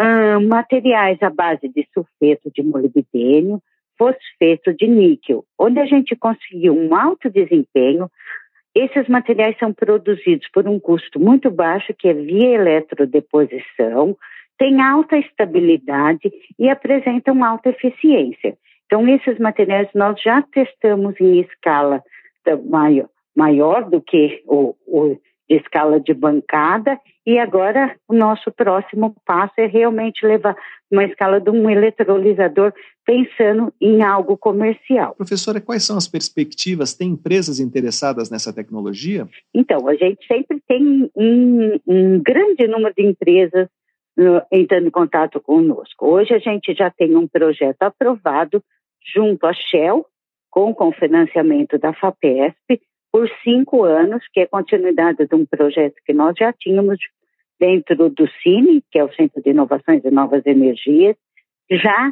hum, 0.01 0.47
materiais 0.49 1.17
à 1.23 1.29
base 1.29 1.69
de 1.69 1.87
sulfeto 1.93 2.51
de 2.53 2.61
molibdênio, 2.61 3.61
fosfeto 3.97 4.73
de 4.73 4.85
níquel, 4.85 5.45
onde 5.57 5.79
a 5.79 5.85
gente 5.85 6.13
conseguiu 6.17 6.77
um 6.77 6.93
alto 6.93 7.29
desempenho. 7.29 8.11
Esses 8.75 9.07
materiais 9.07 9.57
são 9.57 9.73
produzidos 9.73 10.47
por 10.53 10.67
um 10.67 10.77
custo 10.77 11.21
muito 11.21 11.49
baixo, 11.49 11.93
que 11.97 12.09
é 12.09 12.13
via 12.13 12.49
eletrodeposição, 12.49 14.15
têm 14.57 14.81
alta 14.81 15.17
estabilidade 15.17 16.29
e 16.59 16.69
apresentam 16.69 17.43
alta 17.45 17.69
eficiência. 17.69 18.57
Então, 18.87 19.07
esses 19.07 19.37
materiais 19.37 19.87
nós 19.93 20.19
já 20.21 20.41
testamos 20.41 21.15
em 21.19 21.41
escala 21.41 22.01
maior, 22.69 23.09
maior 23.35 23.89
do 23.89 24.01
que 24.01 24.41
o, 24.47 24.73
o 24.87 25.17
de 25.49 25.55
escala 25.55 25.99
de 25.99 26.13
bancada 26.13 26.99
e 27.25 27.39
agora 27.39 27.95
o 28.07 28.13
nosso 28.13 28.51
próximo 28.51 29.15
passo 29.25 29.53
é 29.57 29.65
realmente 29.65 30.25
levar 30.25 30.55
uma 30.91 31.05
escala 31.05 31.39
de 31.39 31.49
um 31.49 31.69
eletrolisador 31.69 32.73
pensando 33.05 33.73
em 33.81 34.01
algo 34.03 34.37
comercial. 34.37 35.15
Professora, 35.15 35.61
quais 35.61 35.85
são 35.85 35.97
as 35.97 36.07
perspectivas? 36.07 36.93
Tem 36.93 37.09
empresas 37.09 37.59
interessadas 37.59 38.29
nessa 38.29 38.53
tecnologia? 38.53 39.27
Então, 39.53 39.87
a 39.87 39.95
gente 39.95 40.25
sempre 40.27 40.61
tem 40.67 41.09
um, 41.15 41.79
um 41.87 42.21
grande 42.21 42.67
número 42.67 42.93
de 42.95 43.05
empresas 43.05 43.67
entrando 44.51 44.87
em 44.87 44.91
contato 44.91 45.39
conosco. 45.39 46.07
Hoje 46.07 46.33
a 46.33 46.39
gente 46.39 46.73
já 46.73 46.89
tem 46.89 47.15
um 47.15 47.27
projeto 47.27 47.83
aprovado 47.83 48.63
junto 49.13 49.45
à 49.45 49.53
Shell, 49.53 50.05
com, 50.49 50.73
com 50.73 50.91
financiamento 50.91 51.77
da 51.77 51.93
FAPESP, 51.93 52.81
por 53.11 53.29
cinco 53.43 53.83
anos, 53.83 54.23
que 54.33 54.41
é 54.41 54.45
continuidade 54.45 55.25
de 55.25 55.35
um 55.35 55.45
projeto 55.45 55.95
que 56.05 56.13
nós 56.13 56.35
já 56.37 56.51
tínhamos 56.51 56.99
dentro 57.59 58.09
do 58.09 58.27
CINE, 58.41 58.83
que 58.91 58.99
é 58.99 59.03
o 59.03 59.13
Centro 59.13 59.41
de 59.41 59.49
Inovações 59.49 60.03
e 60.03 60.11
Novas 60.11 60.45
Energias, 60.45 61.15
já 61.69 62.11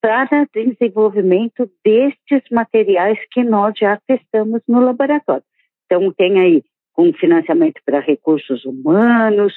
para 0.00 0.46
desenvolvimento 0.52 1.70
destes 1.84 2.42
materiais 2.50 3.18
que 3.30 3.44
nós 3.44 3.74
já 3.78 3.98
testamos 4.06 4.60
no 4.66 4.80
laboratório. 4.80 5.44
Então, 5.86 6.12
tem 6.12 6.40
aí 6.40 6.64
com 6.92 7.12
financiamento 7.12 7.80
para 7.84 8.00
recursos 8.00 8.64
humanos, 8.64 9.54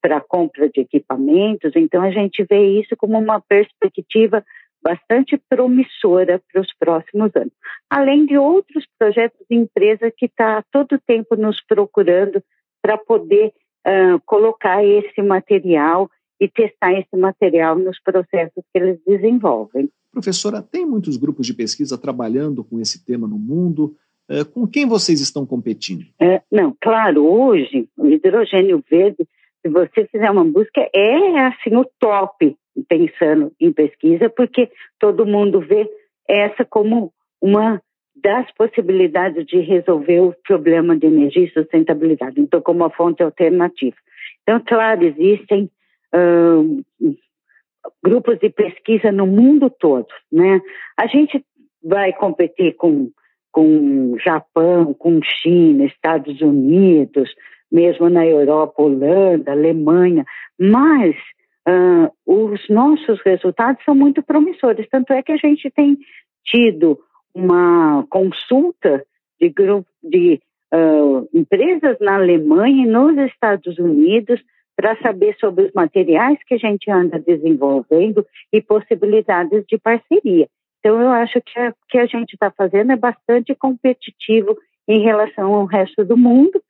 para 0.00 0.20
compra 0.20 0.68
de 0.68 0.80
equipamentos. 0.80 1.72
Então, 1.74 2.02
a 2.02 2.10
gente 2.10 2.44
vê 2.44 2.80
isso 2.80 2.96
como 2.96 3.18
uma 3.18 3.40
perspectiva 3.40 4.44
bastante 4.82 5.40
promissora 5.48 6.42
para 6.52 6.60
os 6.60 6.68
próximos 6.78 7.34
anos. 7.36 7.52
Além 7.88 8.26
de 8.26 8.36
outros 8.36 8.84
projetos 8.98 9.40
de 9.48 9.56
empresa 9.56 10.10
que 10.10 10.26
está 10.26 10.62
todo 10.72 11.00
tempo 11.06 11.36
nos 11.36 11.62
procurando 11.64 12.42
para 12.82 12.98
poder 12.98 13.52
uh, 13.86 14.20
colocar 14.26 14.84
esse 14.84 15.22
material 15.22 16.10
e 16.40 16.48
testar 16.48 16.92
esse 16.94 17.16
material 17.16 17.78
nos 17.78 18.00
processos 18.02 18.64
que 18.72 18.78
eles 18.78 18.98
desenvolvem. 19.06 19.88
Professora, 20.10 20.60
tem 20.60 20.84
muitos 20.84 21.16
grupos 21.16 21.46
de 21.46 21.54
pesquisa 21.54 21.96
trabalhando 21.96 22.64
com 22.64 22.80
esse 22.80 23.04
tema 23.04 23.28
no 23.28 23.38
mundo. 23.38 23.96
Uh, 24.28 24.44
com 24.44 24.66
quem 24.66 24.86
vocês 24.86 25.20
estão 25.20 25.46
competindo? 25.46 26.02
Uh, 26.20 26.42
não, 26.50 26.76
claro, 26.80 27.24
hoje 27.24 27.88
o 27.96 28.08
hidrogênio 28.08 28.82
verde, 28.90 29.26
se 29.62 29.68
você 29.68 30.06
fizer 30.06 30.30
uma 30.30 30.44
busca, 30.44 30.88
é 30.94 31.38
assim 31.46 31.76
o 31.76 31.84
top 31.98 32.56
pensando 32.88 33.52
em 33.60 33.72
pesquisa, 33.72 34.28
porque 34.28 34.70
todo 34.98 35.26
mundo 35.26 35.60
vê 35.60 35.88
essa 36.28 36.64
como 36.64 37.12
uma 37.40 37.80
das 38.16 38.50
possibilidades 38.52 39.46
de 39.46 39.60
resolver 39.60 40.20
o 40.20 40.34
problema 40.46 40.96
de 40.96 41.06
energia 41.06 41.44
e 41.44 41.52
sustentabilidade, 41.52 42.40
então 42.40 42.60
como 42.60 42.80
uma 42.80 42.90
fonte 42.90 43.22
alternativa. 43.22 43.96
Então, 44.42 44.60
claro, 44.64 45.04
existem 45.04 45.70
uh, 46.14 47.14
grupos 48.02 48.38
de 48.38 48.50
pesquisa 48.50 49.10
no 49.10 49.26
mundo 49.26 49.70
todo, 49.70 50.08
né? 50.30 50.60
A 50.96 51.06
gente 51.06 51.44
vai 51.82 52.12
competir 52.12 52.74
com 52.76 53.10
com 53.52 54.16
Japão, 54.18 54.94
com 54.94 55.20
China, 55.22 55.84
Estados 55.84 56.40
Unidos, 56.40 57.30
mesmo 57.72 58.10
na 58.10 58.26
Europa, 58.26 58.82
Holanda, 58.82 59.50
Alemanha, 59.50 60.24
mas 60.60 61.16
uh, 61.66 62.12
os 62.26 62.68
nossos 62.68 63.20
resultados 63.24 63.82
são 63.84 63.94
muito 63.94 64.22
promissores. 64.22 64.86
Tanto 64.90 65.12
é 65.12 65.22
que 65.22 65.32
a 65.32 65.36
gente 65.36 65.70
tem 65.70 65.96
tido 66.44 66.98
uma 67.34 68.06
consulta 68.10 69.04
de, 69.40 69.48
grupo, 69.48 69.88
de 70.02 70.38
uh, 70.72 71.28
empresas 71.32 71.96
na 72.00 72.16
Alemanha 72.16 72.84
e 72.84 72.88
nos 72.88 73.16
Estados 73.16 73.78
Unidos 73.78 74.40
para 74.76 74.96
saber 75.00 75.36
sobre 75.38 75.64
os 75.64 75.72
materiais 75.72 76.38
que 76.46 76.54
a 76.54 76.58
gente 76.58 76.90
anda 76.90 77.18
desenvolvendo 77.18 78.26
e 78.52 78.60
possibilidades 78.60 79.64
de 79.66 79.78
parceria. 79.78 80.48
Então, 80.80 81.00
eu 81.00 81.10
acho 81.10 81.40
que 81.40 81.58
o 81.60 81.74
que 81.88 81.98
a 81.98 82.06
gente 82.06 82.34
está 82.34 82.50
fazendo 82.50 82.90
é 82.92 82.96
bastante 82.96 83.54
competitivo 83.54 84.58
em 84.88 85.00
relação 85.00 85.54
ao 85.54 85.64
resto 85.64 86.04
do 86.04 86.16
mundo 86.16 86.60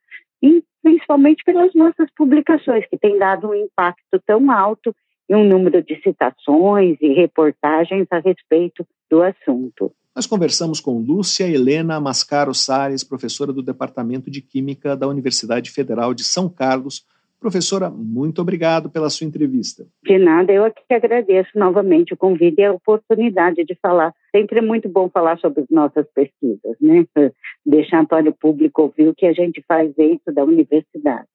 e 0.41 0.63
principalmente 0.83 1.43
pelas 1.45 1.73
nossas 1.73 2.09
publicações, 2.15 2.85
que 2.87 2.97
têm 2.97 3.17
dado 3.17 3.49
um 3.49 3.55
impacto 3.55 4.21
tão 4.25 4.51
alto 4.51 4.93
e 5.29 5.35
um 5.35 5.47
número 5.47 5.81
de 5.81 5.99
citações 6.01 6.97
e 7.01 7.13
reportagens 7.13 8.05
a 8.11 8.19
respeito 8.19 8.85
do 9.09 9.23
assunto. 9.23 9.91
Nós 10.15 10.27
conversamos 10.27 10.79
com 10.79 10.99
Lúcia 10.99 11.49
Helena 11.49 11.99
Mascaro 11.99 12.53
Salles, 12.53 13.03
professora 13.03 13.51
do 13.51 13.63
Departamento 13.63 14.29
de 14.29 14.41
Química 14.41 14.95
da 14.95 15.07
Universidade 15.07 15.71
Federal 15.71 16.13
de 16.13 16.23
São 16.23 16.47
Carlos, 16.47 17.03
Professora, 17.43 17.89
muito 17.89 18.41
obrigado 18.41 18.89
pela 18.89 19.09
sua 19.09 19.27
entrevista. 19.27 19.85
De 20.01 20.17
nada, 20.17 20.53
eu 20.53 20.63
aqui 20.63 20.81
agradeço 20.89 21.49
novamente 21.55 22.13
o 22.13 22.17
convite 22.17 22.61
e 22.61 22.63
a 22.63 22.71
oportunidade 22.71 23.65
de 23.65 23.77
falar. 23.81 24.13
Sempre 24.33 24.59
é 24.59 24.61
muito 24.61 24.87
bom 24.87 25.09
falar 25.09 25.37
sobre 25.39 25.59
as 25.59 25.69
nossas 25.69 26.05
pesquisas, 26.15 26.77
né? 26.79 27.05
Deixar 27.65 28.07
para 28.07 28.29
o 28.29 28.33
público 28.33 28.83
ouvir 28.83 29.09
o 29.09 29.13
que 29.13 29.25
a 29.25 29.33
gente 29.33 29.61
faz 29.67 29.93
dentro 29.93 30.33
da 30.33 30.41
universidade. 30.45 31.27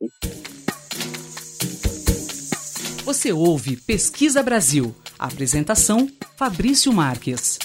Você 3.04 3.30
ouve 3.30 3.76
Pesquisa 3.76 4.42
Brasil. 4.42 4.94
Apresentação: 5.18 6.08
Fabrício 6.38 6.90
Marques. 6.90 7.58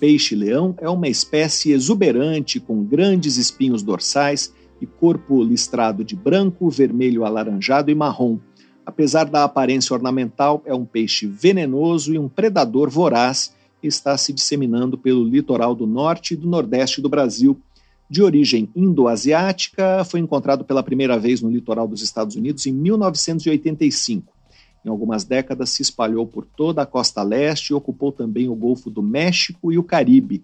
Peixe-leão 0.00 0.74
é 0.80 0.88
uma 0.88 1.06
espécie 1.06 1.70
exuberante 1.70 2.58
com 2.58 2.82
grandes 2.82 3.36
espinhos 3.36 3.84
dorsais 3.84 4.52
e 4.82 4.86
corpo 4.86 5.44
listrado 5.44 6.04
de 6.04 6.16
branco, 6.16 6.68
vermelho 6.68 7.24
alaranjado 7.24 7.90
e 7.90 7.94
marrom. 7.94 8.38
Apesar 8.84 9.24
da 9.24 9.44
aparência 9.44 9.94
ornamental, 9.94 10.60
é 10.66 10.74
um 10.74 10.84
peixe 10.84 11.24
venenoso 11.24 12.12
e 12.12 12.18
um 12.18 12.28
predador 12.28 12.90
voraz 12.90 13.54
e 13.80 13.86
está 13.86 14.18
se 14.18 14.32
disseminando 14.32 14.98
pelo 14.98 15.22
litoral 15.22 15.72
do 15.72 15.86
norte 15.86 16.34
e 16.34 16.36
do 16.36 16.48
nordeste 16.48 17.00
do 17.00 17.08
Brasil. 17.08 17.60
De 18.10 18.22
origem 18.22 18.68
indo-asiática, 18.74 20.04
foi 20.04 20.18
encontrado 20.18 20.64
pela 20.64 20.82
primeira 20.82 21.16
vez 21.16 21.40
no 21.40 21.48
litoral 21.48 21.86
dos 21.86 22.02
Estados 22.02 22.34
Unidos 22.34 22.66
em 22.66 22.72
1985. 22.72 24.32
Em 24.84 24.88
algumas 24.88 25.22
décadas 25.22 25.70
se 25.70 25.80
espalhou 25.80 26.26
por 26.26 26.44
toda 26.44 26.82
a 26.82 26.86
costa 26.86 27.22
leste 27.22 27.68
e 27.70 27.74
ocupou 27.74 28.10
também 28.10 28.48
o 28.48 28.54
Golfo 28.56 28.90
do 28.90 29.00
México 29.00 29.72
e 29.72 29.78
o 29.78 29.84
Caribe. 29.84 30.42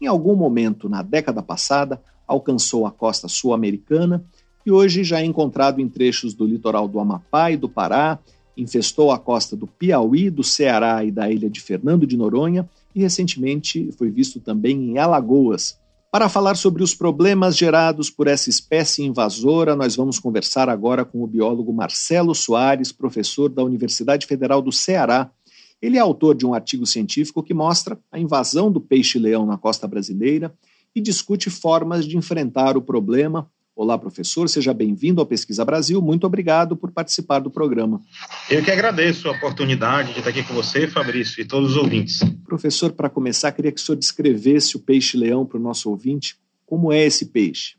Em 0.00 0.06
algum 0.06 0.36
momento 0.36 0.90
na 0.90 1.02
década 1.02 1.42
passada, 1.42 2.00
alcançou 2.28 2.86
a 2.86 2.90
costa 2.90 3.26
sul-americana 3.26 4.24
e 4.64 4.70
hoje 4.70 5.02
já 5.02 5.20
é 5.20 5.24
encontrado 5.24 5.80
em 5.80 5.88
trechos 5.88 6.34
do 6.34 6.46
litoral 6.46 6.86
do 6.86 7.00
Amapá 7.00 7.50
e 7.50 7.56
do 7.56 7.70
Pará, 7.70 8.18
infestou 8.54 9.10
a 9.10 9.18
costa 9.18 9.56
do 9.56 9.66
Piauí, 9.66 10.28
do 10.28 10.44
Ceará 10.44 11.02
e 11.02 11.10
da 11.10 11.30
ilha 11.30 11.48
de 11.48 11.60
Fernando 11.60 12.06
de 12.06 12.18
Noronha 12.18 12.68
e 12.94 13.00
recentemente 13.00 13.90
foi 13.92 14.10
visto 14.10 14.40
também 14.40 14.90
em 14.90 14.98
Alagoas. 14.98 15.78
Para 16.10 16.28
falar 16.28 16.56
sobre 16.56 16.82
os 16.82 16.94
problemas 16.94 17.56
gerados 17.56 18.10
por 18.10 18.26
essa 18.26 18.50
espécie 18.50 19.04
invasora, 19.04 19.76
nós 19.76 19.94
vamos 19.94 20.18
conversar 20.18 20.68
agora 20.68 21.04
com 21.04 21.22
o 21.22 21.26
biólogo 21.26 21.72
Marcelo 21.72 22.34
Soares, 22.34 22.90
professor 22.90 23.48
da 23.48 23.62
Universidade 23.62 24.26
Federal 24.26 24.60
do 24.60 24.72
Ceará. 24.72 25.30
Ele 25.80 25.96
é 25.96 26.00
autor 26.00 26.34
de 26.34 26.44
um 26.44 26.54
artigo 26.54 26.86
científico 26.86 27.42
que 27.42 27.54
mostra 27.54 27.98
a 28.10 28.18
invasão 28.18 28.72
do 28.72 28.80
peixe-leão 28.80 29.46
na 29.46 29.56
costa 29.56 29.86
brasileira 29.86 30.52
e 30.94 31.00
discute 31.00 31.50
formas 31.50 32.06
de 32.06 32.16
enfrentar 32.16 32.76
o 32.76 32.82
problema. 32.82 33.50
Olá, 33.74 33.96
professor, 33.96 34.48
seja 34.48 34.74
bem-vindo 34.74 35.20
ao 35.20 35.26
Pesquisa 35.26 35.64
Brasil. 35.64 36.02
Muito 36.02 36.26
obrigado 36.26 36.76
por 36.76 36.90
participar 36.90 37.38
do 37.38 37.48
programa. 37.48 38.00
Eu 38.50 38.62
que 38.62 38.72
agradeço 38.72 39.28
a 39.28 39.30
oportunidade 39.30 40.12
de 40.12 40.18
estar 40.18 40.30
aqui 40.30 40.42
com 40.42 40.52
você, 40.52 40.88
Fabrício, 40.88 41.40
e 41.40 41.44
todos 41.44 41.70
os 41.70 41.76
ouvintes. 41.76 42.20
Professor, 42.44 42.92
para 42.92 43.08
começar, 43.08 43.52
queria 43.52 43.70
que 43.70 43.80
o 43.80 43.84
senhor 43.84 43.96
descrevesse 43.96 44.76
o 44.76 44.80
peixe-leão 44.80 45.46
para 45.46 45.58
o 45.58 45.62
nosso 45.62 45.88
ouvinte. 45.88 46.34
Como 46.66 46.92
é 46.92 47.04
esse 47.04 47.26
peixe? 47.26 47.76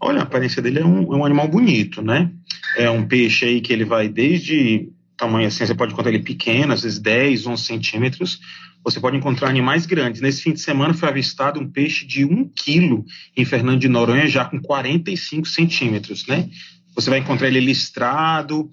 Olha, 0.00 0.20
a 0.20 0.24
aparência 0.24 0.60
dele 0.60 0.80
é 0.80 0.84
um, 0.84 1.14
é 1.14 1.16
um 1.16 1.24
animal 1.24 1.48
bonito, 1.48 2.02
né? 2.02 2.30
É 2.76 2.90
um 2.90 3.08
peixe 3.08 3.46
aí 3.46 3.60
que 3.62 3.72
ele 3.72 3.86
vai 3.86 4.06
desde 4.06 4.92
tamanho 5.18 5.48
assim, 5.48 5.66
você 5.66 5.74
pode 5.74 5.92
encontrar 5.92 6.12
ele 6.12 6.22
pequeno, 6.22 6.72
às 6.72 6.82
vezes 6.82 6.98
10, 6.98 7.46
11 7.46 7.62
centímetros, 7.62 8.38
você 8.84 9.00
pode 9.00 9.16
encontrar 9.16 9.48
animais 9.48 9.86
grandes. 9.86 10.20
Nesse 10.20 10.42
fim 10.42 10.52
de 10.52 10.60
semana 10.60 10.94
foi 10.94 11.08
avistado 11.08 11.60
um 11.60 11.68
peixe 11.68 12.06
de 12.06 12.24
1 12.24 12.50
quilo 12.54 13.04
em 13.36 13.44
Fernando 13.44 13.80
de 13.80 13.88
Noronha, 13.88 14.26
já 14.26 14.44
com 14.44 14.60
45 14.60 15.46
centímetros, 15.46 16.26
né? 16.26 16.48
Você 16.94 17.10
vai 17.10 17.18
encontrar 17.18 17.48
ele 17.48 17.60
listrado, 17.60 18.70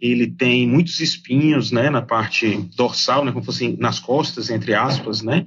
ele 0.00 0.26
tem 0.26 0.68
muitos 0.68 1.00
espinhos, 1.00 1.72
né, 1.72 1.88
na 1.88 2.02
parte 2.02 2.56
dorsal, 2.76 3.24
né, 3.24 3.32
como 3.32 3.44
fosse 3.44 3.76
nas 3.78 3.98
costas, 3.98 4.50
entre 4.50 4.74
aspas, 4.74 5.22
né? 5.22 5.46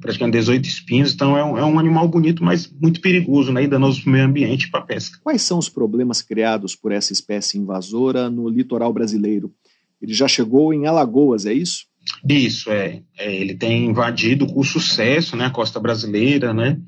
praticamente 0.00 0.38
18 0.38 0.66
espinhos, 0.66 1.12
então 1.12 1.36
é 1.36 1.44
um, 1.44 1.58
é 1.58 1.64
um, 1.64 1.78
animal 1.78 2.08
bonito, 2.08 2.42
mas 2.42 2.66
muito 2.80 3.00
perigoso, 3.00 3.52
né, 3.52 3.64
e 3.64 3.68
danoso 3.68 4.00
para 4.00 4.08
o 4.08 4.12
meio 4.12 4.24
ambiente 4.24 4.64
e 4.64 4.70
para 4.70 4.80
a 4.80 4.84
pesca. 4.84 5.18
Quais 5.22 5.42
são 5.42 5.58
os 5.58 5.68
problemas 5.68 6.22
criados 6.22 6.74
por 6.74 6.92
essa 6.92 7.12
espécie 7.12 7.58
invasora 7.58 8.30
no 8.30 8.48
litoral 8.48 8.90
brasileiro? 8.92 9.52
Ele 10.00 10.14
já 10.14 10.26
chegou 10.26 10.72
em 10.72 10.86
Alagoas, 10.86 11.44
é 11.44 11.52
isso? 11.52 11.84
Isso, 12.28 12.70
é. 12.70 13.02
é 13.18 13.34
ele 13.34 13.54
tem 13.54 13.86
invadido 13.86 14.46
com 14.46 14.62
sucesso 14.62 15.36
né, 15.36 15.46
a 15.46 15.50
costa 15.50 15.80
brasileira, 15.80 16.52
né? 16.52 16.78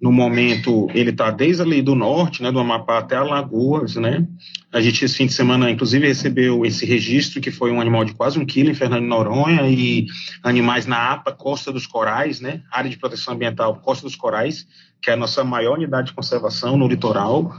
No 0.00 0.12
momento, 0.12 0.88
ele 0.94 1.10
está 1.10 1.28
desde 1.28 1.60
ali 1.60 1.82
do 1.82 1.96
norte, 1.96 2.40
né, 2.40 2.52
do 2.52 2.60
Amapá 2.60 2.98
até 2.98 3.16
Alagoas, 3.16 3.96
né? 3.96 4.24
A 4.72 4.80
gente, 4.80 5.04
esse 5.04 5.16
fim 5.16 5.26
de 5.26 5.32
semana, 5.32 5.68
inclusive, 5.70 6.06
recebeu 6.06 6.64
esse 6.64 6.86
registro, 6.86 7.40
que 7.40 7.50
foi 7.50 7.72
um 7.72 7.80
animal 7.80 8.04
de 8.04 8.12
quase 8.12 8.38
um 8.38 8.46
quilo 8.46 8.70
em 8.70 8.74
Fernando 8.74 9.02
de 9.02 9.08
Noronha, 9.08 9.68
e 9.68 10.06
animais 10.42 10.86
na 10.86 11.12
APA, 11.12 11.32
Costa 11.32 11.72
dos 11.72 11.84
Corais, 11.84 12.40
né? 12.40 12.62
Área 12.70 12.88
de 12.88 12.96
Proteção 12.96 13.34
Ambiental 13.34 13.74
Costa 13.80 14.06
dos 14.06 14.14
Corais, 14.14 14.66
que 15.02 15.10
é 15.10 15.14
a 15.14 15.16
nossa 15.16 15.42
maior 15.42 15.76
unidade 15.76 16.08
de 16.08 16.14
conservação 16.14 16.76
no 16.76 16.86
litoral. 16.86 17.52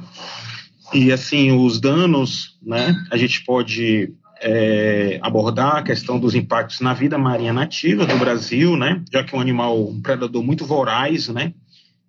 E, 0.94 1.12
assim, 1.12 1.52
os 1.52 1.80
danos, 1.82 2.58
né? 2.64 2.96
A 3.12 3.18
gente 3.18 3.44
pode 3.44 4.14
é, 4.42 5.20
abordar 5.22 5.78
a 5.78 5.84
questão 5.84 6.20
dos 6.20 6.34
impactos 6.36 6.80
na 6.80 6.94
vida 6.94 7.18
marinha 7.18 7.54
nativa 7.54 8.06
do 8.06 8.18
Brasil, 8.18 8.78
né? 8.78 9.04
Já 9.12 9.24
que 9.24 9.36
é 9.36 9.38
um 9.38 9.42
animal, 9.42 9.90
um 9.90 10.02
predador 10.02 10.44
muito 10.44 10.66
voraz, 10.66 11.28
né? 11.28 11.54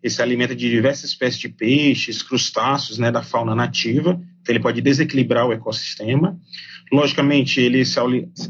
Ele 0.03 0.13
se 0.13 0.23
alimenta 0.23 0.55
de 0.55 0.71
diversas 0.71 1.11
espécies 1.11 1.41
de 1.41 1.49
peixes, 1.49 2.23
crustáceos, 2.23 2.99
né, 2.99 3.11
da 3.11 3.23
fauna 3.23 3.55
nativa, 3.55 4.19
então 4.41 4.55
ele 4.55 4.61
pode 4.61 4.81
desequilibrar 4.81 5.47
o 5.47 5.53
ecossistema. 5.53 6.39
Logicamente, 6.91 7.61
ele 7.61 7.83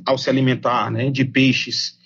ao 0.07 0.17
se 0.17 0.31
alimentar, 0.31 0.91
né, 0.91 1.11
de 1.11 1.25
peixes 1.25 1.99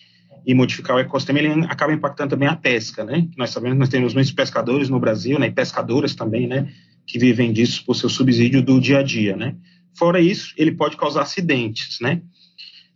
e 0.46 0.54
modificar 0.54 0.96
o 0.96 0.98
ecossistema, 0.98 1.38
ele 1.38 1.66
acaba 1.66 1.92
impactando 1.92 2.30
também 2.30 2.48
a 2.48 2.56
pesca, 2.56 3.04
né? 3.04 3.28
Nós 3.36 3.50
sabemos 3.50 3.74
que 3.74 3.80
nós 3.80 3.88
temos 3.88 4.14
muitos 4.14 4.32
pescadores 4.32 4.88
no 4.88 4.98
Brasil, 4.98 5.38
né, 5.38 5.48
e 5.48 5.52
pescadoras 5.52 6.14
também, 6.14 6.46
né, 6.46 6.68
que 7.06 7.18
vivem 7.18 7.52
disso 7.52 7.84
por 7.84 7.94
seu 7.94 8.08
subsídio 8.08 8.62
do 8.62 8.80
dia 8.80 9.00
a 9.00 9.02
dia, 9.02 9.36
né? 9.36 9.54
Fora 9.96 10.20
isso, 10.20 10.54
ele 10.56 10.72
pode 10.72 10.96
causar 10.96 11.22
acidentes, 11.22 11.98
né? 12.00 12.22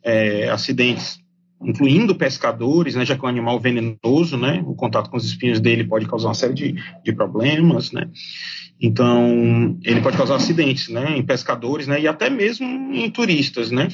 É, 0.03 0.49
acidentes 0.49 1.21
incluindo 1.61 2.15
pescadores, 2.15 2.95
né, 2.95 3.05
já 3.05 3.17
que 3.17 3.25
é 3.25 3.27
um 3.27 3.29
animal 3.29 3.59
venenoso, 3.59 4.37
né, 4.37 4.63
o 4.65 4.75
contato 4.75 5.11
com 5.11 5.17
os 5.17 5.25
espinhos 5.25 5.61
dele 5.61 5.85
pode 5.85 6.07
causar 6.07 6.29
uma 6.29 6.35
série 6.35 6.55
de, 6.55 6.75
de 7.03 7.13
problemas, 7.13 7.91
né, 7.91 8.09
então 8.81 9.77
ele 9.83 10.01
pode 10.01 10.17
causar 10.17 10.37
acidentes, 10.37 10.89
né, 10.89 11.17
em 11.17 11.23
pescadores, 11.23 11.87
né, 11.87 12.01
e 12.01 12.07
até 12.07 12.31
mesmo 12.31 12.65
em 12.65 13.11
turistas, 13.11 13.71
né, 13.71 13.89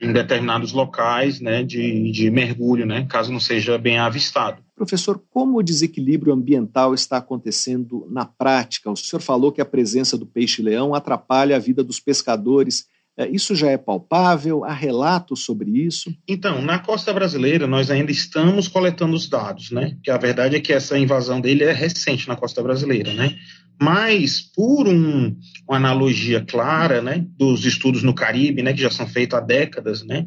em 0.00 0.12
determinados 0.12 0.72
locais, 0.72 1.40
né, 1.40 1.62
de, 1.62 2.10
de 2.10 2.30
mergulho, 2.30 2.86
né, 2.86 3.06
caso 3.08 3.30
não 3.30 3.40
seja 3.40 3.76
bem 3.76 3.98
avistado. 3.98 4.62
Professor, 4.80 5.22
como 5.28 5.58
o 5.58 5.62
desequilíbrio 5.62 6.32
ambiental 6.32 6.94
está 6.94 7.18
acontecendo 7.18 8.08
na 8.10 8.24
prática? 8.24 8.90
O 8.90 8.96
senhor 8.96 9.20
falou 9.20 9.52
que 9.52 9.60
a 9.60 9.64
presença 9.66 10.16
do 10.16 10.24
peixe-leão 10.24 10.94
atrapalha 10.94 11.54
a 11.54 11.58
vida 11.58 11.84
dos 11.84 12.00
pescadores. 12.00 12.86
É, 13.14 13.28
isso 13.28 13.54
já 13.54 13.70
é 13.70 13.76
palpável? 13.76 14.64
Há 14.64 14.72
relatos 14.72 15.44
sobre 15.44 15.68
isso? 15.70 16.10
Então, 16.26 16.62
na 16.62 16.78
costa 16.78 17.12
brasileira, 17.12 17.66
nós 17.66 17.90
ainda 17.90 18.10
estamos 18.10 18.68
coletando 18.68 19.14
os 19.14 19.28
dados, 19.28 19.70
né? 19.70 19.98
Que 20.02 20.10
a 20.10 20.16
verdade 20.16 20.56
é 20.56 20.60
que 20.60 20.72
essa 20.72 20.98
invasão 20.98 21.42
dele 21.42 21.64
é 21.64 21.72
recente 21.72 22.26
na 22.26 22.34
costa 22.34 22.62
brasileira, 22.62 23.12
né? 23.12 23.36
Mas, 23.78 24.40
por 24.40 24.88
um, 24.88 25.36
uma 25.68 25.76
analogia 25.76 26.42
clara, 26.42 27.02
né, 27.02 27.26
dos 27.36 27.66
estudos 27.66 28.02
no 28.02 28.14
Caribe, 28.14 28.62
né, 28.62 28.72
que 28.72 28.80
já 28.80 28.90
são 28.90 29.06
feitos 29.06 29.38
há 29.38 29.42
décadas, 29.42 30.02
né? 30.02 30.26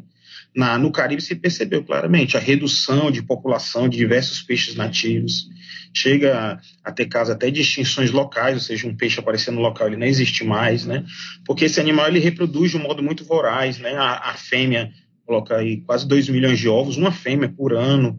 Na, 0.54 0.78
no 0.78 0.92
Caribe 0.92 1.20
se 1.20 1.34
percebeu 1.34 1.82
claramente 1.82 2.36
a 2.36 2.40
redução 2.40 3.10
de 3.10 3.22
população 3.22 3.88
de 3.88 3.96
diversos 3.96 4.40
peixes 4.40 4.76
nativos. 4.76 5.48
Chega 5.92 6.60
a, 6.82 6.92
ter 6.92 7.06
casos 7.06 7.34
até 7.34 7.50
de 7.50 7.60
extinções 7.60 8.10
locais, 8.12 8.54
ou 8.54 8.60
seja, 8.60 8.86
um 8.86 8.96
peixe 8.96 9.18
aparecendo 9.18 9.56
no 9.56 9.62
local 9.62 9.88
ele 9.88 9.96
não 9.96 10.06
existe 10.06 10.44
mais, 10.44 10.84
né? 10.84 11.04
Porque 11.44 11.64
esse 11.64 11.80
animal 11.80 12.08
ele 12.08 12.20
reproduz 12.20 12.70
de 12.70 12.76
um 12.76 12.82
modo 12.82 13.02
muito 13.02 13.24
voraz, 13.24 13.78
né? 13.78 13.94
A, 13.94 14.30
a 14.30 14.34
fêmea 14.34 14.92
coloca 15.26 15.56
aí 15.56 15.78
quase 15.78 16.06
2 16.06 16.28
milhões 16.28 16.58
de 16.58 16.68
ovos, 16.68 16.96
uma 16.96 17.10
fêmea 17.10 17.48
por 17.48 17.72
ano. 17.72 18.16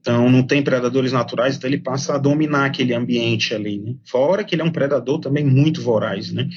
Então, 0.00 0.28
não 0.28 0.42
tem 0.42 0.62
predadores 0.62 1.12
naturais, 1.12 1.56
então 1.56 1.70
ele 1.70 1.78
passa 1.78 2.14
a 2.14 2.18
dominar 2.18 2.64
aquele 2.64 2.92
ambiente 2.92 3.54
ali, 3.54 3.78
né? 3.78 3.94
Fora 4.04 4.42
que 4.42 4.54
ele 4.54 4.62
é 4.62 4.64
um 4.64 4.72
predador 4.72 5.20
também 5.20 5.44
muito 5.44 5.80
voraz, 5.80 6.32
né? 6.32 6.48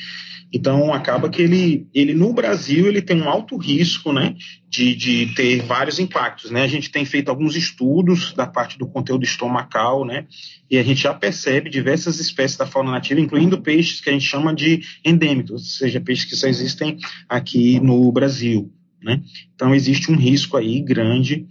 Então 0.55 0.93
acaba 0.93 1.27
que 1.29 1.41
ele, 1.41 1.85
ele 1.93 2.13
no 2.13 2.31
Brasil 2.31 2.87
ele 2.87 3.01
tem 3.01 3.21
um 3.21 3.27
alto 3.27 3.57
risco, 3.57 4.13
né, 4.13 4.37
de, 4.69 4.95
de 4.95 5.33
ter 5.35 5.61
vários 5.61 5.99
impactos, 5.99 6.49
né? 6.49 6.63
A 6.63 6.67
gente 6.67 6.89
tem 6.89 7.03
feito 7.03 7.27
alguns 7.27 7.57
estudos 7.57 8.31
da 8.31 8.47
parte 8.47 8.77
do 8.77 8.87
conteúdo 8.87 9.25
estomacal, 9.25 10.05
né, 10.05 10.25
e 10.71 10.77
a 10.77 10.83
gente 10.83 11.01
já 11.01 11.13
percebe 11.13 11.69
diversas 11.69 12.21
espécies 12.21 12.57
da 12.57 12.65
fauna 12.65 12.89
nativa, 12.89 13.19
incluindo 13.19 13.61
peixes 13.61 13.99
que 13.99 14.09
a 14.09 14.13
gente 14.13 14.23
chama 14.23 14.55
de 14.55 14.81
endêmicos, 15.03 15.51
ou 15.51 15.59
seja, 15.59 15.99
peixes 15.99 16.23
que 16.23 16.37
só 16.37 16.47
existem 16.47 16.97
aqui 17.27 17.77
no 17.81 18.09
Brasil. 18.13 18.71
Né? 19.05 19.21
Então, 19.53 19.75
existe 19.75 20.11
um 20.11 20.15
risco 20.15 20.57
aí 20.57 20.81
grande 20.81 21.45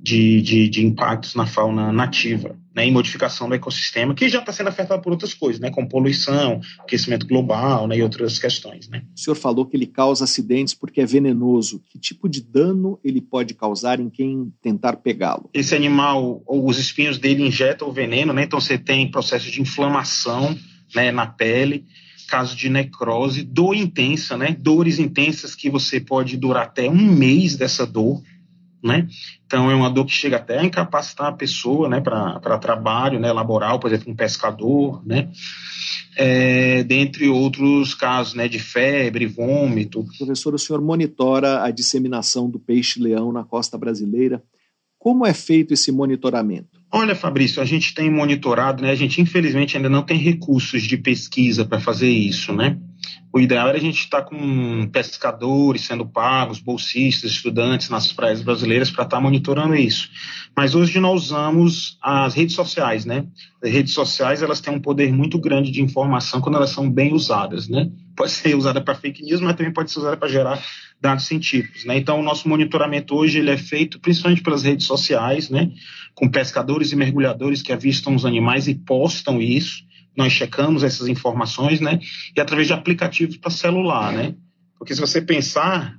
de, 0.00 0.40
de, 0.40 0.68
de 0.68 0.86
impactos 0.86 1.34
na 1.34 1.44
fauna 1.44 1.92
nativa 1.92 2.56
né, 2.72 2.86
e 2.86 2.90
modificação 2.92 3.48
do 3.48 3.54
ecossistema, 3.56 4.14
que 4.14 4.28
já 4.28 4.38
está 4.38 4.52
sendo 4.52 4.68
afetado 4.68 5.02
por 5.02 5.10
outras 5.10 5.34
coisas, 5.34 5.60
né, 5.60 5.70
como 5.72 5.88
poluição, 5.88 6.60
aquecimento 6.78 7.26
global 7.26 7.88
né, 7.88 7.96
e 7.98 8.02
outras 8.02 8.38
questões. 8.38 8.88
Né. 8.88 9.02
O 9.12 9.18
senhor 9.18 9.34
falou 9.34 9.66
que 9.66 9.76
ele 9.76 9.86
causa 9.86 10.22
acidentes 10.22 10.72
porque 10.72 11.00
é 11.00 11.04
venenoso. 11.04 11.82
Que 11.90 11.98
tipo 11.98 12.28
de 12.28 12.40
dano 12.40 13.00
ele 13.02 13.20
pode 13.20 13.54
causar 13.54 13.98
em 13.98 14.08
quem 14.08 14.52
tentar 14.62 14.94
pegá-lo? 14.98 15.50
Esse 15.52 15.74
animal, 15.74 16.44
os 16.46 16.78
espinhos 16.78 17.18
dele 17.18 17.42
injetam 17.42 17.88
o 17.88 17.92
veneno, 17.92 18.32
né, 18.32 18.44
então 18.44 18.60
você 18.60 18.78
tem 18.78 19.10
processo 19.10 19.50
de 19.50 19.60
inflamação 19.60 20.56
né, 20.94 21.10
na 21.10 21.26
pele, 21.26 21.84
caso 22.30 22.56
de 22.56 22.70
necrose, 22.70 23.42
dor 23.42 23.74
intensa, 23.74 24.36
né? 24.36 24.56
Dores 24.58 25.00
intensas 25.00 25.54
que 25.54 25.68
você 25.68 26.00
pode 26.00 26.36
durar 26.36 26.62
até 26.62 26.88
um 26.88 27.12
mês 27.12 27.56
dessa 27.56 27.84
dor, 27.84 28.22
né? 28.82 29.08
Então 29.44 29.68
é 29.68 29.74
uma 29.74 29.90
dor 29.90 30.06
que 30.06 30.12
chega 30.12 30.36
até 30.36 30.60
a 30.60 30.64
incapacitar 30.64 31.26
a 31.26 31.32
pessoa, 31.32 31.88
né, 31.88 32.00
para 32.00 32.58
trabalho, 32.58 33.18
né, 33.18 33.32
laboral, 33.32 33.80
por 33.80 33.88
exemplo, 33.88 34.12
um 34.12 34.16
pescador, 34.16 35.04
né? 35.04 35.28
É, 36.16 36.84
dentre 36.84 37.28
outros 37.28 37.94
casos, 37.94 38.34
né, 38.34 38.48
de 38.48 38.58
febre, 38.58 39.26
vômito. 39.26 40.06
Professor, 40.16 40.54
o 40.54 40.58
senhor 40.58 40.80
monitora 40.80 41.64
a 41.64 41.70
disseminação 41.70 42.48
do 42.48 42.58
peixe-leão 42.58 43.32
na 43.32 43.44
costa 43.44 43.76
brasileira. 43.76 44.42
Como 44.98 45.26
é 45.26 45.34
feito 45.34 45.74
esse 45.74 45.90
monitoramento? 45.90 46.79
Olha, 46.92 47.14
Fabrício, 47.14 47.62
a 47.62 47.64
gente 47.64 47.94
tem 47.94 48.10
monitorado, 48.10 48.82
né? 48.82 48.90
A 48.90 48.96
gente 48.96 49.20
infelizmente 49.20 49.76
ainda 49.76 49.88
não 49.88 50.02
tem 50.02 50.18
recursos 50.18 50.82
de 50.82 50.96
pesquisa 50.96 51.64
para 51.64 51.78
fazer 51.78 52.08
isso, 52.08 52.52
né? 52.52 52.78
O 53.32 53.38
ideal 53.38 53.68
era 53.68 53.78
a 53.78 53.80
gente 53.80 54.00
estar 54.00 54.22
tá 54.22 54.28
com 54.28 54.88
pescadores 54.88 55.82
sendo 55.82 56.04
pagos, 56.04 56.58
bolsistas, 56.58 57.30
estudantes 57.30 57.88
nas 57.88 58.12
praias 58.12 58.42
brasileiras 58.42 58.90
para 58.90 59.04
estar 59.04 59.18
tá 59.18 59.22
monitorando 59.22 59.76
isso. 59.76 60.10
Mas 60.56 60.74
hoje 60.74 60.98
nós 60.98 61.26
usamos 61.26 61.96
as 62.02 62.34
redes 62.34 62.56
sociais, 62.56 63.04
né? 63.04 63.24
As 63.62 63.70
redes 63.70 63.94
sociais 63.94 64.42
elas 64.42 64.60
têm 64.60 64.74
um 64.74 64.80
poder 64.80 65.12
muito 65.12 65.38
grande 65.38 65.70
de 65.70 65.80
informação 65.80 66.40
quando 66.40 66.56
elas 66.56 66.70
são 66.70 66.90
bem 66.90 67.14
usadas, 67.14 67.68
né? 67.68 67.88
Pode 68.20 68.32
ser 68.32 68.54
usada 68.54 68.82
para 68.82 68.94
fake 68.94 69.22
news, 69.22 69.40
mas 69.40 69.56
também 69.56 69.72
pode 69.72 69.90
ser 69.90 70.00
usada 70.00 70.16
para 70.16 70.28
gerar 70.28 70.62
dados 71.00 71.24
científicos, 71.24 71.86
né? 71.86 71.96
Então 71.96 72.20
o 72.20 72.22
nosso 72.22 72.46
monitoramento 72.46 73.14
hoje 73.14 73.38
ele 73.38 73.50
é 73.50 73.56
feito 73.56 73.98
principalmente 73.98 74.42
pelas 74.42 74.62
redes 74.62 74.86
sociais, 74.86 75.48
né? 75.48 75.72
Com 76.14 76.28
pescadores 76.28 76.92
e 76.92 76.96
mergulhadores 76.96 77.62
que 77.62 77.72
avistam 77.72 78.14
os 78.14 78.26
animais 78.26 78.68
e 78.68 78.74
postam 78.74 79.40
isso 79.40 79.88
nós 80.16 80.32
checamos 80.32 80.82
essas 80.82 81.08
informações, 81.08 81.80
né? 81.80 81.98
E 82.36 82.40
através 82.40 82.66
de 82.66 82.74
aplicativos 82.74 83.38
para 83.38 83.50
celular, 83.50 84.12
né? 84.12 84.34
Porque 84.80 84.94
se 84.94 85.00
você 85.02 85.20
pensar, 85.20 85.98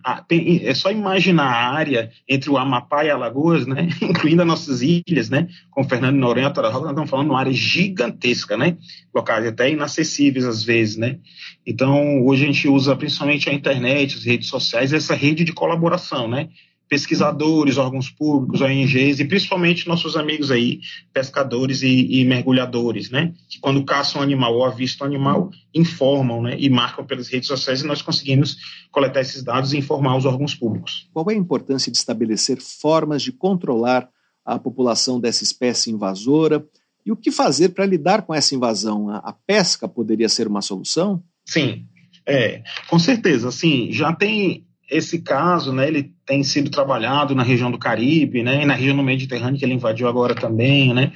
é 0.64 0.74
só 0.74 0.92
imaginar 0.92 1.46
a 1.46 1.72
área 1.72 2.10
entre 2.28 2.50
o 2.50 2.58
Amapá 2.58 3.06
e 3.06 3.12
Alagoas, 3.12 3.68
né? 3.68 3.88
Incluindo 4.02 4.42
as 4.42 4.48
nossas 4.48 4.82
ilhas, 4.82 5.30
né? 5.30 5.48
Com 5.70 5.84
Fernando 5.84 6.16
Noronha, 6.18 6.52
nós 6.52 6.76
estamos 6.76 7.08
falando 7.08 7.28
de 7.28 7.32
uma 7.32 7.40
área 7.40 7.54
gigantesca, 7.54 8.58
né? 8.58 8.78
Locais 9.14 9.46
até 9.46 9.70
inacessíveis 9.70 10.46
às 10.46 10.64
vezes, 10.64 10.98
né? 10.98 11.20
Então, 11.64 12.26
hoje 12.26 12.44
a 12.44 12.48
gente 12.48 12.68
usa 12.68 12.96
principalmente 12.96 13.48
a 13.52 13.54
internet, 13.54 14.18
as 14.18 14.26
redes 14.26 14.48
sociais, 14.50 14.92
essa 14.92 15.14
rede 15.14 15.44
de 15.44 15.54
colaboração, 15.54 16.28
né? 16.28 16.50
Pesquisadores, 16.92 17.78
órgãos 17.78 18.10
públicos, 18.10 18.60
ONGs 18.60 19.22
e 19.22 19.26
principalmente 19.26 19.88
nossos 19.88 20.18
amigos 20.18 20.52
aí, 20.52 20.82
pescadores 21.14 21.82
e, 21.84 22.20
e 22.20 22.26
mergulhadores, 22.26 23.10
né? 23.10 23.34
Que 23.48 23.62
quando 23.62 23.86
caçam 23.86 24.20
um 24.20 24.24
animal 24.24 24.54
ou 24.54 24.66
avistam 24.66 25.08
animal, 25.08 25.50
informam, 25.74 26.42
né? 26.42 26.58
E 26.60 26.70
marcam 26.70 27.06
pelas 27.06 27.30
redes 27.30 27.48
sociais 27.48 27.80
e 27.80 27.88
nós 27.88 28.02
conseguimos 28.02 28.58
coletar 28.92 29.22
esses 29.22 29.42
dados 29.42 29.72
e 29.72 29.78
informar 29.78 30.18
os 30.18 30.26
órgãos 30.26 30.54
públicos. 30.54 31.10
Qual 31.14 31.26
é 31.32 31.34
a 31.34 31.38
importância 31.38 31.90
de 31.90 31.98
estabelecer 31.98 32.60
formas 32.60 33.22
de 33.22 33.32
controlar 33.32 34.10
a 34.44 34.60
população 34.60 35.18
dessa 35.18 35.46
espécie 35.46 35.92
invasora? 35.92 36.62
E 37.06 37.12
o 37.14 37.16
que 37.16 37.32
fazer 37.32 37.70
para 37.70 37.86
lidar 37.86 38.24
com 38.24 38.36
essa 38.36 38.54
invasão? 38.54 39.10
A 39.10 39.34
pesca 39.48 39.88
poderia 39.88 40.28
ser 40.28 40.46
uma 40.46 40.62
solução? 40.62 41.24
Sim, 41.46 41.86
é, 42.28 42.64
com 42.90 43.00
certeza. 43.00 43.48
Assim, 43.48 43.94
já 43.94 44.14
tem 44.14 44.68
esse 44.92 45.22
caso, 45.22 45.72
né, 45.72 45.88
ele 45.88 46.12
tem 46.26 46.44
sido 46.44 46.70
trabalhado 46.70 47.34
na 47.34 47.44
região 47.44 47.72
do 47.72 47.80
Caribe, 47.80 48.44
né, 48.44 48.64
e 48.64 48.66
na 48.66 48.74
região 48.74 48.98
do 48.98 49.02
Mediterrâneo 49.02 49.58
que 49.58 49.64
ele 49.64 49.74
invadiu 49.74 50.08
agora 50.08 50.36
também, 50.36 50.94
né. 50.94 51.14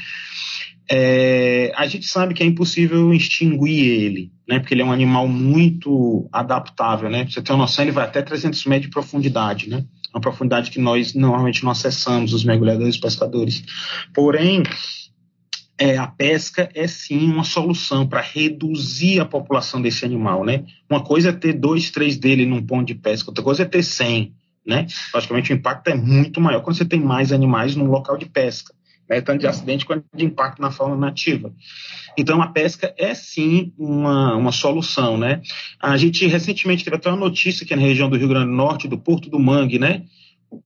É, 0.89 1.73
a 1.76 1.86
gente 1.88 2.05
sabe 2.05 2.34
que 2.34 2.41
é 2.41 2.45
impossível 2.45 3.13
extinguir 3.13 3.86
ele, 3.86 4.32
né, 4.47 4.59
porque 4.59 4.73
ele 4.73 4.82
é 4.82 4.86
um 4.86 4.91
animal 4.91 5.28
muito 5.28 6.30
adaptável, 6.32 7.09
né. 7.09 7.28
Você 7.30 7.41
ter 7.41 7.51
uma 7.51 7.63
noção, 7.63 7.84
ele 7.84 7.91
vai 7.91 8.05
até 8.05 8.21
300 8.21 8.63
metros 8.65 8.86
de 8.86 8.93
profundidade, 8.93 9.69
né. 9.69 9.84
Uma 10.13 10.21
profundidade 10.21 10.71
que 10.71 10.80
nós 10.80 11.13
normalmente 11.13 11.61
não 11.61 11.71
acessamos, 11.71 12.32
os 12.32 12.45
mergulhadores 12.45 12.95
e 12.95 13.01
pescadores. 13.01 13.61
Porém, 14.13 14.63
é, 15.78 15.97
a 15.97 16.07
pesca 16.07 16.69
é 16.73 16.88
sim 16.88 17.30
uma 17.30 17.43
solução 17.43 18.07
para 18.07 18.21
reduzir 18.21 19.19
a 19.19 19.26
população 19.26 19.82
desse 19.82 20.05
animal, 20.05 20.45
né? 20.45 20.63
Uma 20.89 21.03
coisa 21.03 21.30
é 21.30 21.34
ter 21.34 21.53
dois, 21.53 21.91
três 21.91 22.17
dele 22.17 22.45
num 22.45 22.65
ponto 22.65 22.86
de 22.86 22.95
pesca, 22.95 23.30
outra 23.30 23.43
coisa 23.43 23.63
é 23.63 23.65
ter 23.65 23.84
cem, 23.84 24.34
né? 24.65 24.88
Logicamente 25.13 25.51
o 25.51 25.55
impacto 25.55 25.89
é 25.89 25.95
muito 25.95 26.39
maior 26.39 26.61
quando 26.61 26.78
você 26.78 26.86
tem 26.86 26.99
mais 26.99 27.32
animais 27.34 27.76
num 27.76 27.88
local 27.88 28.17
de 28.17 28.26
pesca, 28.26 28.73
né? 29.09 29.19
Tanto 29.19 29.41
de 29.41 29.47
acidente 29.47 29.86
quanto 29.86 30.05
de 30.15 30.23
impacto 30.23 30.61
na 30.61 30.71
fauna 30.71 30.95
nativa. 30.95 31.53
Então 32.17 32.41
a 32.41 32.47
pesca 32.47 32.93
é 32.97 33.13
sim 33.13 33.73
uma, 33.78 34.36
uma 34.38 34.53
solução, 34.53 35.17
né? 35.17 35.41
A 35.82 35.97
gente 35.97 36.26
recentemente 36.26 36.86
teve 36.86 36.95
até 36.95 37.09
uma 37.09 37.17
notícia 37.17 37.65
aqui 37.65 37.76
na 37.76 37.82
região 37.82 38.09
do 38.09 38.15
Rio 38.15 38.30
Grande 38.30 38.47
do 38.47 38.55
Norte, 38.55 38.88
do 38.88 38.97
Porto 38.97 39.30
do 39.30 39.39
Mangue, 39.39 39.78
né? 39.78 40.03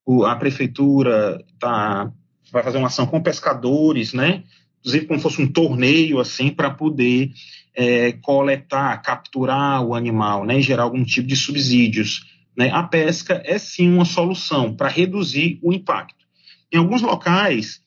O, 0.05 0.24
a 0.24 0.36
prefeitura 0.36 1.43
tá, 1.60 2.12
vai 2.51 2.62
fazer 2.62 2.78
uma 2.78 2.88
ação 2.88 3.07
com 3.07 3.20
pescadores, 3.20 4.14
né? 4.14 4.43
Inclusive 4.80 5.05
como 5.05 5.19
fosse 5.19 5.41
um 5.41 5.47
torneio 5.47 6.19
assim 6.19 6.49
para 6.49 6.69
poder 6.69 7.32
é, 7.75 8.13
coletar, 8.13 9.01
capturar 9.01 9.84
o 9.86 9.95
animal, 9.95 10.45
né, 10.45 10.59
e 10.59 10.61
gerar 10.61 10.84
algum 10.84 11.03
tipo 11.03 11.27
de 11.27 11.36
subsídios. 11.36 12.25
Né? 12.57 12.69
A 12.71 12.84
pesca 12.84 13.41
é 13.45 13.57
sim 13.57 13.91
uma 13.91 14.05
solução 14.05 14.75
para 14.75 14.89
reduzir 14.89 15.59
o 15.61 15.71
impacto. 15.71 16.25
Em 16.71 16.77
alguns 16.77 17.01
locais 17.01 17.82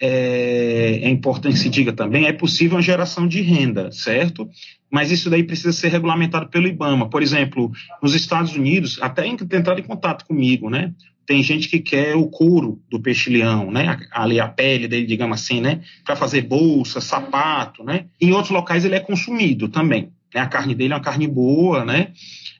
é, 0.00 1.00
é, 1.02 1.08
importante 1.08 1.58
se 1.58 1.68
diga 1.68 1.92
também, 1.92 2.26
é 2.26 2.32
possível 2.32 2.78
a 2.78 2.82
geração 2.82 3.26
de 3.26 3.40
renda, 3.40 3.90
certo? 3.90 4.48
Mas 4.90 5.10
isso 5.10 5.28
daí 5.28 5.42
precisa 5.42 5.72
ser 5.72 5.88
regulamentado 5.88 6.48
pelo 6.48 6.68
IBAMA. 6.68 7.10
Por 7.10 7.22
exemplo, 7.22 7.70
nos 8.02 8.14
Estados 8.14 8.54
Unidos, 8.54 8.98
até 9.00 9.26
entraram 9.26 9.80
em 9.80 9.86
contato 9.86 10.24
comigo, 10.24 10.70
né? 10.70 10.94
Tem 11.28 11.42
gente 11.42 11.68
que 11.68 11.78
quer 11.78 12.16
o 12.16 12.26
couro 12.26 12.80
do 12.90 12.98
peixe-leão, 12.98 13.70
né? 13.70 13.98
Ali 14.10 14.40
a 14.40 14.48
pele 14.48 14.88
dele, 14.88 15.04
digamos 15.04 15.38
assim, 15.38 15.60
né? 15.60 15.82
Para 16.02 16.16
fazer 16.16 16.40
bolsa, 16.40 17.02
sapato, 17.02 17.84
né? 17.84 18.06
Em 18.18 18.32
outros 18.32 18.50
locais 18.50 18.82
ele 18.86 18.94
é 18.94 19.00
consumido 19.00 19.68
também. 19.68 20.10
Né? 20.34 20.40
A 20.40 20.46
carne 20.46 20.74
dele 20.74 20.94
é 20.94 20.96
uma 20.96 21.02
carne 21.02 21.28
boa, 21.28 21.84
né? 21.84 22.12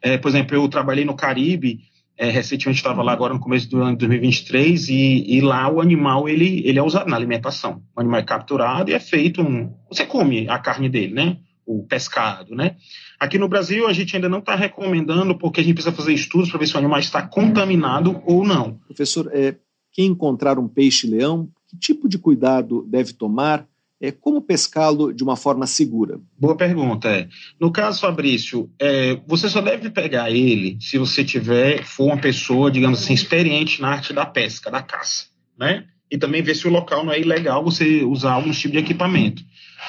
É, 0.02 0.18
por 0.18 0.28
exemplo, 0.28 0.54
eu 0.54 0.68
trabalhei 0.68 1.02
no 1.02 1.14
Caribe, 1.14 1.80
é, 2.18 2.28
recentemente 2.28 2.76
estava 2.76 3.02
lá 3.02 3.10
agora 3.10 3.32
no 3.32 3.40
começo 3.40 3.70
do 3.70 3.80
ano 3.80 3.92
de 3.92 4.06
2023 4.06 4.90
e, 4.90 5.36
e, 5.36 5.40
lá 5.40 5.66
o 5.72 5.80
animal 5.80 6.28
ele, 6.28 6.60
ele 6.66 6.78
é 6.78 6.82
usado 6.82 7.08
na 7.08 7.16
alimentação. 7.16 7.82
O 7.96 8.00
animal 8.00 8.20
é 8.20 8.24
capturado 8.24 8.90
e 8.90 8.94
é 8.94 9.00
feito 9.00 9.40
um... 9.40 9.72
Você 9.88 10.04
come 10.04 10.46
a 10.46 10.58
carne 10.58 10.90
dele, 10.90 11.14
né? 11.14 11.38
O 11.68 11.84
pescado, 11.84 12.54
né? 12.54 12.76
Aqui 13.20 13.38
no 13.38 13.46
Brasil 13.46 13.86
a 13.86 13.92
gente 13.92 14.16
ainda 14.16 14.28
não 14.28 14.38
está 14.38 14.54
recomendando 14.54 15.36
porque 15.36 15.60
a 15.60 15.62
gente 15.62 15.74
precisa 15.74 15.94
fazer 15.94 16.14
estudos 16.14 16.48
para 16.48 16.58
ver 16.58 16.66
se 16.66 16.74
o 16.74 16.78
animal 16.78 16.98
está 16.98 17.20
contaminado 17.20 18.22
ou 18.24 18.42
não. 18.42 18.80
Professor, 18.86 19.30
é, 19.34 19.54
quem 19.92 20.06
encontrar 20.06 20.58
um 20.58 20.66
peixe-leão, 20.66 21.48
que 21.68 21.76
tipo 21.76 22.08
de 22.08 22.18
cuidado 22.18 22.86
deve 22.88 23.12
tomar? 23.12 23.66
É, 24.00 24.12
como 24.12 24.40
pescá-lo 24.40 25.12
de 25.12 25.24
uma 25.24 25.36
forma 25.36 25.66
segura? 25.66 26.20
Boa 26.38 26.56
pergunta. 26.56 27.08
É. 27.08 27.28
No 27.60 27.72
caso, 27.72 28.00
Fabrício, 28.00 28.70
é, 28.78 29.20
você 29.26 29.48
só 29.50 29.60
deve 29.60 29.90
pegar 29.90 30.30
ele 30.30 30.78
se 30.80 30.96
você 30.96 31.24
tiver, 31.24 31.84
for 31.84 32.04
uma 32.04 32.16
pessoa, 32.16 32.70
digamos 32.70 33.02
assim, 33.02 33.12
experiente 33.12 33.82
na 33.82 33.88
arte 33.88 34.12
da 34.12 34.24
pesca, 34.24 34.70
da 34.70 34.80
caça, 34.80 35.26
né? 35.58 35.84
E 36.08 36.16
também 36.16 36.40
ver 36.40 36.54
se 36.54 36.66
o 36.66 36.70
local 36.70 37.04
não 37.04 37.12
é 37.12 37.20
ilegal 37.20 37.62
você 37.62 38.04
usar 38.04 38.34
algum 38.34 38.52
tipo 38.52 38.72
de 38.72 38.78
equipamento, 38.78 39.42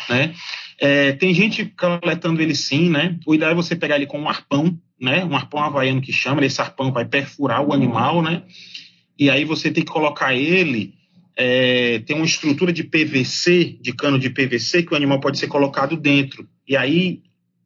né? 0.09 0.33
É, 0.79 1.11
tem 1.13 1.33
gente 1.33 1.65
coletando 1.65 2.41
ele 2.41 2.55
sim, 2.55 2.89
né? 2.89 3.17
O 3.25 3.35
ideal 3.35 3.51
é 3.51 3.55
você 3.55 3.75
pegar 3.75 3.97
ele 3.97 4.05
com 4.05 4.19
um 4.19 4.29
arpão, 4.29 4.79
né? 4.99 5.25
Um 5.25 5.35
arpão 5.35 5.61
havaiano 5.61 6.01
que 6.01 6.13
chama, 6.13 6.45
esse 6.45 6.61
arpão 6.61 6.91
vai 6.91 7.05
perfurar 7.05 7.61
o 7.61 7.73
animal, 7.73 8.21
né? 8.21 8.43
E 9.17 9.29
aí 9.29 9.43
você 9.43 9.69
tem 9.69 9.83
que 9.83 9.91
colocar 9.91 10.33
ele, 10.33 10.93
é, 11.35 11.99
tem 11.99 12.15
uma 12.15 12.25
estrutura 12.25 12.71
de 12.71 12.83
PVC, 12.83 13.77
de 13.81 13.93
cano 13.93 14.17
de 14.17 14.29
PVC, 14.29 14.83
que 14.83 14.93
o 14.93 14.95
animal 14.97 15.19
pode 15.19 15.37
ser 15.37 15.47
colocado 15.47 15.97
dentro. 15.97 16.47
E 16.67 16.77
aí 16.77 17.21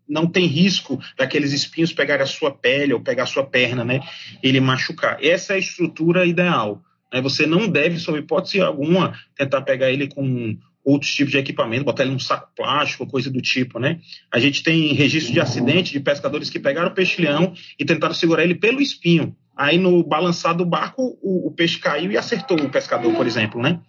não 0.07 0.27
tem 0.27 0.47
risco 0.47 0.99
daqueles 1.17 1.53
espinhos 1.53 1.93
pegar 1.93 2.21
a 2.21 2.25
sua 2.25 2.51
pele 2.51 2.93
ou 2.93 3.01
pegar 3.01 3.23
a 3.23 3.27
sua 3.27 3.43
perna, 3.45 3.83
né? 3.83 3.99
Ele 4.41 4.59
machucar. 4.59 5.17
Essa 5.23 5.53
é 5.53 5.55
a 5.55 5.59
estrutura 5.59 6.25
ideal. 6.25 6.83
Né? 7.13 7.21
Você 7.21 7.45
não 7.45 7.67
deve, 7.67 7.99
sob 7.99 8.19
hipótese 8.19 8.59
alguma, 8.59 9.17
tentar 9.35 9.61
pegar 9.61 9.91
ele 9.91 10.07
com 10.07 10.57
outros 10.83 11.13
tipos 11.13 11.31
de 11.31 11.37
equipamento, 11.37 11.85
botar 11.85 12.03
ele 12.03 12.11
num 12.11 12.19
saco 12.19 12.49
plástico, 12.55 13.07
coisa 13.07 13.29
do 13.29 13.41
tipo, 13.41 13.79
né? 13.79 13.99
A 14.31 14.39
gente 14.39 14.63
tem 14.63 14.93
registro 14.93 15.33
de 15.33 15.39
acidente 15.39 15.93
de 15.93 15.99
pescadores 15.99 16.49
que 16.49 16.59
pegaram 16.59 16.89
o 16.89 16.93
peixe-leão 16.93 17.53
e 17.79 17.85
tentaram 17.85 18.13
segurar 18.13 18.43
ele 18.43 18.55
pelo 18.55 18.81
espinho. 18.81 19.35
Aí 19.55 19.77
no 19.77 20.03
balançar 20.03 20.55
do 20.55 20.65
barco, 20.65 21.17
o, 21.21 21.47
o 21.47 21.51
peixe 21.51 21.77
caiu 21.77 22.11
e 22.11 22.17
acertou 22.17 22.59
o 22.59 22.69
pescador, 22.69 23.13
por 23.13 23.25
exemplo, 23.25 23.61
né? 23.61 23.79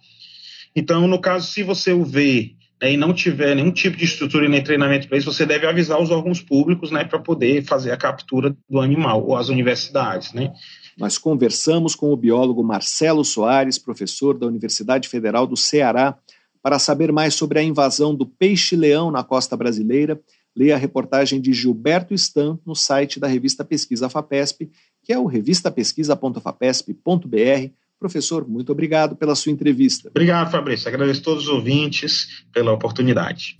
Então, 0.75 1.07
no 1.07 1.19
caso, 1.19 1.47
se 1.47 1.63
você 1.63 1.91
o 1.91 2.03
vê 2.03 2.55
né, 2.81 2.93
e 2.93 2.97
não 2.97 3.13
tiver 3.13 3.55
nenhum 3.55 3.71
tipo 3.71 3.97
de 3.97 4.05
estrutura 4.05 4.47
nem 4.47 4.63
treinamento 4.63 5.07
para 5.07 5.17
isso, 5.17 5.31
você 5.31 5.45
deve 5.45 5.65
avisar 5.65 6.01
os 6.01 6.11
órgãos 6.11 6.41
públicos, 6.41 6.91
né, 6.91 7.03
para 7.03 7.19
poder 7.19 7.63
fazer 7.63 7.91
a 7.91 7.97
captura 7.97 8.55
do 8.69 8.79
animal 8.79 9.25
ou 9.25 9.35
as 9.35 9.49
universidades, 9.49 10.33
né? 10.33 10.53
Nós 10.97 11.17
conversamos 11.17 11.93
com 11.93 12.11
o 12.11 12.17
biólogo 12.17 12.63
Marcelo 12.63 13.23
Soares, 13.25 13.77
professor 13.77 14.37
da 14.37 14.47
Universidade 14.47 15.09
Federal 15.09 15.45
do 15.45 15.57
Ceará, 15.57 16.17
para 16.65 16.79
saber 16.79 17.11
mais 17.11 17.35
sobre 17.35 17.59
a 17.59 17.63
invasão 17.63 18.15
do 18.15 18.25
peixe-leão 18.25 19.11
na 19.11 19.23
costa 19.23 19.55
brasileira. 19.55 20.19
Leia 20.55 20.73
a 20.73 20.79
reportagem 20.79 21.39
de 21.39 21.53
Gilberto 21.53 22.15
Stan 22.15 22.57
no 22.65 22.73
site 22.73 23.19
da 23.19 23.27
revista 23.27 23.63
Pesquisa 23.63 24.09
FAPESP, 24.09 24.71
que 25.03 25.13
é 25.13 25.19
o 25.19 25.27
revistapesquisa.fapesp.br 25.27 27.69
Professor, 27.99 28.49
muito 28.49 28.71
obrigado 28.71 29.15
pela 29.15 29.35
sua 29.35 29.51
entrevista. 29.51 30.09
Obrigado, 30.09 30.49
Fabrício. 30.49 30.87
Agradeço 30.87 31.21
a 31.21 31.23
todos 31.23 31.43
os 31.43 31.49
ouvintes 31.49 32.43
pela 32.51 32.73
oportunidade. 32.73 33.59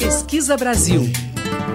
Pesquisa 0.00 0.56
Brasil. 0.56 1.02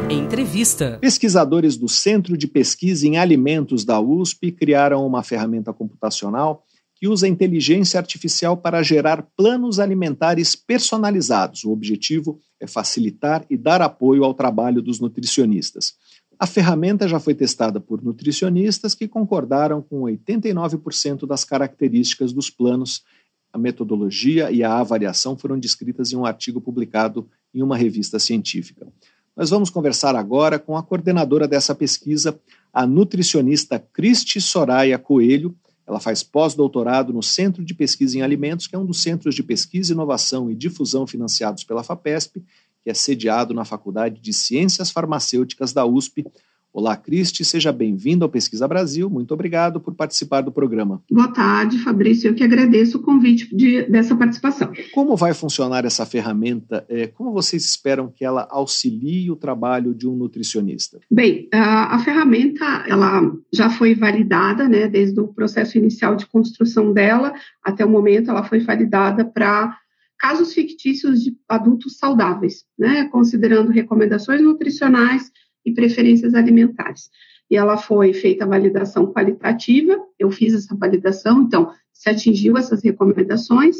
Entrevista. 0.09 0.97
Pesquisadores 0.99 1.77
do 1.77 1.87
Centro 1.87 2.35
de 2.35 2.45
Pesquisa 2.45 3.07
em 3.07 3.17
Alimentos 3.17 3.85
da 3.85 4.01
USP 4.01 4.51
criaram 4.51 5.07
uma 5.07 5.23
ferramenta 5.23 5.71
computacional 5.71 6.65
que 7.01 7.07
usa 7.07 7.27
inteligência 7.27 7.99
artificial 7.99 8.55
para 8.55 8.83
gerar 8.83 9.23
planos 9.35 9.79
alimentares 9.79 10.55
personalizados. 10.55 11.63
O 11.63 11.71
objetivo 11.71 12.39
é 12.59 12.67
facilitar 12.67 13.43
e 13.49 13.57
dar 13.57 13.81
apoio 13.81 14.23
ao 14.23 14.35
trabalho 14.35 14.83
dos 14.83 14.99
nutricionistas. 14.99 15.95
A 16.37 16.45
ferramenta 16.45 17.07
já 17.07 17.19
foi 17.19 17.33
testada 17.33 17.79
por 17.79 18.03
nutricionistas 18.03 18.93
que 18.93 19.07
concordaram 19.07 19.81
com 19.81 20.01
89% 20.03 21.25
das 21.25 21.43
características 21.43 22.31
dos 22.31 22.51
planos. 22.51 23.03
A 23.51 23.57
metodologia 23.57 24.51
e 24.51 24.63
a 24.63 24.77
avaliação 24.77 25.35
foram 25.35 25.57
descritas 25.57 26.13
em 26.13 26.15
um 26.15 26.25
artigo 26.25 26.61
publicado 26.61 27.27
em 27.51 27.63
uma 27.63 27.75
revista 27.75 28.19
científica. 28.19 28.87
Nós 29.35 29.49
vamos 29.49 29.71
conversar 29.71 30.15
agora 30.15 30.59
com 30.59 30.77
a 30.77 30.83
coordenadora 30.83 31.47
dessa 31.47 31.73
pesquisa, 31.73 32.39
a 32.71 32.85
nutricionista 32.85 33.79
Cristi 33.79 34.39
Soraya 34.39 34.99
Coelho. 34.99 35.55
Ela 35.91 35.99
faz 35.99 36.23
pós-doutorado 36.23 37.11
no 37.11 37.21
Centro 37.21 37.65
de 37.65 37.73
Pesquisa 37.73 38.17
em 38.17 38.21
Alimentos, 38.21 38.65
que 38.65 38.73
é 38.73 38.79
um 38.79 38.85
dos 38.85 39.01
centros 39.01 39.35
de 39.35 39.43
pesquisa, 39.43 39.91
inovação 39.91 40.49
e 40.49 40.55
difusão 40.55 41.05
financiados 41.05 41.65
pela 41.65 41.83
FAPESP, 41.83 42.41
que 42.81 42.89
é 42.89 42.93
sediado 42.93 43.53
na 43.53 43.65
Faculdade 43.65 44.21
de 44.21 44.31
Ciências 44.31 44.89
Farmacêuticas 44.89 45.73
da 45.73 45.85
USP. 45.85 46.25
Olá, 46.73 46.95
Cristi, 46.95 47.43
seja 47.43 47.69
bem-vindo 47.69 48.23
ao 48.23 48.29
Pesquisa 48.29 48.65
Brasil. 48.65 49.09
Muito 49.09 49.33
obrigado 49.33 49.81
por 49.81 49.93
participar 49.93 50.39
do 50.39 50.53
programa. 50.53 51.03
Boa 51.11 51.27
tarde, 51.27 51.77
Fabrício. 51.79 52.29
Eu 52.29 52.33
que 52.33 52.45
agradeço 52.45 52.97
o 52.97 53.01
convite 53.01 53.53
de, 53.53 53.83
dessa 53.89 54.15
participação. 54.15 54.71
Como 54.93 55.17
vai 55.17 55.33
funcionar 55.33 55.83
essa 55.83 56.05
ferramenta? 56.05 56.85
É, 56.87 57.07
como 57.07 57.33
vocês 57.33 57.65
esperam 57.65 58.09
que 58.09 58.23
ela 58.23 58.47
auxilie 58.49 59.29
o 59.29 59.35
trabalho 59.35 59.93
de 59.93 60.07
um 60.07 60.15
nutricionista? 60.15 61.01
Bem, 61.11 61.49
a, 61.53 61.95
a 61.95 61.99
ferramenta 61.99 62.85
ela 62.87 63.21
já 63.51 63.69
foi 63.69 63.93
validada, 63.93 64.69
né, 64.69 64.87
desde 64.87 65.19
o 65.19 65.27
processo 65.27 65.77
inicial 65.77 66.15
de 66.15 66.25
construção 66.25 66.93
dela 66.93 67.33
até 67.61 67.83
o 67.83 67.89
momento, 67.89 68.31
ela 68.31 68.45
foi 68.45 68.59
validada 68.59 69.25
para 69.25 69.77
casos 70.17 70.53
fictícios 70.53 71.21
de 71.21 71.35
adultos 71.49 71.97
saudáveis, 71.97 72.63
né, 72.79 73.09
considerando 73.11 73.71
recomendações 73.71 74.41
nutricionais 74.41 75.31
e 75.65 75.73
preferências 75.73 76.33
alimentares. 76.33 77.09
E 77.49 77.55
ela 77.55 77.77
foi 77.77 78.13
feita 78.13 78.45
a 78.45 78.47
validação 78.47 79.11
qualitativa, 79.11 79.97
eu 80.17 80.31
fiz 80.31 80.53
essa 80.53 80.75
validação, 80.75 81.43
então 81.43 81.71
se 81.91 82.09
atingiu 82.09 82.57
essas 82.57 82.83
recomendações, 82.83 83.77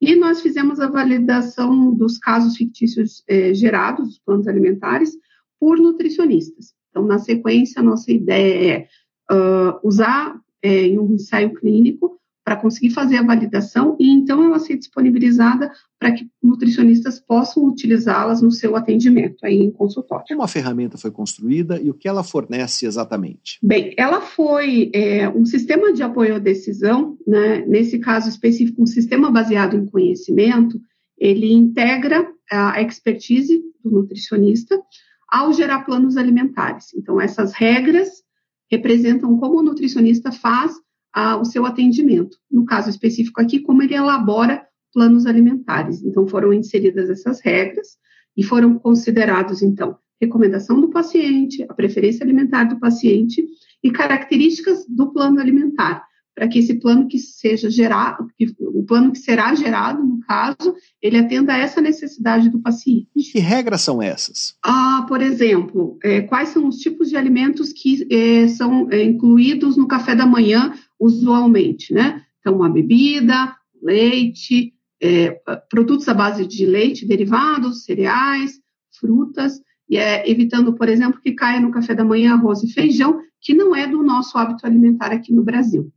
e 0.00 0.16
nós 0.16 0.40
fizemos 0.40 0.80
a 0.80 0.88
validação 0.88 1.94
dos 1.94 2.18
casos 2.18 2.56
fictícios 2.56 3.22
eh, 3.28 3.54
gerados, 3.54 4.08
dos 4.08 4.18
planos 4.18 4.48
alimentares, 4.48 5.16
por 5.60 5.78
nutricionistas. 5.78 6.74
Então, 6.90 7.06
na 7.06 7.18
sequência, 7.20 7.80
a 7.80 7.84
nossa 7.84 8.10
ideia 8.10 8.88
é 9.30 9.34
uh, 9.34 9.78
usar 9.86 10.36
eh, 10.60 10.86
em 10.88 10.98
um 10.98 11.14
ensaio 11.14 11.54
clínico 11.54 12.20
para 12.44 12.56
conseguir 12.56 12.90
fazer 12.90 13.16
a 13.16 13.22
validação 13.22 13.96
e 14.00 14.10
então 14.10 14.44
ela 14.44 14.58
ser 14.58 14.76
disponibilizada 14.76 15.70
para 15.98 16.12
que 16.12 16.28
nutricionistas 16.42 17.20
possam 17.20 17.64
utilizá-las 17.64 18.42
no 18.42 18.50
seu 18.50 18.74
atendimento 18.74 19.44
aí 19.44 19.60
em 19.60 19.70
consultório. 19.70 20.24
Como 20.28 20.42
a 20.42 20.48
ferramenta 20.48 20.98
foi 20.98 21.12
construída 21.12 21.80
e 21.80 21.88
o 21.88 21.94
que 21.94 22.08
ela 22.08 22.24
fornece 22.24 22.84
exatamente? 22.84 23.58
Bem, 23.62 23.94
ela 23.96 24.20
foi 24.20 24.90
é, 24.92 25.28
um 25.28 25.44
sistema 25.44 25.92
de 25.92 26.02
apoio 26.02 26.34
à 26.34 26.38
decisão, 26.38 27.16
né, 27.26 27.64
nesse 27.66 28.00
caso 28.00 28.28
específico, 28.28 28.82
um 28.82 28.86
sistema 28.86 29.30
baseado 29.30 29.76
em 29.76 29.86
conhecimento, 29.86 30.80
ele 31.16 31.52
integra 31.52 32.28
a 32.50 32.82
expertise 32.82 33.62
do 33.82 33.90
nutricionista 33.90 34.80
ao 35.28 35.52
gerar 35.52 35.84
planos 35.84 36.16
alimentares. 36.16 36.92
Então, 36.94 37.20
essas 37.20 37.52
regras 37.52 38.22
representam 38.70 39.38
como 39.38 39.60
o 39.60 39.62
nutricionista 39.62 40.32
faz 40.32 40.72
a, 41.12 41.36
o 41.36 41.44
seu 41.44 41.66
atendimento. 41.66 42.36
No 42.50 42.64
caso 42.64 42.88
específico 42.88 43.40
aqui, 43.40 43.60
como 43.60 43.82
ele 43.82 43.94
elabora 43.94 44.66
planos 44.92 45.26
alimentares. 45.26 46.02
Então, 46.02 46.26
foram 46.26 46.52
inseridas 46.52 47.08
essas 47.08 47.40
regras 47.40 47.96
e 48.36 48.42
foram 48.42 48.78
considerados, 48.78 49.62
então, 49.62 49.96
recomendação 50.20 50.80
do 50.80 50.88
paciente, 50.88 51.64
a 51.68 51.74
preferência 51.74 52.22
alimentar 52.24 52.64
do 52.64 52.78
paciente 52.78 53.44
e 53.82 53.90
características 53.90 54.86
do 54.88 55.12
plano 55.12 55.40
alimentar, 55.40 56.04
para 56.34 56.48
que 56.48 56.58
esse 56.58 56.74
plano 56.74 57.08
que 57.08 57.18
seja 57.18 57.70
gerado, 57.70 58.26
o 58.60 58.82
plano 58.84 59.12
que 59.12 59.18
será 59.18 59.54
gerado, 59.54 60.02
no 60.02 60.20
caso, 60.20 60.74
ele 61.00 61.18
atenda 61.18 61.52
a 61.52 61.58
essa 61.58 61.80
necessidade 61.80 62.48
do 62.48 62.60
paciente. 62.60 63.08
E 63.14 63.22
que 63.22 63.38
regras 63.38 63.82
são 63.82 64.00
essas? 64.00 64.56
Ah, 64.64 65.04
por 65.06 65.20
exemplo, 65.20 65.98
é, 66.02 66.22
quais 66.22 66.48
são 66.48 66.66
os 66.66 66.78
tipos 66.78 67.10
de 67.10 67.16
alimentos 67.16 67.72
que 67.72 68.06
é, 68.10 68.48
são 68.48 68.88
é, 68.90 69.02
incluídos 69.02 69.76
no 69.76 69.86
café 69.86 70.14
da 70.14 70.26
manhã 70.26 70.72
usualmente, 70.98 71.92
né? 71.92 72.22
Então, 72.40 72.62
a 72.62 72.68
bebida, 72.68 73.54
leite, 73.82 74.72
é, 75.00 75.38
produtos 75.68 76.08
à 76.08 76.14
base 76.14 76.46
de 76.46 76.64
leite, 76.64 77.06
derivados, 77.06 77.84
cereais, 77.84 78.58
frutas, 78.98 79.60
e 79.88 79.98
é, 79.98 80.28
evitando, 80.30 80.72
por 80.72 80.88
exemplo, 80.88 81.20
que 81.20 81.32
caia 81.32 81.60
no 81.60 81.70
café 81.70 81.94
da 81.94 82.04
manhã 82.04 82.32
arroz 82.32 82.62
e 82.62 82.72
feijão, 82.72 83.20
que 83.40 83.52
não 83.52 83.76
é 83.76 83.86
do 83.86 84.02
nosso 84.02 84.38
hábito 84.38 84.66
alimentar 84.66 85.12
aqui 85.12 85.32
no 85.32 85.42
Brasil 85.42 85.92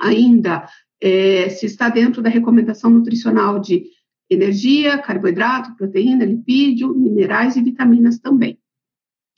ainda 0.00 0.66
é, 1.00 1.48
se 1.48 1.66
está 1.66 1.88
dentro 1.88 2.22
da 2.22 2.28
recomendação 2.28 2.90
nutricional 2.90 3.60
de 3.60 3.84
energia, 4.28 4.98
carboidrato, 4.98 5.74
proteína, 5.76 6.24
lipídio, 6.24 6.94
minerais 6.94 7.56
e 7.56 7.62
vitaminas 7.62 8.18
também. 8.18 8.58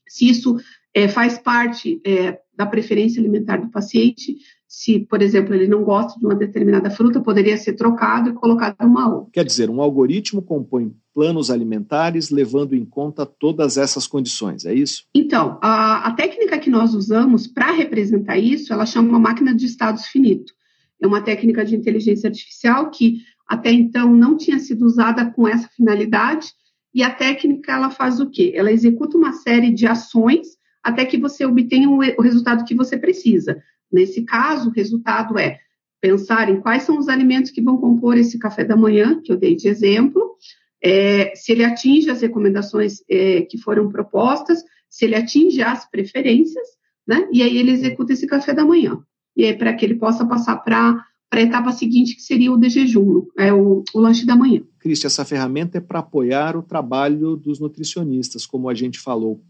Se 0.06 0.28
isso 0.28 0.56
é, 0.94 1.08
faz 1.08 1.38
parte 1.38 2.00
é, 2.04 2.38
da 2.54 2.66
preferência 2.66 3.20
alimentar 3.20 3.56
do 3.56 3.70
paciente, 3.70 4.36
se, 4.68 5.00
por 5.00 5.20
exemplo, 5.20 5.54
ele 5.54 5.66
não 5.66 5.84
gosta 5.84 6.18
de 6.18 6.24
uma 6.24 6.34
determinada 6.34 6.90
fruta, 6.90 7.20
poderia 7.20 7.56
ser 7.56 7.74
trocado 7.74 8.30
e 8.30 8.32
colocado 8.32 8.76
uma 8.82 9.14
outra. 9.14 9.30
Quer 9.32 9.44
dizer, 9.44 9.68
um 9.68 9.82
algoritmo 9.82 10.40
compõe 10.40 10.94
planos 11.14 11.50
alimentares 11.50 12.30
levando 12.30 12.74
em 12.74 12.84
conta 12.84 13.26
todas 13.26 13.76
essas 13.76 14.06
condições, 14.06 14.64
é 14.64 14.72
isso? 14.74 15.04
Então, 15.14 15.58
a, 15.60 16.08
a 16.08 16.12
técnica 16.12 16.58
que 16.58 16.70
nós 16.70 16.94
usamos 16.94 17.46
para 17.46 17.70
representar 17.70 18.38
isso, 18.38 18.72
ela 18.72 18.86
chama 18.86 19.10
uma 19.10 19.18
máquina 19.18 19.54
de 19.54 19.66
estados 19.66 20.06
finito. 20.06 20.54
É 21.00 21.06
uma 21.06 21.20
técnica 21.20 21.64
de 21.64 21.76
inteligência 21.76 22.28
artificial 22.28 22.90
que 22.90 23.18
até 23.46 23.70
então 23.70 24.10
não 24.10 24.36
tinha 24.36 24.58
sido 24.58 24.86
usada 24.86 25.30
com 25.32 25.46
essa 25.46 25.68
finalidade, 25.68 26.48
e 26.94 27.02
a 27.02 27.10
técnica 27.10 27.72
ela 27.72 27.90
faz 27.90 28.20
o 28.20 28.30
quê? 28.30 28.52
Ela 28.54 28.72
executa 28.72 29.16
uma 29.16 29.32
série 29.32 29.70
de 29.70 29.86
ações 29.86 30.61
até 30.82 31.04
que 31.04 31.16
você 31.16 31.44
obtenha 31.44 31.88
o 31.88 32.22
resultado 32.22 32.64
que 32.64 32.74
você 32.74 32.96
precisa. 32.96 33.62
Nesse 33.90 34.22
caso, 34.22 34.70
o 34.70 34.72
resultado 34.72 35.38
é 35.38 35.58
pensar 36.00 36.48
em 36.48 36.60
quais 36.60 36.82
são 36.82 36.98
os 36.98 37.08
alimentos 37.08 37.50
que 37.50 37.62
vão 37.62 37.78
compor 37.78 38.18
esse 38.18 38.38
café 38.38 38.64
da 38.64 38.76
manhã, 38.76 39.20
que 39.22 39.30
eu 39.30 39.36
dei 39.36 39.54
de 39.54 39.68
exemplo, 39.68 40.36
é, 40.82 41.32
se 41.36 41.52
ele 41.52 41.64
atinge 41.64 42.10
as 42.10 42.20
recomendações 42.20 43.04
é, 43.08 43.42
que 43.42 43.56
foram 43.56 43.88
propostas, 43.88 44.64
se 44.90 45.04
ele 45.04 45.14
atinge 45.14 45.62
as 45.62 45.88
preferências, 45.88 46.66
né? 47.06 47.28
E 47.32 47.42
aí 47.42 47.56
ele 47.56 47.70
executa 47.70 48.12
esse 48.12 48.26
café 48.26 48.52
da 48.52 48.64
manhã. 48.64 48.98
E 49.36 49.44
aí, 49.44 49.56
para 49.56 49.72
que 49.72 49.84
ele 49.84 49.94
possa 49.94 50.26
passar 50.26 50.56
para 50.56 51.04
a 51.30 51.40
etapa 51.40 51.72
seguinte, 51.72 52.16
que 52.16 52.22
seria 52.22 52.52
o 52.52 52.58
de 52.58 52.68
jejum, 52.68 53.26
é 53.38 53.52
o, 53.52 53.84
o 53.94 54.00
lanche 54.00 54.26
da 54.26 54.36
manhã. 54.36 54.60
Cristi, 54.78 55.06
essa 55.06 55.24
ferramenta 55.24 55.78
é 55.78 55.80
para 55.80 56.00
apoiar 56.00 56.56
o 56.56 56.62
trabalho 56.62 57.36
dos 57.36 57.58
nutricionistas, 57.60 58.44
como 58.44 58.68
a 58.68 58.74
gente 58.74 58.98
falou. 58.98 59.40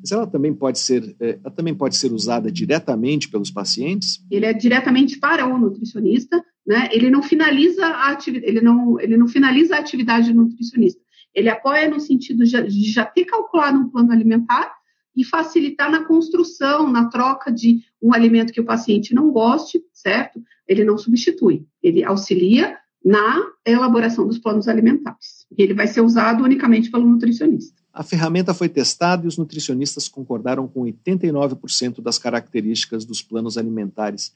Mas 0.00 0.12
ela 0.12 0.26
também 0.26 0.54
pode 0.54 0.78
ser, 0.78 1.16
é, 1.20 1.38
ela 1.42 1.54
também 1.54 1.74
pode 1.74 1.96
ser 1.96 2.12
usada 2.12 2.50
diretamente 2.50 3.28
pelos 3.28 3.50
pacientes? 3.50 4.24
Ele 4.30 4.46
é 4.46 4.52
diretamente 4.52 5.18
para 5.18 5.46
o 5.46 5.58
nutricionista, 5.58 6.44
né? 6.66 6.88
Ele 6.92 7.10
não 7.10 7.22
finaliza 7.22 7.86
a 7.86 8.10
atividade, 8.10 8.50
ele 8.50 8.60
não, 8.60 9.00
ele 9.00 9.16
não 9.16 9.26
finaliza 9.26 9.76
a 9.76 9.80
atividade 9.80 10.32
do 10.32 10.42
nutricionista. 10.42 11.00
Ele 11.34 11.48
apoia 11.48 11.88
no 11.88 12.00
sentido 12.00 12.44
de 12.44 12.90
já 12.90 13.04
ter 13.04 13.24
calculado 13.24 13.78
um 13.78 13.88
plano 13.88 14.12
alimentar 14.12 14.72
e 15.16 15.24
facilitar 15.24 15.90
na 15.90 16.04
construção, 16.04 16.90
na 16.90 17.06
troca 17.08 17.50
de 17.50 17.80
um 18.00 18.14
alimento 18.14 18.52
que 18.52 18.60
o 18.60 18.64
paciente 18.64 19.14
não 19.14 19.30
goste, 19.30 19.82
certo? 19.92 20.40
Ele 20.66 20.84
não 20.84 20.96
substitui, 20.96 21.66
ele 21.82 22.04
auxilia 22.04 22.76
na 23.04 23.42
elaboração 23.64 24.26
dos 24.26 24.38
planos 24.38 24.68
alimentares. 24.68 25.46
Ele 25.56 25.74
vai 25.74 25.86
ser 25.86 26.02
usado 26.02 26.44
unicamente 26.44 26.90
pelo 26.90 27.06
nutricionista. 27.06 27.77
A 27.98 28.04
ferramenta 28.04 28.54
foi 28.54 28.68
testada 28.68 29.24
e 29.24 29.26
os 29.26 29.36
nutricionistas 29.36 30.06
concordaram 30.06 30.68
com 30.68 30.82
89% 30.84 32.00
das 32.00 32.16
características 32.16 33.04
dos 33.04 33.20
planos 33.20 33.58
alimentares. 33.58 34.32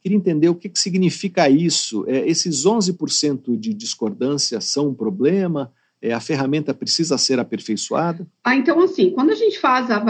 Queria 0.00 0.18
entender 0.18 0.48
o 0.48 0.54
que, 0.56 0.68
que 0.68 0.80
significa 0.80 1.48
isso. 1.48 2.04
É, 2.08 2.28
esses 2.28 2.66
11% 2.66 3.56
de 3.56 3.72
discordância 3.72 4.60
são 4.60 4.88
um 4.88 4.94
problema? 4.94 5.72
É, 6.02 6.12
a 6.12 6.18
ferramenta 6.18 6.74
precisa 6.74 7.16
ser 7.16 7.38
aperfeiçoada? 7.38 8.26
Ah, 8.42 8.56
então, 8.56 8.80
assim, 8.80 9.12
quando 9.12 9.30
a 9.30 9.36
gente 9.36 9.60
faz 9.60 9.92
a 9.92 10.04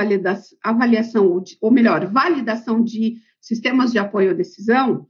avaliação, 0.62 1.44
ou 1.60 1.70
melhor, 1.70 2.06
validação 2.06 2.82
de 2.82 3.18
sistemas 3.38 3.92
de 3.92 3.98
apoio 3.98 4.30
à 4.30 4.32
decisão, 4.32 5.06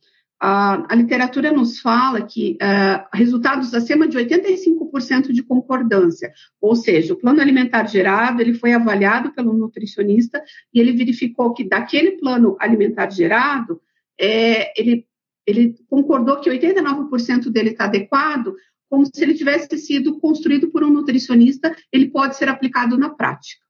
a, 0.46 0.92
a 0.92 0.94
literatura 0.94 1.50
nos 1.50 1.80
fala 1.80 2.20
que 2.20 2.58
uh, 2.60 3.08
resultados 3.14 3.72
acima 3.72 4.06
de 4.06 4.18
85% 4.18 5.32
de 5.32 5.42
concordância, 5.42 6.30
ou 6.60 6.76
seja, 6.76 7.14
o 7.14 7.16
plano 7.16 7.40
alimentar 7.40 7.86
gerado, 7.86 8.42
ele 8.42 8.52
foi 8.52 8.74
avaliado 8.74 9.32
pelo 9.32 9.54
nutricionista 9.54 10.42
e 10.72 10.78
ele 10.78 10.92
verificou 10.92 11.54
que 11.54 11.66
daquele 11.66 12.18
plano 12.18 12.58
alimentar 12.60 13.08
gerado, 13.10 13.80
é, 14.20 14.78
ele, 14.78 15.06
ele 15.46 15.76
concordou 15.88 16.38
que 16.38 16.50
89% 16.50 17.50
dele 17.50 17.70
está 17.70 17.84
adequado, 17.84 18.54
como 18.90 19.06
se 19.06 19.22
ele 19.22 19.32
tivesse 19.32 19.78
sido 19.78 20.20
construído 20.20 20.70
por 20.70 20.84
um 20.84 20.90
nutricionista, 20.90 21.74
ele 21.90 22.10
pode 22.10 22.36
ser 22.36 22.50
aplicado 22.50 22.98
na 22.98 23.08
prática. 23.08 23.63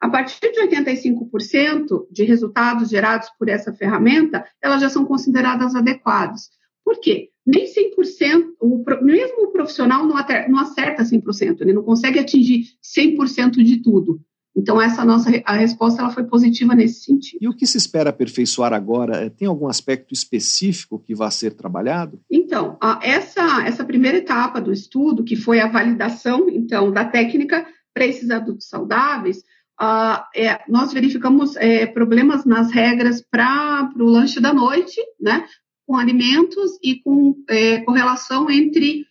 A 0.00 0.08
partir 0.08 0.40
de 0.40 0.60
85% 0.66 2.06
de 2.10 2.24
resultados 2.24 2.88
gerados 2.88 3.28
por 3.38 3.48
essa 3.48 3.72
ferramenta, 3.72 4.44
elas 4.62 4.80
já 4.80 4.88
são 4.88 5.04
consideradas 5.04 5.74
adequadas. 5.74 6.48
Por 6.82 6.98
quê? 6.98 7.28
Nem 7.46 7.66
100%, 7.66 8.54
o, 8.60 8.82
mesmo 9.02 9.44
o 9.44 9.52
profissional 9.52 10.06
não, 10.06 10.16
não 10.48 10.58
acerta 10.58 11.02
100%, 11.02 11.60
ele 11.60 11.72
não 11.72 11.82
consegue 11.82 12.18
atingir 12.18 12.64
100% 12.82 13.62
de 13.62 13.82
tudo. 13.82 14.20
Então, 14.56 14.80
essa 14.80 15.04
nossa 15.04 15.30
a 15.44 15.54
resposta 15.54 16.02
ela 16.02 16.10
foi 16.10 16.24
positiva 16.24 16.74
nesse 16.74 17.04
sentido. 17.04 17.38
E 17.40 17.48
o 17.48 17.54
que 17.54 17.66
se 17.66 17.78
espera 17.78 18.10
aperfeiçoar 18.10 18.72
agora? 18.72 19.24
É, 19.24 19.30
tem 19.30 19.46
algum 19.46 19.68
aspecto 19.68 20.12
específico 20.12 20.98
que 20.98 21.14
vai 21.14 21.30
ser 21.30 21.52
trabalhado? 21.52 22.20
Então, 22.30 22.76
essa, 23.02 23.64
essa 23.64 23.84
primeira 23.84 24.18
etapa 24.18 24.60
do 24.60 24.72
estudo, 24.72 25.24
que 25.24 25.36
foi 25.36 25.60
a 25.60 25.68
validação 25.68 26.48
então 26.48 26.90
da 26.90 27.04
técnica 27.04 27.66
para 27.94 28.06
esses 28.06 28.30
adultos 28.30 28.68
saudáveis, 28.68 29.42
uh, 29.80 30.22
é, 30.34 30.60
nós 30.68 30.92
verificamos 30.92 31.56
é, 31.56 31.86
problemas 31.86 32.44
nas 32.44 32.70
regras 32.70 33.22
para 33.22 33.90
o 33.96 34.04
lanche 34.04 34.40
da 34.40 34.52
noite, 34.52 35.00
né, 35.20 35.46
com 35.86 35.96
alimentos 35.96 36.78
e 36.82 37.00
com 37.02 37.34
é, 37.48 37.80
correlação 37.80 38.50
entre 38.50 39.06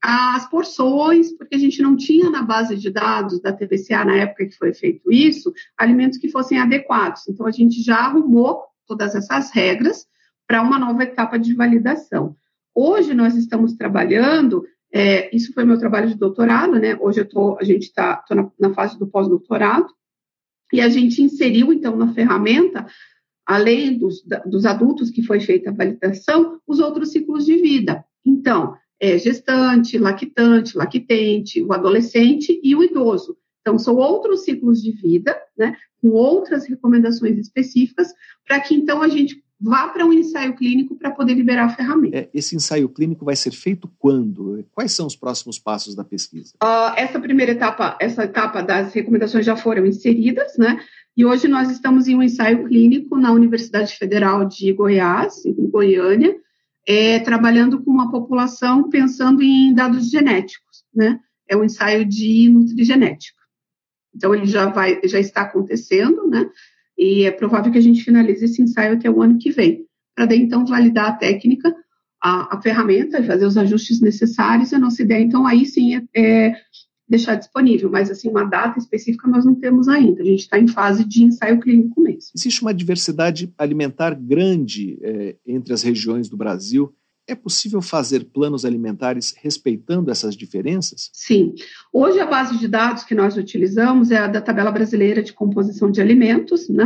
as 0.00 0.48
porções, 0.48 1.36
porque 1.36 1.56
a 1.56 1.58
gente 1.58 1.82
não 1.82 1.96
tinha 1.96 2.30
na 2.30 2.42
base 2.42 2.76
de 2.76 2.90
dados 2.90 3.40
da 3.40 3.52
TPCA 3.52 4.04
na 4.04 4.16
época 4.16 4.46
que 4.46 4.56
foi 4.56 4.72
feito 4.72 5.10
isso, 5.10 5.52
alimentos 5.76 6.18
que 6.18 6.28
fossem 6.28 6.58
adequados. 6.58 7.26
Então, 7.28 7.46
a 7.46 7.50
gente 7.50 7.82
já 7.82 7.96
arrumou 7.96 8.62
todas 8.86 9.14
essas 9.14 9.50
regras 9.50 10.06
para 10.46 10.62
uma 10.62 10.78
nova 10.78 11.02
etapa 11.02 11.38
de 11.38 11.52
validação. 11.52 12.36
Hoje, 12.74 13.12
nós 13.12 13.34
estamos 13.34 13.74
trabalhando, 13.74 14.64
é, 14.92 15.34
isso 15.34 15.52
foi 15.52 15.64
meu 15.64 15.78
trabalho 15.78 16.08
de 16.08 16.14
doutorado, 16.14 16.78
né? 16.78 16.96
Hoje 17.00 17.20
eu 17.20 17.28
tô, 17.28 17.58
a 17.58 17.64
gente 17.64 17.82
está 17.82 18.24
na, 18.30 18.50
na 18.58 18.72
fase 18.72 18.98
do 18.98 19.06
pós-doutorado, 19.06 19.88
e 20.72 20.80
a 20.80 20.88
gente 20.88 21.22
inseriu, 21.22 21.72
então, 21.72 21.96
na 21.96 22.12
ferramenta, 22.12 22.86
além 23.46 23.98
dos, 23.98 24.22
dos 24.46 24.66
adultos 24.66 25.10
que 25.10 25.22
foi 25.22 25.40
feita 25.40 25.70
a 25.70 25.72
validação, 25.72 26.60
os 26.66 26.78
outros 26.78 27.10
ciclos 27.10 27.46
de 27.46 27.56
vida. 27.56 28.04
Então, 28.24 28.74
é, 29.00 29.16
gestante, 29.16 29.96
lactante, 29.96 30.76
lactente, 30.76 31.62
o 31.62 31.72
adolescente 31.72 32.60
e 32.62 32.74
o 32.74 32.82
idoso. 32.82 33.36
Então, 33.60 33.78
são 33.78 33.96
outros 33.96 34.44
ciclos 34.44 34.82
de 34.82 34.92
vida, 34.92 35.36
né, 35.56 35.76
com 36.00 36.10
outras 36.10 36.66
recomendações 36.66 37.38
específicas, 37.38 38.12
para 38.46 38.60
que 38.60 38.74
então 38.74 39.02
a 39.02 39.08
gente 39.08 39.42
vá 39.60 39.88
para 39.88 40.06
um 40.06 40.12
ensaio 40.12 40.54
clínico 40.54 40.94
para 40.96 41.10
poder 41.10 41.34
liberar 41.34 41.64
a 41.64 41.68
ferramenta. 41.70 42.16
É, 42.16 42.30
esse 42.32 42.54
ensaio 42.54 42.88
clínico 42.88 43.24
vai 43.24 43.34
ser 43.34 43.50
feito 43.50 43.90
quando? 43.98 44.64
Quais 44.72 44.92
são 44.92 45.06
os 45.06 45.16
próximos 45.16 45.58
passos 45.58 45.94
da 45.94 46.04
pesquisa? 46.04 46.54
Uh, 46.62 46.94
essa 46.96 47.18
primeira 47.18 47.52
etapa, 47.52 47.96
essa 48.00 48.24
etapa 48.24 48.62
das 48.62 48.92
recomendações 48.92 49.44
já 49.44 49.56
foram 49.56 49.84
inseridas, 49.84 50.56
né? 50.56 50.80
E 51.16 51.24
hoje 51.24 51.48
nós 51.48 51.70
estamos 51.70 52.06
em 52.06 52.14
um 52.14 52.22
ensaio 52.22 52.64
clínico 52.68 53.18
na 53.18 53.32
Universidade 53.32 53.96
Federal 53.96 54.44
de 54.44 54.72
Goiás, 54.72 55.44
em 55.44 55.68
Goiânia, 55.68 56.36
é, 56.86 57.18
trabalhando 57.18 57.82
com 57.82 57.90
uma 57.90 58.10
população 58.10 58.88
pensando 58.88 59.42
em 59.42 59.74
dados 59.74 60.08
genéticos, 60.08 60.84
né? 60.94 61.18
É 61.48 61.56
um 61.56 61.64
ensaio 61.64 62.04
de 62.04 62.48
nutrigenética. 62.48 63.38
Então 64.14 64.34
ele 64.34 64.46
já 64.46 64.66
vai, 64.66 65.00
já 65.04 65.18
está 65.18 65.42
acontecendo, 65.42 66.28
né? 66.28 66.48
E 66.98 67.24
é 67.24 67.30
provável 67.30 67.70
que 67.70 67.78
a 67.78 67.82
gente 67.82 68.02
finalize 68.02 68.44
esse 68.44 68.60
ensaio 68.60 68.94
até 68.94 69.08
o 69.08 69.22
ano 69.22 69.38
que 69.38 69.50
vem, 69.50 69.86
para 70.14 70.26
daí 70.26 70.40
então 70.40 70.66
validar 70.66 71.10
a 71.10 71.12
técnica, 71.12 71.72
a, 72.22 72.56
a, 72.56 72.60
ferramenta, 72.60 73.22
fazer 73.22 73.46
os 73.46 73.56
ajustes 73.56 74.00
necessários, 74.00 74.72
a 74.72 74.78
nossa 74.78 75.02
ideia 75.02 75.22
então 75.22 75.46
aí 75.46 75.64
sim 75.64 75.94
é, 75.94 76.02
é 76.16 76.54
deixar 77.08 77.36
disponível, 77.36 77.88
mas 77.90 78.10
assim, 78.10 78.28
uma 78.28 78.44
data 78.44 78.78
específica 78.78 79.28
nós 79.28 79.44
não 79.44 79.54
temos 79.54 79.88
ainda, 79.88 80.20
a 80.20 80.24
gente 80.24 80.40
está 80.40 80.58
em 80.58 80.66
fase 80.66 81.04
de 81.04 81.22
ensaio 81.22 81.60
clínico 81.60 82.00
mesmo. 82.02 82.30
Existe 82.36 82.60
uma 82.60 82.74
diversidade 82.74 83.52
alimentar 83.56 84.14
grande 84.14 84.98
é, 85.00 85.36
entre 85.46 85.72
as 85.72 85.82
regiões 85.82 86.28
do 86.28 86.36
Brasil, 86.36 86.92
é 87.28 87.34
possível 87.34 87.82
fazer 87.82 88.24
planos 88.24 88.64
alimentares 88.64 89.34
respeitando 89.40 90.10
essas 90.10 90.34
diferenças? 90.34 91.10
Sim. 91.12 91.54
Hoje, 91.92 92.18
a 92.18 92.26
base 92.26 92.58
de 92.58 92.66
dados 92.66 93.04
que 93.04 93.14
nós 93.14 93.36
utilizamos 93.36 94.10
é 94.10 94.16
a 94.16 94.26
da 94.26 94.40
Tabela 94.40 94.72
Brasileira 94.72 95.22
de 95.22 95.34
Composição 95.34 95.90
de 95.90 96.00
Alimentos. 96.00 96.68
Né? 96.70 96.84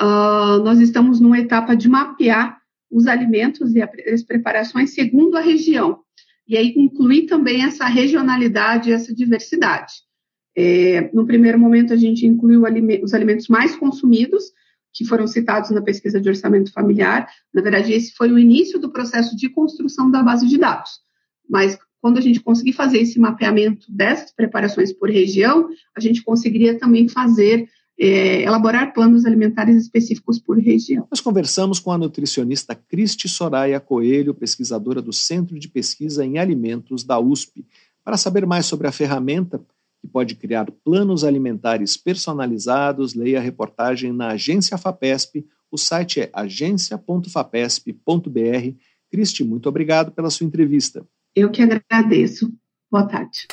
Uh, 0.00 0.62
nós 0.62 0.78
estamos 0.78 1.18
numa 1.18 1.38
etapa 1.38 1.74
de 1.74 1.88
mapear 1.88 2.58
os 2.88 3.06
alimentos 3.08 3.74
e 3.74 3.82
as 3.82 4.22
preparações 4.22 4.94
segundo 4.94 5.36
a 5.36 5.40
região. 5.40 6.00
E 6.46 6.56
aí 6.56 6.72
incluir 6.76 7.26
também 7.26 7.64
essa 7.64 7.86
regionalidade 7.86 8.92
essa 8.92 9.12
diversidade. 9.14 9.92
É, 10.56 11.10
no 11.14 11.26
primeiro 11.26 11.58
momento, 11.58 11.92
a 11.92 11.96
gente 11.96 12.26
incluiu 12.26 12.62
os 13.02 13.14
alimentos 13.14 13.48
mais 13.48 13.74
consumidos, 13.74 14.52
que 14.92 15.04
foram 15.04 15.26
citados 15.26 15.70
na 15.70 15.80
pesquisa 15.80 16.20
de 16.20 16.28
orçamento 16.28 16.72
familiar. 16.72 17.28
Na 17.52 17.62
verdade, 17.62 17.92
esse 17.92 18.12
foi 18.14 18.30
o 18.30 18.38
início 18.38 18.78
do 18.78 18.90
processo 18.90 19.36
de 19.36 19.48
construção 19.48 20.10
da 20.10 20.22
base 20.22 20.46
de 20.46 20.58
dados. 20.58 20.90
Mas 21.48 21.78
quando 22.00 22.18
a 22.18 22.20
gente 22.20 22.40
conseguir 22.40 22.72
fazer 22.72 22.98
esse 22.98 23.18
mapeamento 23.18 23.86
dessas 23.88 24.32
preparações 24.32 24.92
por 24.92 25.08
região, 25.08 25.68
a 25.96 26.00
gente 26.00 26.22
conseguiria 26.22 26.78
também 26.78 27.08
fazer 27.08 27.68
é, 27.98 28.42
elaborar 28.42 28.92
planos 28.92 29.24
alimentares 29.24 29.76
específicos 29.76 30.38
por 30.38 30.58
região. 30.58 31.06
Nós 31.10 31.20
conversamos 31.20 31.78
com 31.78 31.92
a 31.92 31.98
nutricionista 31.98 32.74
Cristi 32.74 33.28
Soraya 33.28 33.78
Coelho, 33.78 34.34
pesquisadora 34.34 35.00
do 35.00 35.12
Centro 35.12 35.58
de 35.58 35.68
Pesquisa 35.68 36.24
em 36.24 36.38
Alimentos 36.38 37.04
da 37.04 37.20
USP, 37.20 37.64
para 38.04 38.16
saber 38.16 38.44
mais 38.46 38.66
sobre 38.66 38.88
a 38.88 38.92
ferramenta 38.92 39.64
que 40.02 40.08
pode 40.08 40.34
criar 40.34 40.68
planos 40.84 41.22
alimentares 41.22 41.96
personalizados, 41.96 43.14
leia 43.14 43.38
a 43.38 43.42
reportagem 43.42 44.12
na 44.12 44.30
Agência 44.30 44.76
FAPESP. 44.76 45.46
O 45.70 45.78
site 45.78 46.22
é 46.22 46.30
agência.fapesp.br. 46.32 48.76
Cristi, 49.08 49.44
muito 49.44 49.68
obrigado 49.68 50.10
pela 50.10 50.28
sua 50.28 50.44
entrevista. 50.44 51.06
Eu 51.36 51.50
que 51.50 51.62
agradeço. 51.62 52.52
Boa 52.90 53.06
tarde. 53.06 53.46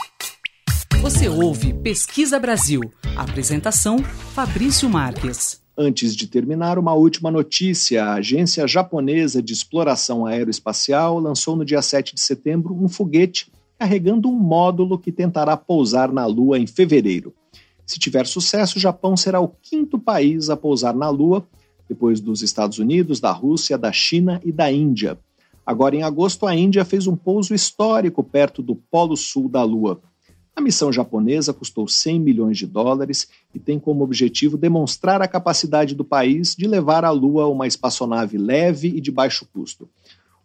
Você 1.01 1.29
ouve 1.29 1.73
Pesquisa 1.75 2.39
Brasil. 2.39 2.81
Apresentação: 3.15 3.99
Fabrício 3.99 4.89
Marques. 4.89 5.61
Antes 5.77 6.13
de 6.13 6.27
terminar, 6.27 6.77
uma 6.77 6.93
última 6.93 7.31
notícia. 7.31 8.03
A 8.03 8.15
Agência 8.15 8.67
Japonesa 8.67 9.41
de 9.41 9.53
Exploração 9.53 10.25
Aeroespacial 10.25 11.19
lançou 11.19 11.55
no 11.55 11.63
dia 11.63 11.81
7 11.81 12.15
de 12.15 12.21
setembro 12.21 12.73
um 12.73 12.89
foguete 12.89 13.49
carregando 13.79 14.27
um 14.27 14.35
módulo 14.35 14.99
que 14.99 15.09
tentará 15.09 15.55
pousar 15.55 16.11
na 16.11 16.25
Lua 16.25 16.59
em 16.59 16.67
fevereiro. 16.67 17.33
Se 17.85 17.97
tiver 17.97 18.27
sucesso, 18.27 18.77
o 18.77 18.81
Japão 18.81 19.15
será 19.15 19.39
o 19.39 19.47
quinto 19.47 19.97
país 19.97 20.49
a 20.49 20.57
pousar 20.57 20.93
na 20.93 21.09
Lua, 21.09 21.47
depois 21.87 22.19
dos 22.19 22.41
Estados 22.41 22.77
Unidos, 22.77 23.21
da 23.21 23.31
Rússia, 23.31 23.77
da 23.77 23.91
China 23.93 24.41
e 24.43 24.51
da 24.51 24.69
Índia. 24.69 25.17
Agora, 25.65 25.95
em 25.95 26.03
agosto, 26.03 26.45
a 26.45 26.53
Índia 26.53 26.83
fez 26.83 27.07
um 27.07 27.15
pouso 27.15 27.55
histórico 27.55 28.21
perto 28.21 28.61
do 28.61 28.75
Polo 28.75 29.15
Sul 29.15 29.47
da 29.47 29.63
Lua. 29.63 30.01
A 30.53 30.61
missão 30.61 30.91
japonesa 30.91 31.53
custou 31.53 31.87
100 31.87 32.19
milhões 32.19 32.57
de 32.57 32.67
dólares 32.67 33.29
e 33.55 33.59
tem 33.59 33.79
como 33.79 34.03
objetivo 34.03 34.57
demonstrar 34.57 35.21
a 35.21 35.27
capacidade 35.27 35.95
do 35.95 36.03
país 36.03 36.53
de 36.53 36.67
levar 36.67 37.05
à 37.05 37.11
Lua 37.11 37.47
uma 37.47 37.65
espaçonave 37.65 38.37
leve 38.37 38.89
e 38.89 38.99
de 38.99 39.09
baixo 39.09 39.47
custo. 39.53 39.89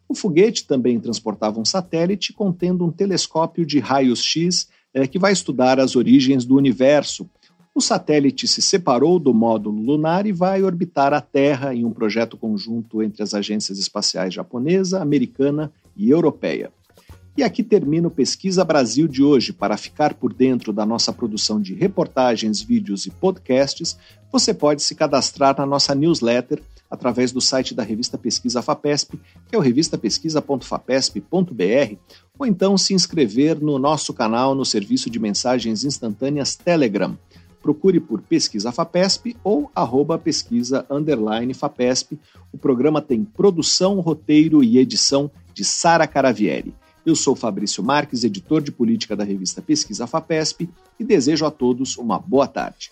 O 0.07 0.13
foguete 0.13 0.65
também 0.65 0.99
transportava 0.99 1.59
um 1.59 1.65
satélite 1.65 2.31
contendo 2.31 2.85
um 2.85 2.91
telescópio 2.91 3.65
de 3.65 3.79
raios-x 3.79 4.67
é, 4.93 5.07
que 5.07 5.19
vai 5.19 5.33
estudar 5.33 5.79
as 5.79 5.95
origens 5.95 6.45
do 6.45 6.55
universo. 6.55 7.29
o 7.73 7.81
satélite 7.81 8.47
se 8.47 8.61
separou 8.61 9.19
do 9.19 9.33
módulo 9.33 9.81
lunar 9.81 10.25
e 10.25 10.31
vai 10.31 10.63
orbitar 10.63 11.13
a 11.13 11.19
Terra 11.19 11.75
em 11.75 11.83
um 11.83 11.91
projeto 11.91 12.37
conjunto 12.37 13.03
entre 13.03 13.21
as 13.21 13.33
agências 13.33 13.77
espaciais 13.77 14.33
japonesa, 14.33 15.01
americana 15.01 15.69
e 15.93 16.09
europeia. 16.09 16.71
E 17.37 17.43
aqui 17.43 17.61
termina 17.61 18.07
o 18.07 18.11
Pesquisa 18.11 18.63
Brasil 18.63 19.09
de 19.09 19.21
hoje. 19.21 19.51
Para 19.51 19.75
ficar 19.75 20.13
por 20.13 20.31
dentro 20.31 20.71
da 20.71 20.85
nossa 20.85 21.11
produção 21.11 21.59
de 21.59 21.73
reportagens, 21.73 22.61
vídeos 22.61 23.05
e 23.05 23.11
podcasts, 23.11 23.97
você 24.31 24.53
pode 24.53 24.81
se 24.81 24.95
cadastrar 24.95 25.53
na 25.57 25.65
nossa 25.65 25.93
newsletter 25.93 26.63
através 26.95 27.31
do 27.31 27.39
site 27.39 27.75
da 27.75 27.83
revista 27.83 28.17
Pesquisa 28.17 28.61
FAPESP, 28.61 29.19
que 29.47 29.55
é 29.55 29.57
o 29.57 29.61
revistapesquisa.fapesp.br, 29.61 31.95
ou 32.39 32.45
então 32.45 32.77
se 32.77 32.93
inscrever 32.93 33.61
no 33.61 33.77
nosso 33.77 34.13
canal 34.13 34.55
no 34.55 34.65
serviço 34.65 35.09
de 35.09 35.19
mensagens 35.19 35.83
instantâneas 35.83 36.55
Telegram 36.55 37.17
procure 37.65 37.99
por 37.99 38.21
Pesquisa 38.21 38.71
FAPESP 38.71 39.35
ou 39.43 39.71
arroba 39.73 40.19
pesquisa 40.19 40.85
FAPESP. 41.55 42.19
O 42.53 42.59
programa 42.59 43.01
tem 43.01 43.23
produção, 43.23 43.99
roteiro 44.01 44.63
e 44.63 44.77
edição 44.77 45.31
de 45.51 45.65
Sara 45.65 46.05
Caravieri. 46.05 46.75
Eu 47.03 47.15
sou 47.15 47.35
Fabrício 47.35 47.83
Marques, 47.83 48.23
editor 48.23 48.61
de 48.61 48.71
política 48.71 49.15
da 49.15 49.23
revista 49.23 49.63
Pesquisa 49.63 50.05
FAPESP 50.05 50.69
e 50.99 51.03
desejo 51.03 51.43
a 51.43 51.49
todos 51.49 51.97
uma 51.97 52.19
boa 52.19 52.47
tarde. 52.47 52.91